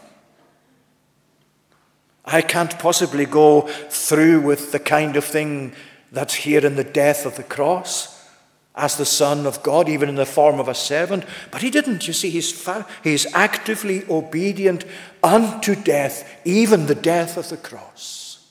I 2.25 2.43
can't 2.43 2.77
possibly 2.79 3.27
go 3.27 3.63
through 3.63 4.41
with 4.41 4.73
the 4.73 4.81
kind 4.81 5.17
of 5.17 5.25
thing 5.25 5.75
that's 6.11 6.35
here 6.35 6.65
in 6.65 6.75
the 6.77 6.85
death 6.85 7.25
of 7.25 7.37
the 7.37 7.45
cross 7.45 8.12
as 8.75 8.97
the 8.97 9.05
Son 9.05 9.47
of 9.47 9.63
God, 9.63 9.89
even 9.89 10.09
in 10.09 10.15
the 10.15 10.25
form 10.25 10.59
of 10.59 10.69
a 10.69 10.75
servant. 10.75 11.25
But 11.51 11.63
he 11.63 11.71
didn't. 11.71 12.07
You 12.07 12.15
see, 12.15 12.31
he's, 12.31 12.51
fa- 12.51 12.87
he's 13.05 13.27
actively 13.35 14.05
obedient 14.09 14.85
unto 15.23 15.75
death, 15.75 16.29
even 16.45 16.87
the 16.87 16.95
death 16.95 17.37
of 17.37 17.49
the 17.51 17.59
cross. 17.59 18.49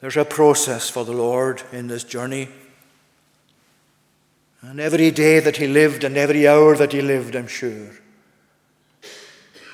There's 0.00 0.16
a 0.16 0.24
process 0.24 0.88
for 0.88 1.04
the 1.04 1.12
Lord 1.12 1.62
in 1.72 1.86
this 1.88 2.04
journey. 2.04 2.48
And 4.62 4.78
every 4.78 5.10
day 5.10 5.40
that 5.40 5.56
he 5.56 5.66
lived 5.66 6.04
and 6.04 6.18
every 6.18 6.46
hour 6.46 6.76
that 6.76 6.92
he 6.92 7.00
lived, 7.00 7.34
I'm 7.34 7.46
sure, 7.46 7.90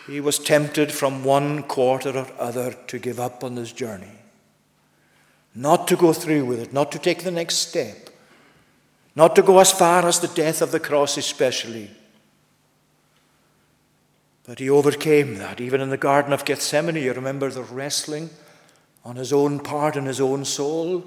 he 0.07 0.21
was 0.21 0.39
tempted 0.39 0.93
from 0.93 1.25
one 1.25 1.65
quarter 1.65 2.17
or 2.17 2.29
other 2.39 2.73
to 2.87 2.99
give 3.01 3.19
up 3.19 3.43
on 3.43 3.57
this 3.57 3.73
journey 3.73 4.13
not 5.57 5.89
to 5.89 5.97
go 5.97 6.13
through 6.13 6.45
with 6.45 6.61
it, 6.61 6.73
not 6.73 6.93
to 6.93 6.99
take 6.99 7.25
the 7.25 7.31
next 7.31 7.57
step, 7.57 8.11
not 9.17 9.35
to 9.35 9.43
go 9.43 9.59
as 9.59 9.73
far 9.73 10.07
as 10.07 10.21
the 10.21 10.29
death 10.29 10.61
of 10.61 10.71
the 10.71 10.79
cross, 10.79 11.17
especially. 11.17 11.91
But 14.45 14.59
he 14.59 14.69
overcame 14.69 15.37
that. 15.37 15.61
Even 15.61 15.81
in 15.81 15.89
the 15.89 15.97
Garden 15.97 16.35
of 16.35 16.45
Gethsemane, 16.45 16.97
you 16.97 17.13
remember 17.15 17.51
the 17.51 17.63
wrestling 17.63 18.29
on 19.03 19.17
his 19.17 19.33
own 19.33 19.59
part 19.59 19.97
and 19.97 20.07
his 20.07 20.21
own 20.21 20.45
soul. 20.45 21.05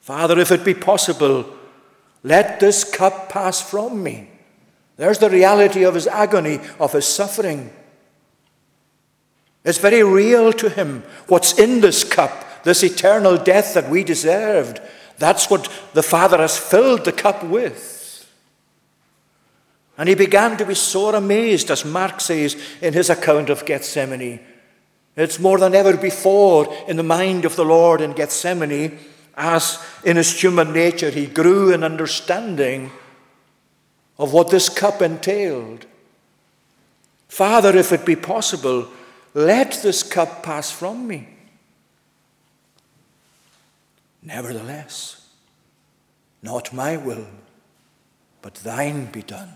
Father, 0.00 0.38
if 0.40 0.50
it 0.50 0.64
be 0.64 0.74
possible, 0.74 1.46
let 2.24 2.58
this 2.58 2.82
cup 2.82 3.28
pass 3.28 3.60
from 3.60 4.02
me. 4.02 4.28
There's 4.96 5.18
the 5.18 5.30
reality 5.30 5.84
of 5.84 5.94
his 5.94 6.08
agony, 6.08 6.58
of 6.80 6.92
his 6.92 7.06
suffering. 7.06 7.70
It's 9.64 9.78
very 9.78 10.02
real 10.02 10.52
to 10.54 10.68
him 10.68 11.04
what's 11.28 11.58
in 11.58 11.80
this 11.80 12.02
cup 12.02 12.45
this 12.66 12.82
eternal 12.82 13.36
death 13.36 13.74
that 13.74 13.88
we 13.88 14.02
deserved. 14.02 14.80
That's 15.18 15.48
what 15.48 15.72
the 15.94 16.02
Father 16.02 16.38
has 16.38 16.58
filled 16.58 17.04
the 17.04 17.12
cup 17.12 17.44
with. 17.44 18.28
And 19.96 20.08
he 20.08 20.16
began 20.16 20.56
to 20.56 20.66
be 20.66 20.74
sore 20.74 21.14
amazed, 21.14 21.70
as 21.70 21.84
Mark 21.84 22.20
says 22.20 22.60
in 22.82 22.92
his 22.92 23.08
account 23.08 23.50
of 23.50 23.64
Gethsemane. 23.64 24.40
It's 25.16 25.38
more 25.38 25.58
than 25.58 25.76
ever 25.76 25.96
before 25.96 26.76
in 26.88 26.96
the 26.96 27.04
mind 27.04 27.44
of 27.44 27.54
the 27.54 27.64
Lord 27.64 28.00
in 28.00 28.14
Gethsemane, 28.14 28.98
as 29.36 29.78
in 30.02 30.16
his 30.16 30.42
human 30.42 30.72
nature 30.72 31.10
he 31.10 31.26
grew 31.26 31.72
in 31.72 31.84
understanding 31.84 32.90
of 34.18 34.32
what 34.32 34.50
this 34.50 34.68
cup 34.68 35.00
entailed. 35.00 35.86
Father, 37.28 37.76
if 37.76 37.92
it 37.92 38.04
be 38.04 38.16
possible, 38.16 38.88
let 39.34 39.80
this 39.84 40.02
cup 40.02 40.42
pass 40.42 40.72
from 40.72 41.06
me. 41.06 41.28
Nevertheless, 44.26 45.24
not 46.42 46.72
my 46.72 46.96
will, 46.96 47.28
but 48.42 48.56
thine 48.56 49.06
be 49.06 49.22
done. 49.22 49.54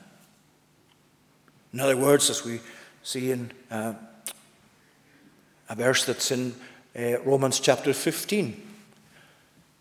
In 1.73 1.81
other 1.81 1.97
words, 1.97 2.31
as 2.31 2.45
we 2.45 2.61
see 3.03 3.33
in 3.33 3.51
uh, 3.69 3.95
a 5.69 5.75
verse 5.75 6.05
that's 6.05 6.31
in 6.31 6.55
uh, 6.97 7.21
Romans 7.23 7.59
chapter 7.59 7.93
15, 7.93 8.63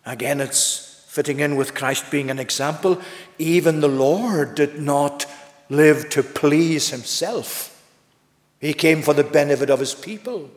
again 0.06 0.40
it's 0.40 1.04
fitting 1.06 1.38
in 1.38 1.54
with 1.54 1.74
Christ 1.74 2.10
being 2.10 2.28
an 2.28 2.40
example. 2.40 3.00
Even 3.38 3.80
the 3.80 3.88
Lord 3.88 4.56
did 4.56 4.80
not 4.80 5.24
live 5.68 6.10
to 6.10 6.24
please 6.24 6.90
himself, 6.90 7.80
he 8.60 8.74
came 8.74 9.02
for 9.02 9.14
the 9.14 9.22
benefit 9.22 9.70
of 9.70 9.78
his 9.78 9.94
people. 9.94 10.50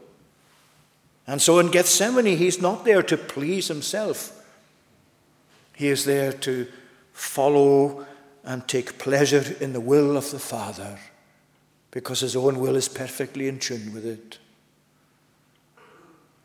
And 1.25 1.41
so 1.41 1.59
in 1.59 1.71
Gethsemane, 1.71 2.37
he's 2.37 2.61
not 2.61 2.85
there 2.85 3.03
to 3.03 3.17
please 3.17 3.67
himself. 3.67 4.43
He 5.75 5.87
is 5.87 6.05
there 6.05 6.33
to 6.33 6.67
follow 7.13 8.05
and 8.43 8.67
take 8.67 8.97
pleasure 8.99 9.55
in 9.61 9.73
the 9.73 9.79
will 9.79 10.17
of 10.17 10.31
the 10.31 10.39
Father 10.39 10.99
because 11.91 12.19
his 12.21 12.35
own 12.35 12.59
will 12.59 12.75
is 12.75 12.89
perfectly 12.89 13.47
in 13.47 13.59
tune 13.59 13.93
with 13.93 14.05
it. 14.05 14.39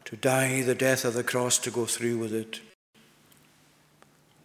To 0.04 0.16
die 0.16 0.62
the 0.62 0.74
death 0.74 1.04
of 1.04 1.14
the 1.14 1.24
cross, 1.24 1.58
to 1.58 1.70
go 1.70 1.86
through 1.86 2.18
with 2.18 2.32
it. 2.32 2.60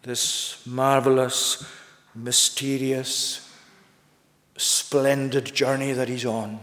This 0.02 0.66
marvelous, 0.66 1.66
mysterious, 2.16 3.50
splendid 4.58 5.46
journey 5.46 5.94
that 5.94 6.10
he's 6.10 6.26
on. 6.26 6.60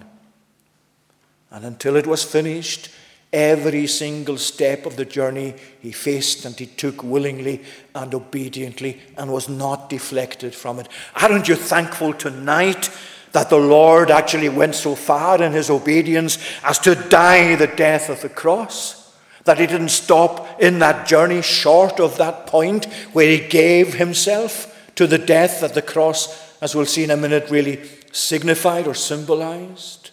And 1.50 1.64
until 1.64 1.96
it 1.96 2.06
was 2.06 2.24
finished, 2.24 2.90
Every 3.33 3.87
single 3.87 4.39
step 4.39 4.87
of 4.87 4.97
the 4.97 5.05
journey 5.05 5.55
he 5.81 5.93
faced 5.93 6.45
and 6.45 6.59
he 6.59 6.66
took 6.66 7.05
willingly 7.05 7.62
and 7.95 8.12
obediently 8.12 9.01
and 9.16 9.33
was 9.33 9.49
not 9.49 9.89
deflected 9.89 10.53
from 10.53 10.81
it. 10.81 10.89
Aren't 11.14 11.49
you 11.49 11.55
thankful 11.55 12.12
tonight 12.12 12.91
that 13.31 13.49
the 13.49 13.57
Lord 13.57 14.11
actually 14.11 14.49
went 14.49 14.74
so 14.74 14.97
far 14.97 15.41
in 15.41 15.53
his 15.53 15.70
obedience 15.70 16.39
as 16.64 16.81
to 16.81 16.97
die 16.97 17.55
the 17.55 17.68
death 17.68 18.09
of 18.09 18.20
the 18.20 18.28
cross? 18.28 19.14
That 19.45 19.59
he 19.59 19.66
didn't 19.68 19.91
stop 19.91 20.61
in 20.61 20.81
that 20.81 21.07
journey 21.07 21.41
short 21.41 22.01
of 22.01 22.18
that 22.18 22.49
point 22.49 22.87
where 23.12 23.31
he 23.31 23.47
gave 23.47 23.95
himself 23.95 24.91
to 24.97 25.07
the 25.07 25.18
death 25.18 25.61
that 25.61 25.74
the 25.74 25.83
cross, 25.83 26.59
as 26.61 26.74
we'll 26.74 26.85
see 26.85 27.05
in 27.05 27.11
a 27.11 27.16
minute, 27.16 27.49
really 27.49 27.81
signified 28.11 28.89
or 28.89 28.95
symbolized? 28.95 30.09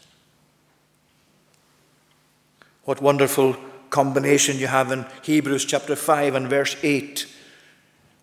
What 2.87 3.01
wonderful 3.01 3.57
combination 3.89 4.59
you 4.59 4.67
have 4.67 4.93
in 4.93 5.05
Hebrews 5.21 5.65
chapter 5.65 5.93
5 5.93 6.35
and 6.35 6.47
verse 6.47 6.77
8, 6.81 7.27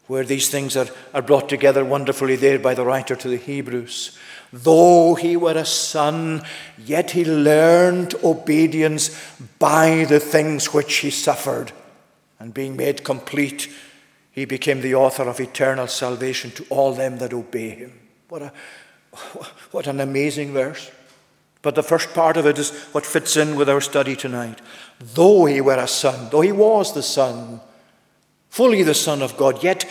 where 0.06 0.24
these 0.24 0.48
things 0.48 0.74
are, 0.74 0.86
are 1.12 1.20
brought 1.20 1.50
together 1.50 1.84
wonderfully 1.84 2.36
there 2.36 2.58
by 2.58 2.72
the 2.72 2.86
writer 2.86 3.14
to 3.14 3.28
the 3.28 3.36
Hebrews. 3.36 4.18
Though 4.54 5.16
he 5.16 5.36
were 5.36 5.52
a 5.52 5.66
son, 5.66 6.44
yet 6.82 7.10
he 7.10 7.26
learned 7.26 8.14
obedience 8.24 9.10
by 9.58 10.06
the 10.08 10.18
things 10.18 10.72
which 10.72 10.94
he 10.94 11.10
suffered. 11.10 11.72
And 12.38 12.54
being 12.54 12.74
made 12.74 13.04
complete, 13.04 13.70
he 14.32 14.46
became 14.46 14.80
the 14.80 14.94
author 14.94 15.24
of 15.24 15.40
eternal 15.40 15.88
salvation 15.88 16.52
to 16.52 16.64
all 16.70 16.94
them 16.94 17.18
that 17.18 17.34
obey 17.34 17.68
him. 17.68 17.92
What, 18.30 18.40
a, 18.40 18.52
what 19.72 19.86
an 19.86 20.00
amazing 20.00 20.54
verse. 20.54 20.90
But 21.64 21.74
the 21.74 21.82
first 21.82 22.12
part 22.12 22.36
of 22.36 22.44
it 22.44 22.58
is 22.58 22.70
what 22.92 23.06
fits 23.06 23.38
in 23.38 23.56
with 23.56 23.70
our 23.70 23.80
study 23.80 24.14
tonight. 24.14 24.60
Though 25.00 25.46
he 25.46 25.62
were 25.62 25.78
a 25.78 25.88
son, 25.88 26.28
though 26.30 26.42
he 26.42 26.52
was 26.52 26.92
the 26.92 27.02
son, 27.02 27.62
fully 28.50 28.82
the 28.82 28.94
Son 28.94 29.22
of 29.22 29.38
God, 29.38 29.64
yet 29.64 29.90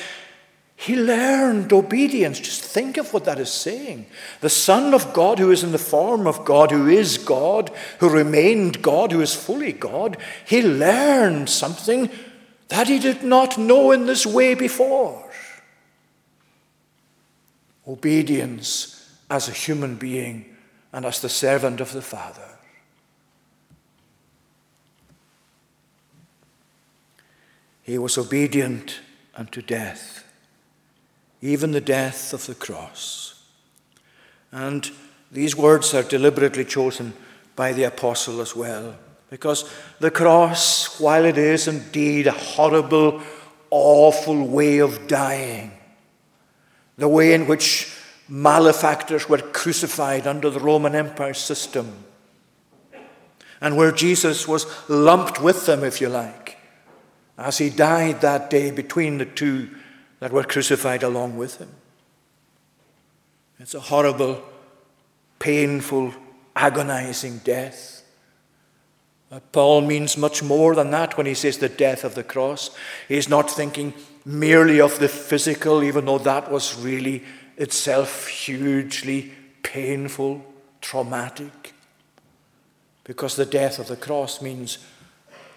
he 0.76 0.95
learned 0.95 1.74
obedience. 1.74 2.39
Just 2.39 2.61
think 2.61 2.97
of 2.97 3.11
what 3.11 3.26
that 3.26 3.39
is 3.39 3.49
saying. 3.49 4.05
The 4.41 4.51
Son 4.51 4.93
of 4.93 5.13
God, 5.13 5.39
who 5.39 5.49
is 5.49 5.63
in 5.63 5.71
the 5.71 5.80
form 5.80 6.28
of 6.28 6.45
God, 6.45 6.69
who 6.69 6.88
is 6.88 7.17
God, 7.17 7.71
who 7.99 8.07
remained 8.07 8.84
God, 8.84 9.11
who 9.11 9.21
is 9.21 9.34
fully 9.34 9.74
God, 9.74 10.17
he 10.45 10.61
learned 10.61 11.49
something 11.49 12.07
that 12.67 12.88
he 12.88 12.99
did 12.99 13.24
not 13.24 13.57
know 13.57 13.91
in 13.91 14.05
this 14.05 14.28
way 14.28 14.53
before. 14.53 15.28
Obedience 17.88 19.11
as 19.28 19.49
a 19.49 19.53
human 19.53 19.95
being 19.95 20.53
and 20.93 21.05
as 21.05 21.19
the 21.19 21.29
servant 21.29 21.81
of 21.81 21.91
the 21.91 22.01
Father. 22.01 22.47
He 27.81 27.97
was 27.97 28.17
obedient 28.17 29.01
unto 29.35 29.61
death, 29.61 30.23
even 31.41 31.71
the 31.71 31.81
death 31.81 32.31
of 32.31 32.45
the 32.45 32.55
cross. 32.55 33.43
And 34.51 34.89
these 35.31 35.55
words 35.55 35.93
are 35.95 36.03
deliberately 36.03 36.63
chosen 36.63 37.13
by 37.55 37.73
the 37.73 37.83
apostle 37.83 38.39
as 38.39 38.55
well, 38.55 38.95
because 39.31 39.69
the 39.99 40.11
cross, 40.11 40.99
while 40.99 41.25
it 41.25 41.39
is 41.39 41.67
indeed 41.67 42.27
a 42.27 42.31
horrible, 42.31 43.21
awful 43.71 44.47
way 44.47 44.77
of 44.77 45.07
dying, 45.07 45.71
the 46.99 47.07
way 47.07 47.33
in 47.33 47.47
which 47.47 47.91
malefactors 48.28 49.28
were 49.28 49.38
crucified 49.38 50.26
under 50.28 50.49
the 50.49 50.59
Roman 50.59 50.95
Empire 50.95 51.34
system, 51.34 52.03
and 53.61 53.78
where 53.78 53.91
Jesus 53.91 54.47
was 54.47 54.65
lumped 54.89 55.41
with 55.41 55.65
them, 55.65 55.84
if 55.84 56.01
you 56.01 56.09
like, 56.09 56.57
as 57.38 57.57
he 57.57 57.69
died 57.69 58.21
that 58.21 58.49
day 58.49 58.71
between 58.71 59.17
the 59.17 59.26
two 59.26 59.69
that 60.19 60.32
were 60.32 60.43
crucified 60.43 61.03
along 61.03 61.38
with 61.38 61.57
him. 61.57 61.69
It's 63.59 63.74
a 63.74 63.80
horrible, 63.80 64.43
painful, 65.39 66.13
agonizing 66.55 67.39
death. 67.39 68.03
But 69.30 69.51
Paul 69.51 69.82
means 69.82 70.17
much 70.17 70.43
more 70.43 70.76
than 70.76 70.91
that 70.91 71.17
when 71.17 71.26
he 71.26 71.34
says 71.34 71.57
the 71.57 71.69
death 71.69 72.03
of 72.03 72.13
the 72.13 72.24
cross. 72.24 72.69
He's 73.07 73.28
not 73.28 73.49
thinking 73.49 73.93
merely 74.26 74.80
of 74.80 74.99
the 74.99 75.07
physical, 75.07 75.84
even 75.84 76.05
though 76.05 76.19
that 76.19 76.51
was 76.51 76.78
really 76.78 77.24
itself 77.58 78.28
hugely 78.28 79.34
painful, 79.62 80.43
traumatic. 80.82 81.74
Because 83.04 83.36
the 83.36 83.45
death 83.45 83.80
of 83.80 83.88
the 83.88 83.95
cross 83.95 84.41
means 84.41 84.78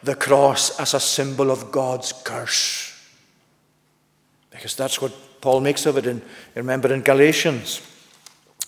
the 0.03 0.15
cross 0.15 0.79
as 0.81 0.95
a 0.95 1.01
symbol 1.01 1.51
of 1.51 1.71
God's 1.71 2.13
curse. 2.13 2.93
Because 4.51 4.75
that's 4.75 5.01
what 5.01 5.13
Paul 5.41 5.61
makes 5.61 5.87
of 5.87 5.97
it. 5.97 6.07
In, 6.07 6.23
remember 6.55 6.93
in 6.93 7.03
Galatians, 7.03 7.83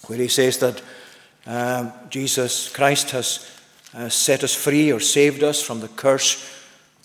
where 0.07 0.19
he 0.19 0.29
says 0.29 0.59
that 0.59 0.83
uh, 1.47 1.91
Jesus 2.11 2.69
Christ 2.69 3.11
has 3.13 3.51
uh, 3.95 4.09
set 4.09 4.45
us 4.45 4.55
free 4.55 4.93
or 4.93 5.01
saved 5.01 5.43
us 5.43 5.63
from 5.63 5.81
the 5.81 5.89
curse 5.89 6.55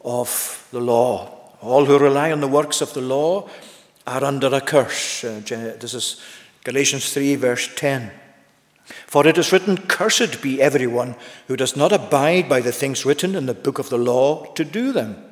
of 0.04 0.68
the 0.72 0.82
law. 0.82 1.40
All 1.62 1.86
who 1.86 1.98
rely 1.98 2.32
on 2.32 2.42
the 2.42 2.48
works 2.48 2.82
of 2.82 2.94
the 2.94 3.02
law 3.02 3.50
are 4.06 4.24
under 4.24 4.48
a 4.48 4.62
curse. 4.62 5.24
Uh, 5.24 5.42
this 5.80 5.94
is 5.94 6.22
Galatians 6.64 7.14
3, 7.14 7.36
verse 7.36 7.70
10. 7.76 8.12
For 9.08 9.26
it 9.26 9.38
is 9.38 9.52
written, 9.52 9.78
Cursed 9.78 10.42
be 10.42 10.62
everyone 10.62 11.16
who 11.48 11.56
does 11.56 11.76
not 11.76 11.94
abide 11.94 12.50
by 12.50 12.60
the 12.60 12.72
things 12.72 13.06
written 13.06 13.36
in 13.36 13.46
the 13.46 13.54
book 13.54 13.80
of 13.80 13.90
the 13.90 13.98
law 13.98 14.46
to 14.54 14.66
do 14.66 14.92
them. 14.92 15.24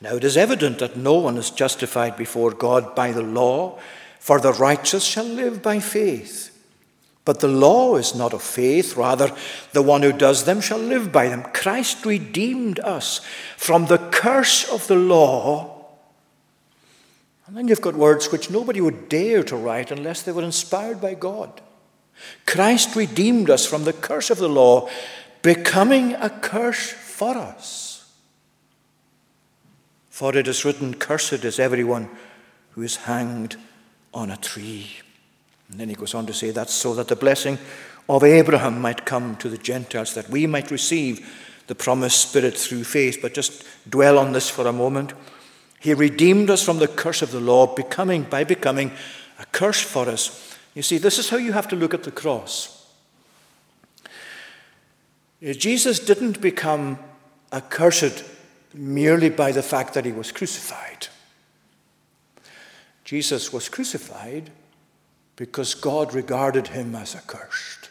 Now 0.00 0.16
it 0.16 0.24
is 0.24 0.36
evident 0.36 0.80
that 0.80 0.96
no 0.96 1.14
one 1.14 1.38
is 1.38 1.50
justified 1.50 2.16
before 2.16 2.50
God 2.50 2.94
by 2.94 3.12
the 3.12 3.22
law, 3.22 3.78
for 4.18 4.38
the 4.38 4.52
righteous 4.52 5.04
shall 5.04 5.24
live 5.24 5.62
by 5.62 5.80
faith. 5.80 6.50
But 7.24 7.40
the 7.40 7.48
law 7.48 7.96
is 7.96 8.14
not 8.14 8.34
of 8.34 8.42
faith, 8.42 8.96
rather, 8.96 9.34
the 9.72 9.80
one 9.80 10.02
who 10.02 10.12
does 10.12 10.44
them 10.44 10.60
shall 10.60 10.78
live 10.78 11.10
by 11.10 11.28
them. 11.28 11.42
Christ 11.54 12.04
redeemed 12.04 12.80
us 12.80 13.20
from 13.56 13.86
the 13.86 13.96
curse 13.96 14.68
of 14.68 14.86
the 14.88 14.96
law. 14.96 15.73
And 17.46 17.56
then 17.56 17.68
you've 17.68 17.80
got 17.80 17.94
words 17.94 18.32
which 18.32 18.50
nobody 18.50 18.80
would 18.80 19.08
dare 19.08 19.42
to 19.44 19.56
write 19.56 19.90
unless 19.90 20.22
they 20.22 20.32
were 20.32 20.42
inspired 20.42 21.00
by 21.00 21.14
God. 21.14 21.60
Christ 22.46 22.96
redeemed 22.96 23.50
us 23.50 23.66
from 23.66 23.84
the 23.84 23.92
curse 23.92 24.30
of 24.30 24.38
the 24.38 24.48
law, 24.48 24.88
becoming 25.42 26.14
a 26.14 26.30
curse 26.30 26.90
for 26.90 27.36
us. 27.36 28.12
For 30.08 30.36
it 30.36 30.46
is 30.46 30.64
written, 30.64 30.94
Cursed 30.94 31.44
is 31.44 31.58
everyone 31.58 32.08
who 32.70 32.82
is 32.82 32.96
hanged 32.96 33.56
on 34.14 34.30
a 34.30 34.36
tree. 34.36 34.90
And 35.68 35.80
then 35.80 35.88
he 35.88 35.96
goes 35.96 36.14
on 36.14 36.24
to 36.26 36.32
say, 36.32 36.50
That's 36.50 36.72
so 36.72 36.94
that 36.94 37.08
the 37.08 37.16
blessing 37.16 37.58
of 38.08 38.22
Abraham 38.22 38.80
might 38.80 39.04
come 39.04 39.36
to 39.36 39.48
the 39.48 39.58
Gentiles, 39.58 40.14
that 40.14 40.30
we 40.30 40.46
might 40.46 40.70
receive 40.70 41.28
the 41.66 41.74
promised 41.74 42.28
Spirit 42.28 42.56
through 42.56 42.84
faith. 42.84 43.18
But 43.20 43.34
just 43.34 43.64
dwell 43.88 44.18
on 44.18 44.32
this 44.32 44.48
for 44.48 44.68
a 44.68 44.72
moment. 44.72 45.14
He 45.84 45.92
redeemed 45.92 46.48
us 46.48 46.62
from 46.64 46.78
the 46.78 46.88
curse 46.88 47.20
of 47.20 47.30
the 47.30 47.40
law, 47.40 47.66
becoming 47.66 48.22
by 48.22 48.44
becoming 48.44 48.90
a 49.38 49.44
curse 49.44 49.82
for 49.82 50.08
us. 50.08 50.56
You 50.72 50.80
see, 50.80 50.96
this 50.96 51.18
is 51.18 51.28
how 51.28 51.36
you 51.36 51.52
have 51.52 51.68
to 51.68 51.76
look 51.76 51.92
at 51.92 52.04
the 52.04 52.10
cross. 52.10 52.88
Uh, 55.46 55.52
Jesus 55.52 55.98
didn't 55.98 56.40
become 56.40 56.98
accursed 57.52 58.24
merely 58.72 59.28
by 59.28 59.52
the 59.52 59.62
fact 59.62 59.92
that 59.92 60.06
he 60.06 60.12
was 60.12 60.32
crucified. 60.32 61.08
Jesus 63.04 63.52
was 63.52 63.68
crucified 63.68 64.48
because 65.36 65.74
God 65.74 66.14
regarded 66.14 66.68
him 66.68 66.94
as 66.94 67.14
accursed. 67.14 67.90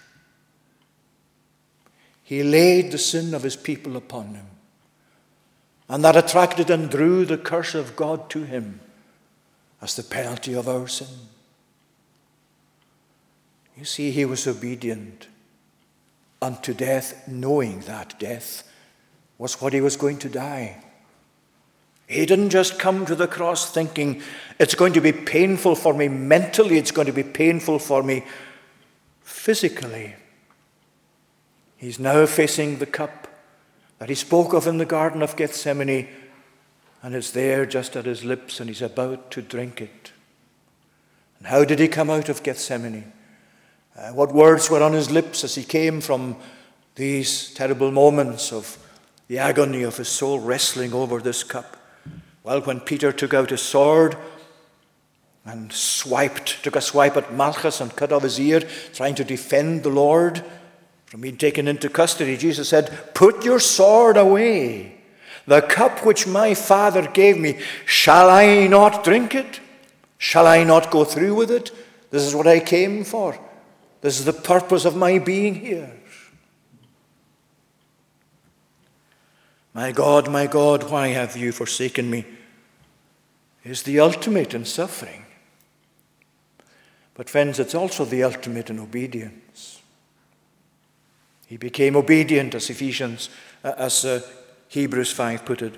He 2.24 2.42
laid 2.42 2.92
the 2.92 2.98
sin 2.98 3.36
of 3.36 3.44
his 3.44 3.56
people 3.56 3.96
upon 3.98 4.34
him, 4.34 4.48
and 5.94 6.04
that 6.04 6.16
attracted 6.16 6.72
and 6.72 6.90
drew 6.90 7.24
the 7.24 7.38
curse 7.38 7.76
of 7.76 7.96
God 7.96 8.28
to 8.32 8.46
him 8.46 8.80
as 9.80 9.96
the 9.96 10.02
penalty 10.02 10.56
of 10.56 10.68
our 10.68 10.88
sin. 10.88 11.06
You 13.78 13.86
see, 13.86 14.10
he 14.10 14.26
was 14.26 14.48
obedient 14.48 15.28
unto 16.42 16.74
death, 16.74 17.28
knowing 17.28 17.82
that 17.82 18.18
death 18.18 18.68
was 19.38 19.62
what 19.62 19.72
he 19.72 19.82
was 19.82 19.96
going 19.96 20.18
to 20.18 20.30
die. 20.30 20.84
He 22.08 22.26
didn't 22.26 22.50
just 22.50 22.80
come 22.80 23.06
to 23.06 23.14
the 23.14 23.28
cross 23.28 23.72
thinking, 23.72 24.24
it's 24.58 24.74
going 24.74 24.94
to 24.94 25.02
be 25.02 25.12
painful 25.12 25.76
for 25.76 25.94
me 25.94 26.08
mentally, 26.08 26.80
it's 26.80 26.90
going 26.90 27.06
to 27.06 27.14
be 27.14 27.22
painful 27.22 27.78
for 27.78 28.02
me 28.02 28.24
physically. 29.22 30.16
He's 31.78 32.00
now 32.00 32.26
facing 32.26 32.80
the 32.80 32.88
cup 32.88 33.24
that 34.04 34.10
he 34.10 34.16
spoke 34.16 34.52
of 34.52 34.68
in 34.68 34.80
the 34.80 34.86
Garden 34.86 35.22
of 35.22 35.38
Gethsemane, 35.38 36.10
and 37.02 37.16
it's 37.16 37.32
there 37.32 37.66
just 37.66 37.96
at 37.96 38.04
his 38.04 38.26
lips, 38.26 38.60
and 38.60 38.70
he's 38.70 38.82
about 38.82 39.32
to 39.32 39.42
drink 39.42 39.80
it. 39.80 40.12
And 41.38 41.48
how 41.48 41.64
did 41.64 41.80
he 41.80 41.88
come 41.88 42.10
out 42.10 42.28
of 42.28 42.44
Gethsemane? 42.44 43.14
Uh, 43.98 44.10
what 44.10 44.34
words 44.34 44.70
were 44.70 44.84
on 44.84 44.92
his 44.92 45.10
lips 45.10 45.46
as 45.46 45.56
he 45.56 45.64
came 45.64 46.02
from 46.02 46.36
these 46.96 47.54
terrible 47.54 47.92
moments 47.92 48.52
of 48.52 48.78
the 49.30 49.40
agony 49.40 49.84
of 49.84 49.96
his 49.96 50.10
soul 50.10 50.38
wrestling 50.38 50.92
over 50.92 51.22
this 51.22 51.46
cup? 51.46 51.78
Well, 52.44 52.60
when 52.60 52.82
Peter 52.82 53.14
took 53.14 53.34
out 53.34 53.52
his 53.52 53.62
sword 53.62 54.18
and 55.46 55.72
swiped, 55.72 56.62
took 56.62 56.76
a 56.76 56.82
swipe 56.82 57.16
at 57.16 57.34
Malchus 57.34 57.80
and 57.80 57.96
cut 57.96 58.12
off 58.12 58.24
his 58.24 58.38
ear, 58.38 58.64
trying 58.94 59.16
to 59.16 59.24
defend 59.24 59.84
the 59.84 59.90
Lord 59.90 60.44
from 61.14 61.22
being 61.22 61.38
taken 61.38 61.68
into 61.68 61.90
custody, 61.90 62.36
Jesus 62.36 62.70
said, 62.70 63.14
Put 63.14 63.46
your 63.46 63.60
sword 63.60 64.18
away. 64.18 64.96
The 65.46 65.62
cup 65.62 66.04
which 66.04 66.26
my 66.26 66.56
Father 66.56 67.08
gave 67.08 67.38
me, 67.38 67.60
shall 67.86 68.32
I 68.32 68.66
not 68.66 69.04
drink 69.04 69.36
it? 69.36 69.60
Shall 70.18 70.48
I 70.48 70.64
not 70.64 70.90
go 70.90 71.06
through 71.06 71.36
with 71.36 71.52
it? 71.52 71.70
This 72.10 72.24
is 72.24 72.34
what 72.34 72.48
I 72.48 72.60
came 72.60 73.04
for. 73.04 73.38
This 74.02 74.18
is 74.18 74.26
the 74.26 74.34
purpose 74.34 74.86
of 74.86 74.96
my 74.96 75.20
being 75.20 75.54
here. 75.54 75.92
My 79.76 79.92
God, 79.92 80.32
my 80.32 80.48
God, 80.48 80.90
why 80.90 81.10
have 81.10 81.38
you 81.38 81.52
forsaken 81.52 82.10
me? 82.10 82.26
Is 83.64 83.84
the 83.84 84.00
ultimate 84.00 84.56
in 84.56 84.66
suffering. 84.66 85.26
But, 87.14 87.30
friends, 87.30 87.60
it's 87.60 87.76
also 87.76 88.04
the 88.04 88.24
ultimate 88.24 88.72
in 88.72 88.80
obedience. 88.80 89.83
He 91.54 91.58
became 91.58 91.96
obedient, 91.96 92.56
as 92.56 92.72
Ephesians, 92.72 93.30
uh, 93.64 93.74
as 93.78 94.04
uh, 94.04 94.22
Hebrews 94.70 95.12
5 95.12 95.46
put 95.46 95.62
it, 95.62 95.76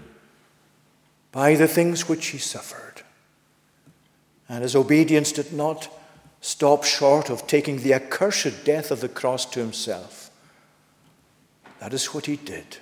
by 1.34 1.55
the 1.55 1.67
things 1.67 2.07
which 2.07 2.28
he 2.28 2.38
suffered. 2.38 3.01
And 4.47 4.63
his 4.63 4.73
obedience 4.73 5.34
did 5.34 5.51
not 5.51 5.89
stop 6.39 6.86
short 6.86 7.30
of 7.30 7.45
taking 7.45 7.82
the 7.82 7.93
accursed 7.93 8.63
death 8.63 8.89
of 8.89 9.01
the 9.01 9.09
cross 9.09 9.45
to 9.47 9.59
himself. 9.59 10.32
That 11.80 11.91
is 11.91 12.13
what 12.13 12.28
he 12.28 12.38
did. 12.38 12.78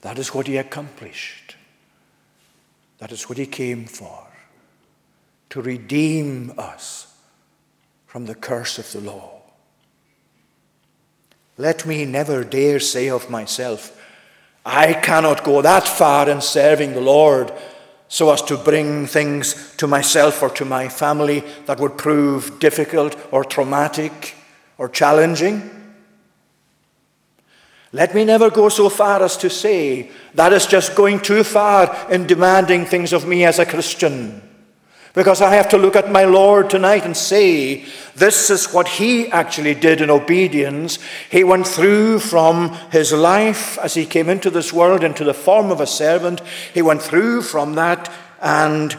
That 0.00 0.18
is 0.18 0.32
what 0.32 0.46
he 0.46 0.56
accomplished. 0.56 1.56
That 2.96 3.12
is 3.12 3.28
what 3.28 3.36
he 3.36 3.44
came 3.44 3.84
for 3.84 4.26
to 5.50 5.60
redeem 5.60 6.54
us 6.56 7.14
from 8.06 8.24
the 8.24 8.34
curse 8.34 8.78
of 8.78 8.90
the 8.92 9.02
law. 9.02 9.41
Let 11.58 11.86
me 11.86 12.04
never 12.04 12.44
dare 12.44 12.80
say 12.80 13.10
of 13.10 13.30
myself, 13.30 13.98
I 14.64 14.94
cannot 14.94 15.44
go 15.44 15.60
that 15.60 15.86
far 15.86 16.28
in 16.28 16.40
serving 16.40 16.92
the 16.92 17.00
Lord 17.00 17.52
so 18.08 18.30
as 18.30 18.42
to 18.42 18.56
bring 18.56 19.06
things 19.06 19.74
to 19.76 19.86
myself 19.86 20.42
or 20.42 20.50
to 20.50 20.64
my 20.64 20.88
family 20.88 21.42
that 21.66 21.80
would 21.80 21.98
prove 21.98 22.58
difficult 22.58 23.16
or 23.32 23.44
traumatic 23.44 24.34
or 24.78 24.88
challenging. 24.88 25.70
Let 27.92 28.14
me 28.14 28.24
never 28.24 28.50
go 28.50 28.68
so 28.68 28.88
far 28.88 29.22
as 29.22 29.36
to 29.38 29.50
say 29.50 30.10
that 30.34 30.52
is 30.52 30.66
just 30.66 30.94
going 30.94 31.20
too 31.20 31.44
far 31.44 32.10
in 32.10 32.26
demanding 32.26 32.86
things 32.86 33.12
of 33.12 33.26
me 33.26 33.44
as 33.44 33.58
a 33.58 33.66
Christian. 33.66 34.42
Because 35.14 35.42
I 35.42 35.54
have 35.56 35.68
to 35.70 35.78
look 35.78 35.94
at 35.94 36.10
my 36.10 36.24
Lord 36.24 36.70
tonight 36.70 37.04
and 37.04 37.14
say, 37.14 37.84
this 38.14 38.48
is 38.48 38.72
what 38.72 38.88
He 38.88 39.28
actually 39.28 39.74
did 39.74 40.00
in 40.00 40.08
obedience. 40.08 40.98
He 41.30 41.44
went 41.44 41.66
through 41.66 42.20
from 42.20 42.70
His 42.90 43.12
life 43.12 43.78
as 43.78 43.92
He 43.92 44.06
came 44.06 44.30
into 44.30 44.48
this 44.48 44.72
world 44.72 45.04
into 45.04 45.22
the 45.22 45.34
form 45.34 45.70
of 45.70 45.82
a 45.82 45.86
servant. 45.86 46.40
He 46.72 46.80
went 46.80 47.02
through 47.02 47.42
from 47.42 47.74
that 47.74 48.10
and 48.40 48.96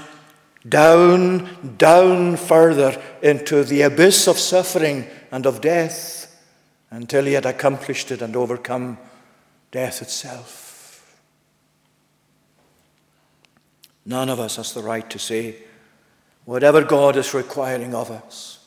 down, 0.69 1.75
down 1.77 2.37
further 2.37 3.01
into 3.23 3.63
the 3.63 3.81
abyss 3.81 4.27
of 4.27 4.37
suffering 4.37 5.07
and 5.31 5.47
of 5.47 5.61
death 5.61 6.39
until 6.91 7.25
He 7.25 7.33
had 7.33 7.47
accomplished 7.47 8.11
it 8.11 8.21
and 8.21 8.35
overcome 8.35 8.99
death 9.71 10.03
itself. 10.03 11.19
None 14.05 14.29
of 14.29 14.39
us 14.39 14.57
has 14.57 14.73
the 14.73 14.83
right 14.83 15.09
to 15.09 15.17
say, 15.17 15.55
whatever 16.45 16.83
God 16.83 17.15
is 17.15 17.33
requiring 17.33 17.95
of 17.95 18.11
us, 18.11 18.59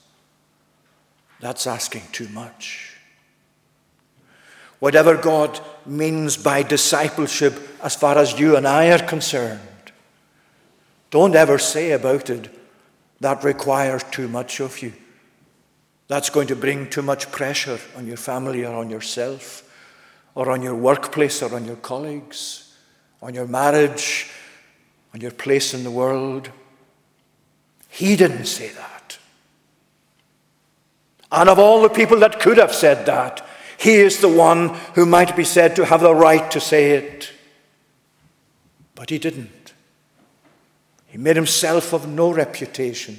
that's 1.40 1.66
asking 1.66 2.02
too 2.12 2.28
much. 2.28 2.96
Whatever 4.78 5.16
God 5.16 5.58
means 5.84 6.36
by 6.36 6.62
discipleship, 6.62 7.54
as 7.82 7.94
far 7.94 8.18
as 8.18 8.38
you 8.38 8.56
and 8.56 8.66
I 8.66 8.90
are 8.90 9.06
concerned, 9.06 9.60
don't 11.10 11.34
ever 11.34 11.58
say 11.58 11.92
about 11.92 12.30
it, 12.30 12.50
that 13.20 13.44
requires 13.44 14.02
too 14.04 14.28
much 14.28 14.60
of 14.60 14.82
you. 14.82 14.92
That's 16.08 16.30
going 16.30 16.48
to 16.48 16.56
bring 16.56 16.90
too 16.90 17.02
much 17.02 17.32
pressure 17.32 17.78
on 17.96 18.06
your 18.06 18.16
family 18.16 18.64
or 18.64 18.74
on 18.74 18.90
yourself, 18.90 19.62
or 20.34 20.50
on 20.50 20.62
your 20.62 20.74
workplace 20.74 21.42
or 21.42 21.54
on 21.54 21.64
your 21.64 21.76
colleagues, 21.76 22.76
on 23.22 23.34
your 23.34 23.46
marriage, 23.46 24.30
on 25.14 25.20
your 25.20 25.30
place 25.30 25.72
in 25.72 25.82
the 25.82 25.90
world. 25.90 26.50
He 27.96 28.14
didn't 28.14 28.44
say 28.44 28.68
that. 28.68 29.16
And 31.32 31.48
of 31.48 31.58
all 31.58 31.80
the 31.80 31.88
people 31.88 32.18
that 32.18 32.40
could 32.40 32.58
have 32.58 32.74
said 32.74 33.06
that, 33.06 33.42
he 33.78 33.94
is 33.94 34.20
the 34.20 34.28
one 34.28 34.68
who 34.96 35.06
might 35.06 35.34
be 35.34 35.44
said 35.44 35.74
to 35.76 35.86
have 35.86 36.02
the 36.02 36.14
right 36.14 36.50
to 36.50 36.60
say 36.60 36.90
it. 36.90 37.32
But 38.94 39.08
he 39.08 39.18
didn't. 39.18 39.72
He 41.06 41.16
made 41.16 41.36
himself 41.36 41.94
of 41.94 42.06
no 42.06 42.30
reputation. 42.30 43.16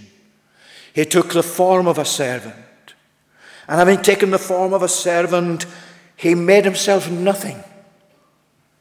He 0.94 1.06
took 1.06 1.34
the 1.34 1.42
form 1.42 1.88
of 1.88 1.98
a 1.98 2.06
servant. 2.06 2.94
And 3.68 3.80
having 3.80 4.04
taken 4.04 4.30
the 4.30 4.38
form 4.38 4.74
of 4.74 4.84
a 4.84 4.88
servant, 4.88 5.66
he 6.16 6.36
made 6.36 6.66
himself 6.66 7.10
nothing. 7.10 7.64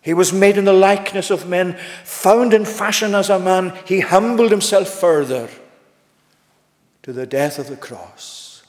He 0.03 0.13
was 0.13 0.31
made 0.31 0.59
in 0.59 0.67
the 0.67 0.75
likeness 0.75 1.31
of 1.31 1.49
men, 1.49 1.79
found 2.05 2.53
in 2.53 2.67
fashion 2.67 3.15
as 3.15 3.31
a 3.31 3.39
man. 3.39 3.73
He 3.87 4.01
humbled 4.01 4.51
himself 4.51 4.89
further 4.89 5.49
to 7.07 7.13
the 7.13 7.25
death 7.25 7.61
of 7.61 7.69
the 7.69 7.77
cross. 7.77 8.65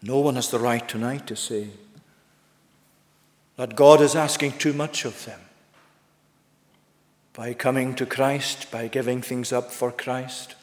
No 0.00 0.18
one 0.20 0.36
has 0.36 0.48
the 0.48 0.58
right 0.58 0.88
tonight 0.88 1.26
to 1.26 1.36
say 1.36 1.68
that 3.56 3.76
God 3.76 4.00
is 4.00 4.16
asking 4.16 4.52
too 4.52 4.72
much 4.72 5.04
of 5.04 5.22
them 5.26 5.38
by 7.34 7.52
coming 7.52 7.94
to 7.96 8.06
Christ, 8.06 8.70
by 8.70 8.88
giving 8.88 9.20
things 9.20 9.52
up 9.52 9.70
for 9.70 9.92
Christ, 9.92 10.54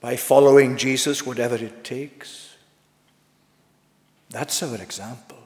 by 0.00 0.14
following 0.14 0.76
Jesus, 0.76 1.26
whatever 1.26 1.56
it 1.56 1.82
takes. 1.82 2.54
That's 4.30 4.62
our 4.62 4.80
example. 4.80 5.42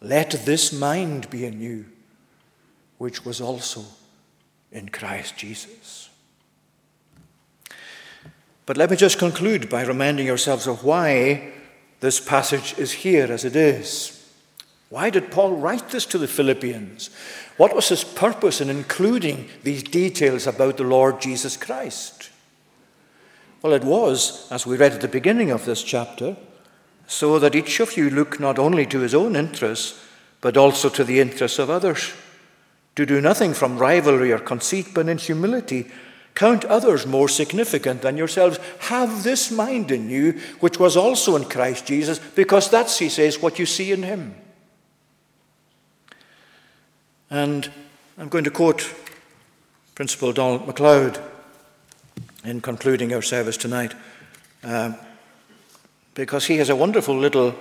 Let 0.00 0.32
this 0.44 0.72
mind 0.72 1.30
be 1.30 1.44
in 1.44 1.60
you, 1.60 1.84
which 2.98 3.24
was 3.24 3.40
also 3.40 3.84
in 4.72 4.88
Christ 4.88 5.36
Jesus. 5.36 6.05
But 8.66 8.76
let 8.76 8.90
me 8.90 8.96
just 8.96 9.18
conclude 9.18 9.70
by 9.70 9.84
reminding 9.84 10.26
yourselves 10.26 10.66
of 10.66 10.82
why 10.82 11.52
this 12.00 12.20
passage 12.20 12.76
is 12.76 12.92
here 12.92 13.32
as 13.32 13.44
it 13.44 13.54
is. 13.54 14.12
Why 14.90 15.10
did 15.10 15.30
Paul 15.30 15.56
write 15.56 15.90
this 15.90 16.06
to 16.06 16.18
the 16.18 16.28
Philippians? 16.28 17.10
What 17.56 17.74
was 17.74 17.88
his 17.88 18.04
purpose 18.04 18.60
in 18.60 18.68
including 18.68 19.48
these 19.62 19.82
details 19.82 20.46
about 20.46 20.76
the 20.76 20.84
Lord 20.84 21.20
Jesus 21.20 21.56
Christ? 21.56 22.30
Well, 23.62 23.72
it 23.72 23.84
was, 23.84 24.46
as 24.52 24.66
we 24.66 24.76
read 24.76 24.92
at 24.92 25.00
the 25.00 25.08
beginning 25.08 25.50
of 25.50 25.64
this 25.64 25.82
chapter, 25.82 26.36
so 27.06 27.38
that 27.38 27.54
each 27.54 27.80
of 27.80 27.96
you 27.96 28.10
look 28.10 28.38
not 28.38 28.58
only 28.58 28.84
to 28.86 29.00
his 29.00 29.14
own 29.14 29.36
interests, 29.36 29.98
but 30.40 30.56
also 30.56 30.88
to 30.88 31.04
the 31.04 31.20
interests 31.20 31.58
of 31.58 31.70
others. 31.70 32.12
To 32.96 33.06
do 33.06 33.20
nothing 33.20 33.54
from 33.54 33.78
rivalry 33.78 34.32
or 34.32 34.38
conceit, 34.38 34.88
but 34.94 35.08
in 35.08 35.18
humility 35.18 35.90
Count 36.36 36.66
others 36.66 37.06
more 37.06 37.28
significant 37.28 38.02
than 38.02 38.18
yourselves. 38.18 38.58
Have 38.80 39.24
this 39.24 39.50
mind 39.50 39.90
in 39.90 40.10
you, 40.10 40.32
which 40.60 40.78
was 40.78 40.94
also 40.94 41.34
in 41.34 41.44
Christ 41.46 41.86
Jesus, 41.86 42.18
because 42.18 42.68
that's, 42.70 42.98
he 42.98 43.08
says, 43.08 43.40
what 43.40 43.58
you 43.58 43.64
see 43.64 43.90
in 43.90 44.02
him. 44.02 44.34
And 47.30 47.72
I'm 48.18 48.28
going 48.28 48.44
to 48.44 48.50
quote 48.50 48.94
Principal 49.94 50.34
Donald 50.34 50.66
MacLeod 50.66 51.18
in 52.44 52.60
concluding 52.60 53.14
our 53.14 53.22
service 53.22 53.56
tonight, 53.56 53.94
uh, 54.62 54.92
because 56.12 56.44
he 56.44 56.58
has 56.58 56.68
a 56.68 56.76
wonderful 56.76 57.16
little 57.16 57.54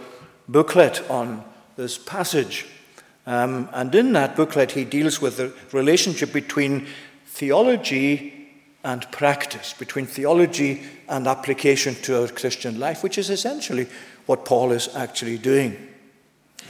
booklet 0.50 1.02
on 1.10 1.46
this 1.78 1.98
passage. 1.98 2.68
Um, 3.26 3.70
and 3.72 3.96
in 3.96 4.12
that 4.14 4.36
booklet, 4.36 4.74
he 4.74 4.84
deals 4.84 5.22
with 5.22 5.38
the 5.38 5.54
relationship 5.72 6.34
between 6.34 6.88
theology 7.26 8.35
and 8.86 9.12
practice, 9.12 9.74
between 9.74 10.06
theology 10.06 10.84
and 11.10 11.26
application 11.26 11.96
to 11.96 12.22
our 12.22 12.28
Christian 12.28 12.80
life, 12.80 13.02
which 13.02 13.18
is 13.18 13.32
essentially 13.32 13.88
what 14.28 14.46
Paul 14.46 14.72
is 14.72 14.96
actually 14.96 15.40
doing. 15.40 15.76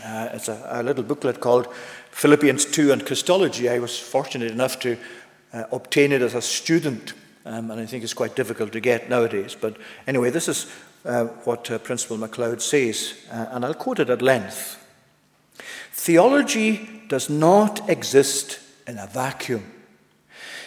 Uh, 0.02 0.30
it's 0.32 0.48
a, 0.48 0.66
a, 0.72 0.82
little 0.82 1.04
booklet 1.04 1.42
called 1.42 1.68
Philippians 2.12 2.66
2 2.66 2.94
and 2.94 3.06
Christology. 3.06 3.68
I 3.68 3.80
was 3.80 4.00
fortunate 4.00 4.50
enough 4.50 4.80
to 4.80 4.98
uh, 5.52 5.66
obtain 5.74 6.14
it 6.14 6.22
as 6.22 6.36
a 6.36 6.42
student, 6.42 7.14
um, 7.46 7.70
and 7.70 7.82
I 7.82 7.86
think 7.86 8.06
it's 8.06 8.14
quite 8.14 8.36
difficult 8.36 8.72
to 8.72 8.80
get 8.80 9.10
nowadays. 9.10 9.54
But 9.60 9.76
anyway, 10.08 10.30
this 10.30 10.48
is 10.48 10.72
uh, 11.04 11.26
what 11.44 11.70
uh, 11.70 11.80
Principal 11.80 12.18
MacLeod 12.18 12.62
says, 12.62 13.14
uh, 13.30 13.48
and 13.52 13.66
I'll 13.66 13.74
quote 13.74 14.00
it 14.00 14.10
at 14.10 14.22
length. 14.22 14.82
Theology 15.92 17.04
does 17.10 17.30
not 17.30 17.90
exist 17.90 18.60
in 18.88 18.98
a 19.00 19.08
vacuum. 19.08 19.75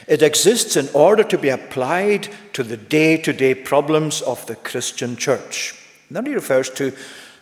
It 0.09 0.23
exists 0.23 0.75
in 0.77 0.89
order 0.95 1.23
to 1.23 1.37
be 1.37 1.51
applied 1.51 2.29
to 2.55 2.63
the 2.63 2.79
day 2.79 3.19
to 3.19 3.33
day 3.33 3.55
problems 3.55 4.23
of 4.23 4.45
the 4.47 4.57
Christian 4.57 5.17
church. 5.17 5.75
And 6.09 6.17
then 6.17 6.25
he 6.25 6.35
refers 6.35 6.71
to 6.71 6.97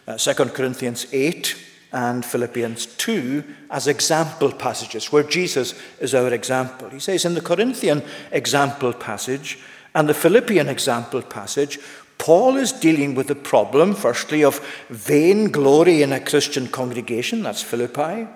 uh, 0.09 0.19
2 0.19 0.35
Corinthians 0.47 1.07
8 1.13 1.57
and 1.93 2.25
Philippians 2.25 2.87
2 2.87 3.45
as 3.71 3.87
example 3.87 4.51
passages 4.51 5.13
where 5.13 5.23
Jesus 5.23 5.81
is 6.01 6.13
our 6.13 6.35
example. 6.35 6.91
He 6.91 6.99
says 6.99 7.25
in 7.25 7.35
the 7.35 7.41
Corinthian 7.41 8.03
example 8.33 8.93
passage 8.93 9.61
and 9.95 10.09
the 10.09 10.15
Philippian 10.15 10.69
example 10.69 11.23
passage, 11.23 11.79
Paul 12.19 12.57
is 12.57 12.73
dealing 12.73 13.15
with 13.15 13.29
the 13.29 13.37
problem, 13.37 13.95
firstly, 13.95 14.43
of 14.43 14.59
vain 14.89 15.53
glory 15.53 16.03
in 16.03 16.13
a 16.13 16.19
Christian 16.19 16.67
congregation, 16.67 17.45
that's 17.45 17.63
Philippi 17.63 18.27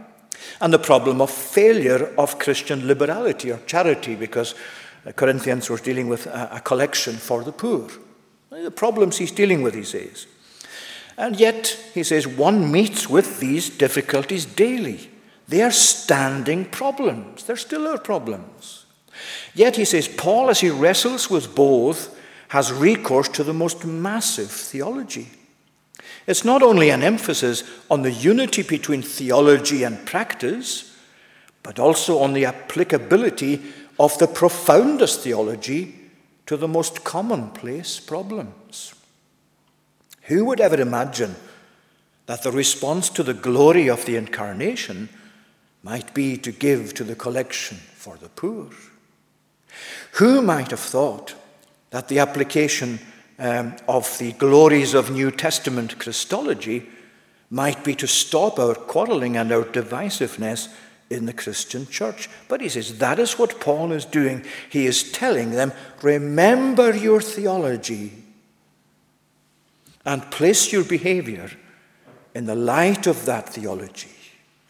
and 0.61 0.73
the 0.73 0.79
problem 0.79 1.21
of 1.21 1.31
failure 1.31 2.13
of 2.17 2.39
Christian 2.39 2.87
liberality 2.87 3.51
or 3.51 3.59
charity, 3.67 4.15
because 4.15 4.55
uh, 5.07 5.13
Corinthians 5.13 5.71
was 5.71 5.81
dealing 5.81 6.09
with 6.09 6.27
a, 6.27 6.61
collection 6.65 7.15
for 7.15 7.43
the 7.43 7.53
poor. 7.53 7.89
The 8.51 8.71
problems 8.71 9.19
he's 9.19 9.33
dealing 9.33 9.63
with, 9.63 9.75
he 9.75 9.85
says. 9.85 10.27
And 11.17 11.39
yet, 11.39 11.79
he 11.95 12.03
says, 12.03 12.27
one 12.27 12.71
meets 12.71 13.09
with 13.09 13.41
these 13.41 13.71
difficulties 13.71 14.45
daily. 14.45 15.11
They 15.49 15.63
are 15.63 15.71
standing 15.71 16.65
problems. 16.65 17.45
They're 17.45 17.57
still 17.57 17.87
our 17.89 17.99
problems. 17.99 18.87
Yet, 19.55 19.77
he 19.77 19.85
says, 19.85 20.09
Paul, 20.09 20.51
as 20.51 20.61
he 20.61 20.71
wrestles 20.71 21.29
with 21.31 21.55
both, 21.55 22.17
has 22.49 22.73
recourse 22.73 23.29
to 23.29 23.45
the 23.45 23.53
most 23.53 23.85
massive 23.85 24.51
theology. 24.51 25.29
It's 26.31 26.45
not 26.45 26.63
only 26.63 26.91
an 26.91 27.03
emphasis 27.03 27.65
on 27.91 28.03
the 28.03 28.13
unity 28.13 28.63
between 28.63 29.03
theology 29.03 29.83
and 29.83 30.07
practice, 30.07 30.97
but 31.65 31.81
also 31.81 32.21
on 32.21 32.35
the 32.35 32.45
applicability 32.45 33.61
of 33.99 34.17
the 34.19 34.29
profoundest 34.29 35.23
theology 35.23 35.93
to 36.47 36.57
the 36.57 36.69
most 36.69 37.03
commonplace 37.03 37.99
problems. 37.99 38.95
Who 40.29 40.45
would 40.45 40.61
ever 40.61 40.81
imagine 40.81 41.35
that 42.27 42.45
the 42.45 42.53
response 42.53 43.09
to 43.11 43.25
the 43.25 43.35
glory 43.35 43.91
of 43.91 44.07
the 44.07 44.15
incarnation 44.15 45.09
might 45.83 46.15
be 46.15 46.37
to 46.37 46.53
give 46.53 46.95
to 46.95 47.03
the 47.03 47.17
collection 47.17 47.79
for 47.97 48.17
the 48.17 48.29
poor? 48.29 48.69
Who 50.13 50.43
might 50.43 50.71
have 50.71 50.79
thought 50.79 51.35
that 51.91 52.07
the 52.07 52.21
application 52.21 53.01
um, 53.41 53.75
of 53.89 54.19
the 54.19 54.33
glories 54.33 54.95
of 54.95 55.11
New 55.11 55.31
Testament 55.31 55.99
Christology 55.99 56.87
might 57.51 57.83
be 57.83 57.95
to 57.97 58.07
stop 58.07 58.59
our 58.59 58.75
quarreling 58.75 59.37
and 59.37 59.51
our 59.51 59.65
divisiveness 59.65 60.69
in 61.09 61.27
the 61.27 61.33
Christian 61.33 61.87
church. 61.89 62.29
But 62.49 62.61
he 62.61 62.69
says 62.69 62.99
that 62.99 63.19
is 63.19 63.39
what 63.39 63.59
Paul 63.59 63.91
is 63.93 64.05
doing. 64.05 64.45
He 64.69 64.87
is 64.87 65.11
telling 65.11 65.51
them, 65.51 65.73
remember 66.03 66.95
your 66.95 67.21
theology 67.21 68.13
and 70.05 70.31
place 70.31 70.73
your 70.73 70.85
behavior 70.85 71.51
in 72.35 72.47
the 72.47 72.55
light 72.55 73.07
of 73.07 73.25
that 73.25 73.49
theology. 73.49 74.11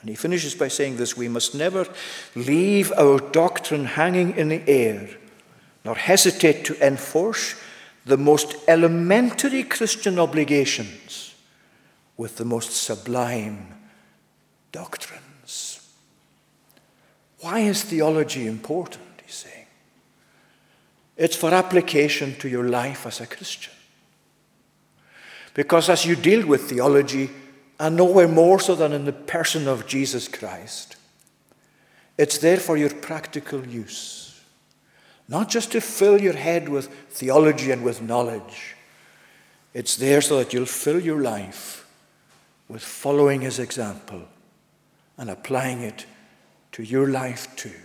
And 0.00 0.08
he 0.08 0.16
finishes 0.16 0.54
by 0.54 0.68
saying 0.68 0.96
this 0.96 1.16
we 1.16 1.28
must 1.28 1.54
never 1.54 1.86
leave 2.34 2.90
our 2.92 3.18
doctrine 3.18 3.84
hanging 3.84 4.36
in 4.36 4.48
the 4.48 4.66
air, 4.66 5.10
nor 5.84 5.94
hesitate 5.94 6.64
to 6.66 6.86
enforce 6.86 7.54
the 8.04 8.16
most 8.16 8.56
elementary 8.66 9.62
Christian 9.62 10.18
obligations 10.18 11.34
with 12.16 12.36
the 12.36 12.44
most 12.44 12.72
sublime 12.72 13.74
doctrines. 14.72 15.86
Why 17.40 17.60
is 17.60 17.82
theology 17.82 18.46
important? 18.46 19.04
He's 19.24 19.34
saying. 19.34 19.66
It's 21.16 21.36
for 21.36 21.52
application 21.52 22.34
to 22.36 22.48
your 22.48 22.68
life 22.68 23.06
as 23.06 23.20
a 23.20 23.26
Christian. 23.26 23.74
Because 25.54 25.88
as 25.88 26.06
you 26.06 26.16
deal 26.16 26.46
with 26.46 26.68
theology, 26.68 27.30
and 27.80 27.96
nowhere 27.96 28.28
more 28.28 28.60
so 28.60 28.74
than 28.74 28.92
in 28.92 29.06
the 29.06 29.12
person 29.12 29.66
of 29.66 29.86
Jesus 29.86 30.28
Christ, 30.28 30.96
it's 32.18 32.36
there 32.36 32.58
for 32.58 32.76
your 32.76 32.90
practical 32.90 33.66
use. 33.66 34.19
Not 35.30 35.48
just 35.48 35.70
to 35.72 35.80
fill 35.80 36.20
your 36.20 36.34
head 36.34 36.68
with 36.68 36.88
theology 37.08 37.70
and 37.70 37.84
with 37.84 38.02
knowledge. 38.02 38.74
It's 39.72 39.96
there 39.96 40.20
so 40.20 40.38
that 40.38 40.52
you'll 40.52 40.66
fill 40.66 41.00
your 41.00 41.20
life 41.22 41.86
with 42.68 42.82
following 42.82 43.40
his 43.40 43.60
example 43.60 44.22
and 45.16 45.30
applying 45.30 45.82
it 45.82 46.04
to 46.72 46.82
your 46.82 47.06
life 47.08 47.54
too. 47.54 47.80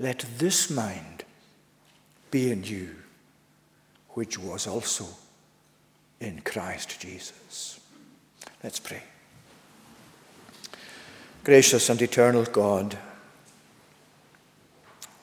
Let 0.00 0.24
this 0.38 0.68
mind 0.68 1.24
be 2.32 2.50
in 2.50 2.64
you, 2.64 2.90
which 4.10 4.36
was 4.36 4.66
also 4.66 5.06
in 6.20 6.40
Christ 6.40 7.00
Jesus. 7.00 7.78
Let's 8.64 8.80
pray. 8.80 9.04
Gracious 11.44 11.88
and 11.88 12.02
eternal 12.02 12.44
God, 12.44 12.98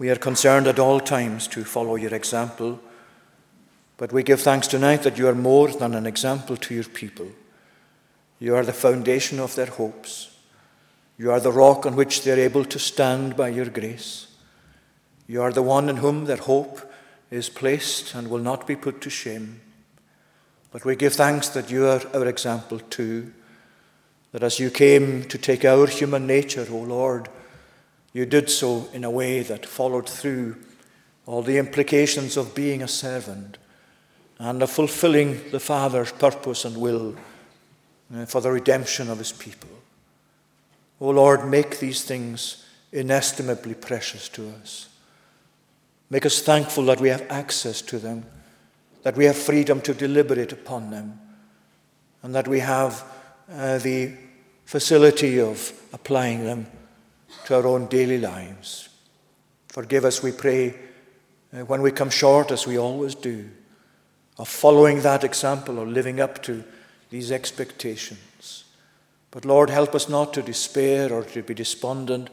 we 0.03 0.09
are 0.09 0.17
concerned 0.17 0.67
at 0.67 0.79
all 0.79 0.99
times 0.99 1.47
to 1.47 1.63
follow 1.63 1.95
your 1.95 2.13
example, 2.13 2.77
but 3.95 4.11
we 4.11 4.21
give 4.21 4.41
thanks 4.41 4.67
tonight 4.67 5.01
that 5.03 5.17
you 5.17 5.29
are 5.29 5.33
more 5.33 5.69
than 5.69 5.93
an 5.93 6.05
example 6.05 6.57
to 6.57 6.75
your 6.75 6.83
people. 6.83 7.29
You 8.37 8.53
are 8.53 8.65
the 8.65 8.73
foundation 8.73 9.39
of 9.39 9.55
their 9.55 9.67
hopes. 9.67 10.35
You 11.17 11.31
are 11.31 11.39
the 11.39 11.53
rock 11.53 11.85
on 11.85 11.95
which 11.95 12.21
they 12.21 12.33
are 12.33 12.45
able 12.49 12.65
to 12.65 12.79
stand 12.79 13.37
by 13.37 13.47
your 13.47 13.69
grace. 13.69 14.27
You 15.25 15.41
are 15.41 15.53
the 15.53 15.63
one 15.63 15.87
in 15.87 15.95
whom 15.95 16.25
their 16.25 16.35
hope 16.35 16.81
is 17.31 17.47
placed 17.47 18.13
and 18.13 18.27
will 18.27 18.39
not 18.39 18.67
be 18.67 18.75
put 18.75 18.99
to 19.03 19.09
shame. 19.09 19.61
But 20.73 20.83
we 20.83 20.97
give 20.97 21.13
thanks 21.13 21.47
that 21.47 21.71
you 21.71 21.87
are 21.87 22.01
our 22.13 22.27
example 22.27 22.79
too, 22.79 23.31
that 24.33 24.43
as 24.43 24.59
you 24.59 24.69
came 24.69 25.23
to 25.29 25.37
take 25.37 25.63
our 25.63 25.87
human 25.87 26.27
nature, 26.27 26.67
O 26.69 26.79
Lord, 26.79 27.29
you 28.13 28.25
did 28.25 28.49
so 28.49 28.87
in 28.93 29.03
a 29.03 29.11
way 29.11 29.41
that 29.41 29.65
followed 29.65 30.07
through 30.07 30.55
all 31.25 31.41
the 31.41 31.57
implications 31.57 32.37
of 32.37 32.55
being 32.55 32.81
a 32.81 32.87
servant 32.87 33.57
and 34.39 34.61
of 34.61 34.69
fulfilling 34.69 35.49
the 35.51 35.59
Father's 35.59 36.11
purpose 36.11 36.65
and 36.65 36.77
will 36.77 37.15
uh, 38.13 38.25
for 38.25 38.41
the 38.41 38.51
redemption 38.51 39.09
of 39.09 39.17
his 39.17 39.31
people. 39.31 39.69
O 41.01 41.09
Lord, 41.09 41.49
make 41.49 41.79
these 41.79 42.03
things 42.03 42.65
inestimably 42.91 43.73
precious 43.73 44.29
to 44.29 44.49
us. 44.61 44.89
Make 46.09 46.25
us 46.25 46.41
thankful 46.41 46.85
that 46.85 47.01
we 47.01 47.09
have 47.09 47.25
access 47.29 47.81
to 47.81 47.97
them 47.97 48.25
that 49.03 49.17
we 49.17 49.25
have 49.25 49.37
freedom 49.37 49.81
to 49.81 49.93
deliberate 49.93 50.51
upon 50.51 50.89
them, 50.89 51.19
and 52.23 52.33
that 52.33 52.47
we 52.47 52.59
have 52.59 53.03
uh, 53.51 53.77
the 53.77 54.13
facility 54.65 55.39
of 55.39 55.73
applying 55.91 56.45
them 56.45 56.65
to 57.45 57.55
our 57.55 57.67
own 57.67 57.87
daily 57.87 58.17
lives. 58.17 58.89
Forgive 59.67 60.05
us, 60.05 60.21
we 60.21 60.31
pray, 60.31 60.75
uh, 61.53 61.61
when 61.61 61.81
we 61.81 61.91
come 61.91 62.09
short, 62.09 62.51
as 62.51 62.67
we 62.67 62.77
always 62.77 63.15
do, 63.15 63.49
of 64.37 64.47
following 64.47 65.01
that 65.01 65.23
example 65.23 65.79
or 65.79 65.85
living 65.85 66.19
up 66.19 66.41
to 66.43 66.63
these 67.09 67.31
expectations. 67.31 68.63
But 69.31 69.45
Lord, 69.45 69.69
help 69.69 69.95
us 69.95 70.09
not 70.09 70.33
to 70.33 70.41
despair 70.41 71.11
or 71.11 71.23
to 71.23 71.41
be 71.41 71.53
despondent, 71.53 72.29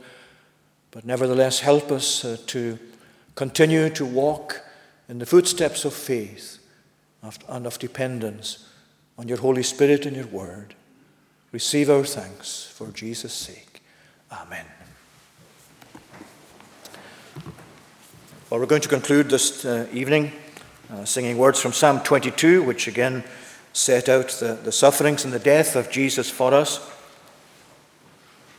but 0.91 1.05
nevertheless 1.05 1.61
help 1.61 1.91
us 1.91 2.25
uh, 2.25 2.37
to 2.49 2.79
continue 3.35 3.89
to 3.91 4.05
walk 4.05 4.63
in 5.09 5.19
the 5.19 5.27
footsteps 5.27 5.85
of 5.85 5.95
faith 5.95 6.59
and 7.49 7.67
of 7.67 7.79
dependence 7.79 8.67
on 9.19 9.29
your 9.29 9.39
Holy 9.39 9.63
Spirit 9.63 10.07
and 10.07 10.17
your 10.17 10.27
Word. 10.27 10.75
Receive 11.53 11.91
our 11.91 12.05
thanks 12.05 12.65
for 12.65 12.89
Jesus' 12.89 13.35
sake. 13.35 13.83
Amen. 14.31 14.80
Well, 18.51 18.59
we're 18.59 18.67
going 18.67 18.83
to 18.83 18.89
conclude 18.89 19.31
this 19.31 19.65
uh, 19.65 19.87
evening 19.93 20.33
uh, 20.93 21.05
singing 21.05 21.39
words 21.39 21.61
from 21.61 21.73
Psalm 21.73 22.01
22, 22.01 22.65
which 22.65 22.89
again 22.89 23.23
set 23.73 24.09
out 24.09 24.31
the, 24.41 24.55
the 24.55 24.73
sufferings 24.73 25.25
and 25.25 25.33
the 25.33 25.39
death 25.39 25.77
of 25.77 25.89
Jesus 25.89 26.29
for 26.29 26.53
us. 26.53 26.81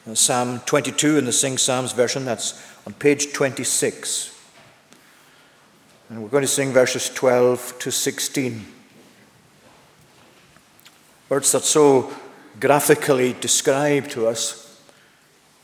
Uh, 0.10 0.16
Psalm 0.16 0.62
22 0.66 1.18
in 1.18 1.26
the 1.26 1.34
Sing 1.34 1.58
Psalms 1.58 1.92
version, 1.92 2.24
that's 2.24 2.66
on 2.88 2.94
page 2.94 3.34
26. 3.34 4.34
And 6.10 6.24
we're 6.24 6.30
going 6.30 6.44
to 6.44 6.48
sing 6.48 6.72
verses 6.72 7.10
12 7.10 7.78
to 7.80 7.92
16. 7.92 8.66
Words 11.28 11.52
that 11.52 11.64
so 11.64 12.14
graphically 12.62 13.34
describe 13.34 14.08
to 14.12 14.28
us 14.28 14.82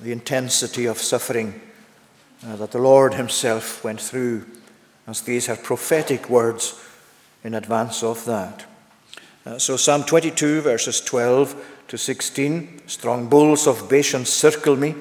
the 0.01 0.11
intensity 0.11 0.85
of 0.85 0.97
suffering 0.97 1.61
uh, 2.45 2.55
that 2.55 2.71
the 2.71 2.77
Lord 2.77 3.13
Himself 3.13 3.83
went 3.83 4.01
through, 4.01 4.45
as 5.07 5.21
these 5.21 5.49
are 5.49 5.55
prophetic 5.55 6.29
words 6.29 6.79
in 7.43 7.53
advance 7.53 8.03
of 8.03 8.25
that. 8.25 8.65
Uh, 9.45 9.57
so, 9.57 9.77
Psalm 9.77 10.03
22, 10.03 10.61
verses 10.61 10.99
12 11.01 11.83
to 11.87 11.97
16 11.97 12.81
Strong 12.87 13.29
bulls 13.29 13.65
of 13.67 13.89
Bashan 13.89 14.25
circle 14.25 14.75
me, 14.75 14.95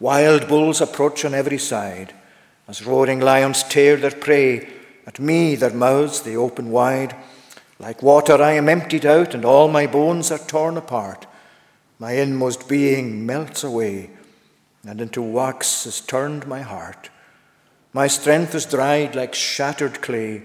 wild 0.00 0.48
bulls 0.48 0.80
approach 0.80 1.24
on 1.24 1.34
every 1.34 1.58
side. 1.58 2.12
As 2.66 2.84
roaring 2.84 3.20
lions 3.20 3.62
tear 3.62 3.96
their 3.96 4.10
prey, 4.10 4.68
at 5.06 5.20
me 5.20 5.54
their 5.54 5.72
mouths 5.72 6.22
they 6.22 6.36
open 6.36 6.70
wide. 6.70 7.14
Like 7.78 8.02
water 8.02 8.42
I 8.42 8.52
am 8.52 8.68
emptied 8.68 9.06
out, 9.06 9.34
and 9.34 9.44
all 9.44 9.68
my 9.68 9.86
bones 9.86 10.30
are 10.30 10.38
torn 10.38 10.76
apart. 10.76 11.26
My 11.98 12.12
inmost 12.12 12.68
being 12.68 13.24
melts 13.24 13.62
away, 13.62 14.10
and 14.86 15.00
into 15.00 15.22
wax 15.22 15.86
is 15.86 16.00
turned 16.00 16.46
my 16.46 16.60
heart. 16.60 17.10
My 17.92 18.06
strength 18.06 18.54
is 18.54 18.66
dried 18.66 19.14
like 19.14 19.34
shattered 19.34 20.02
clay, 20.02 20.42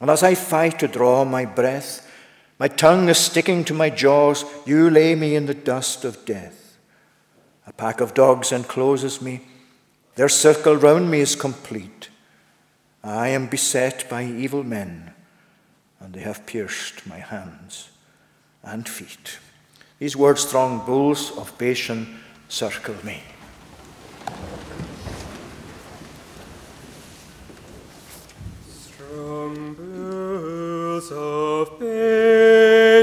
and 0.00 0.10
as 0.10 0.22
I 0.22 0.34
fight 0.34 0.78
to 0.80 0.88
draw 0.88 1.24
my 1.24 1.44
breath, 1.44 2.08
my 2.58 2.68
tongue 2.68 3.08
is 3.08 3.18
sticking 3.18 3.64
to 3.64 3.74
my 3.74 3.90
jaws. 3.90 4.44
You 4.66 4.90
lay 4.90 5.14
me 5.14 5.34
in 5.34 5.46
the 5.46 5.54
dust 5.54 6.04
of 6.04 6.24
death. 6.24 6.76
A 7.66 7.72
pack 7.72 8.00
of 8.00 8.14
dogs 8.14 8.52
encloses 8.52 9.22
me. 9.22 9.42
Their 10.16 10.28
circle 10.28 10.76
round 10.76 11.10
me 11.10 11.20
is 11.20 11.34
complete. 11.34 12.08
I 13.02 13.28
am 13.28 13.46
beset 13.46 14.08
by 14.08 14.24
evil 14.24 14.62
men, 14.62 15.12
and 15.98 16.14
they 16.14 16.20
have 16.20 16.46
pierced 16.46 17.06
my 17.06 17.18
hands 17.18 17.90
and 18.62 18.88
feet. 18.88 19.38
These 19.98 20.16
words, 20.16 20.42
strong 20.42 20.84
bulls 20.84 21.36
of 21.36 21.56
Bashan, 21.58 22.20
circle 22.48 22.96
me. 23.04 23.22
Strong 28.68 29.74
bulls 29.74 31.08
of 31.12 31.78
Bashan, 31.78 33.02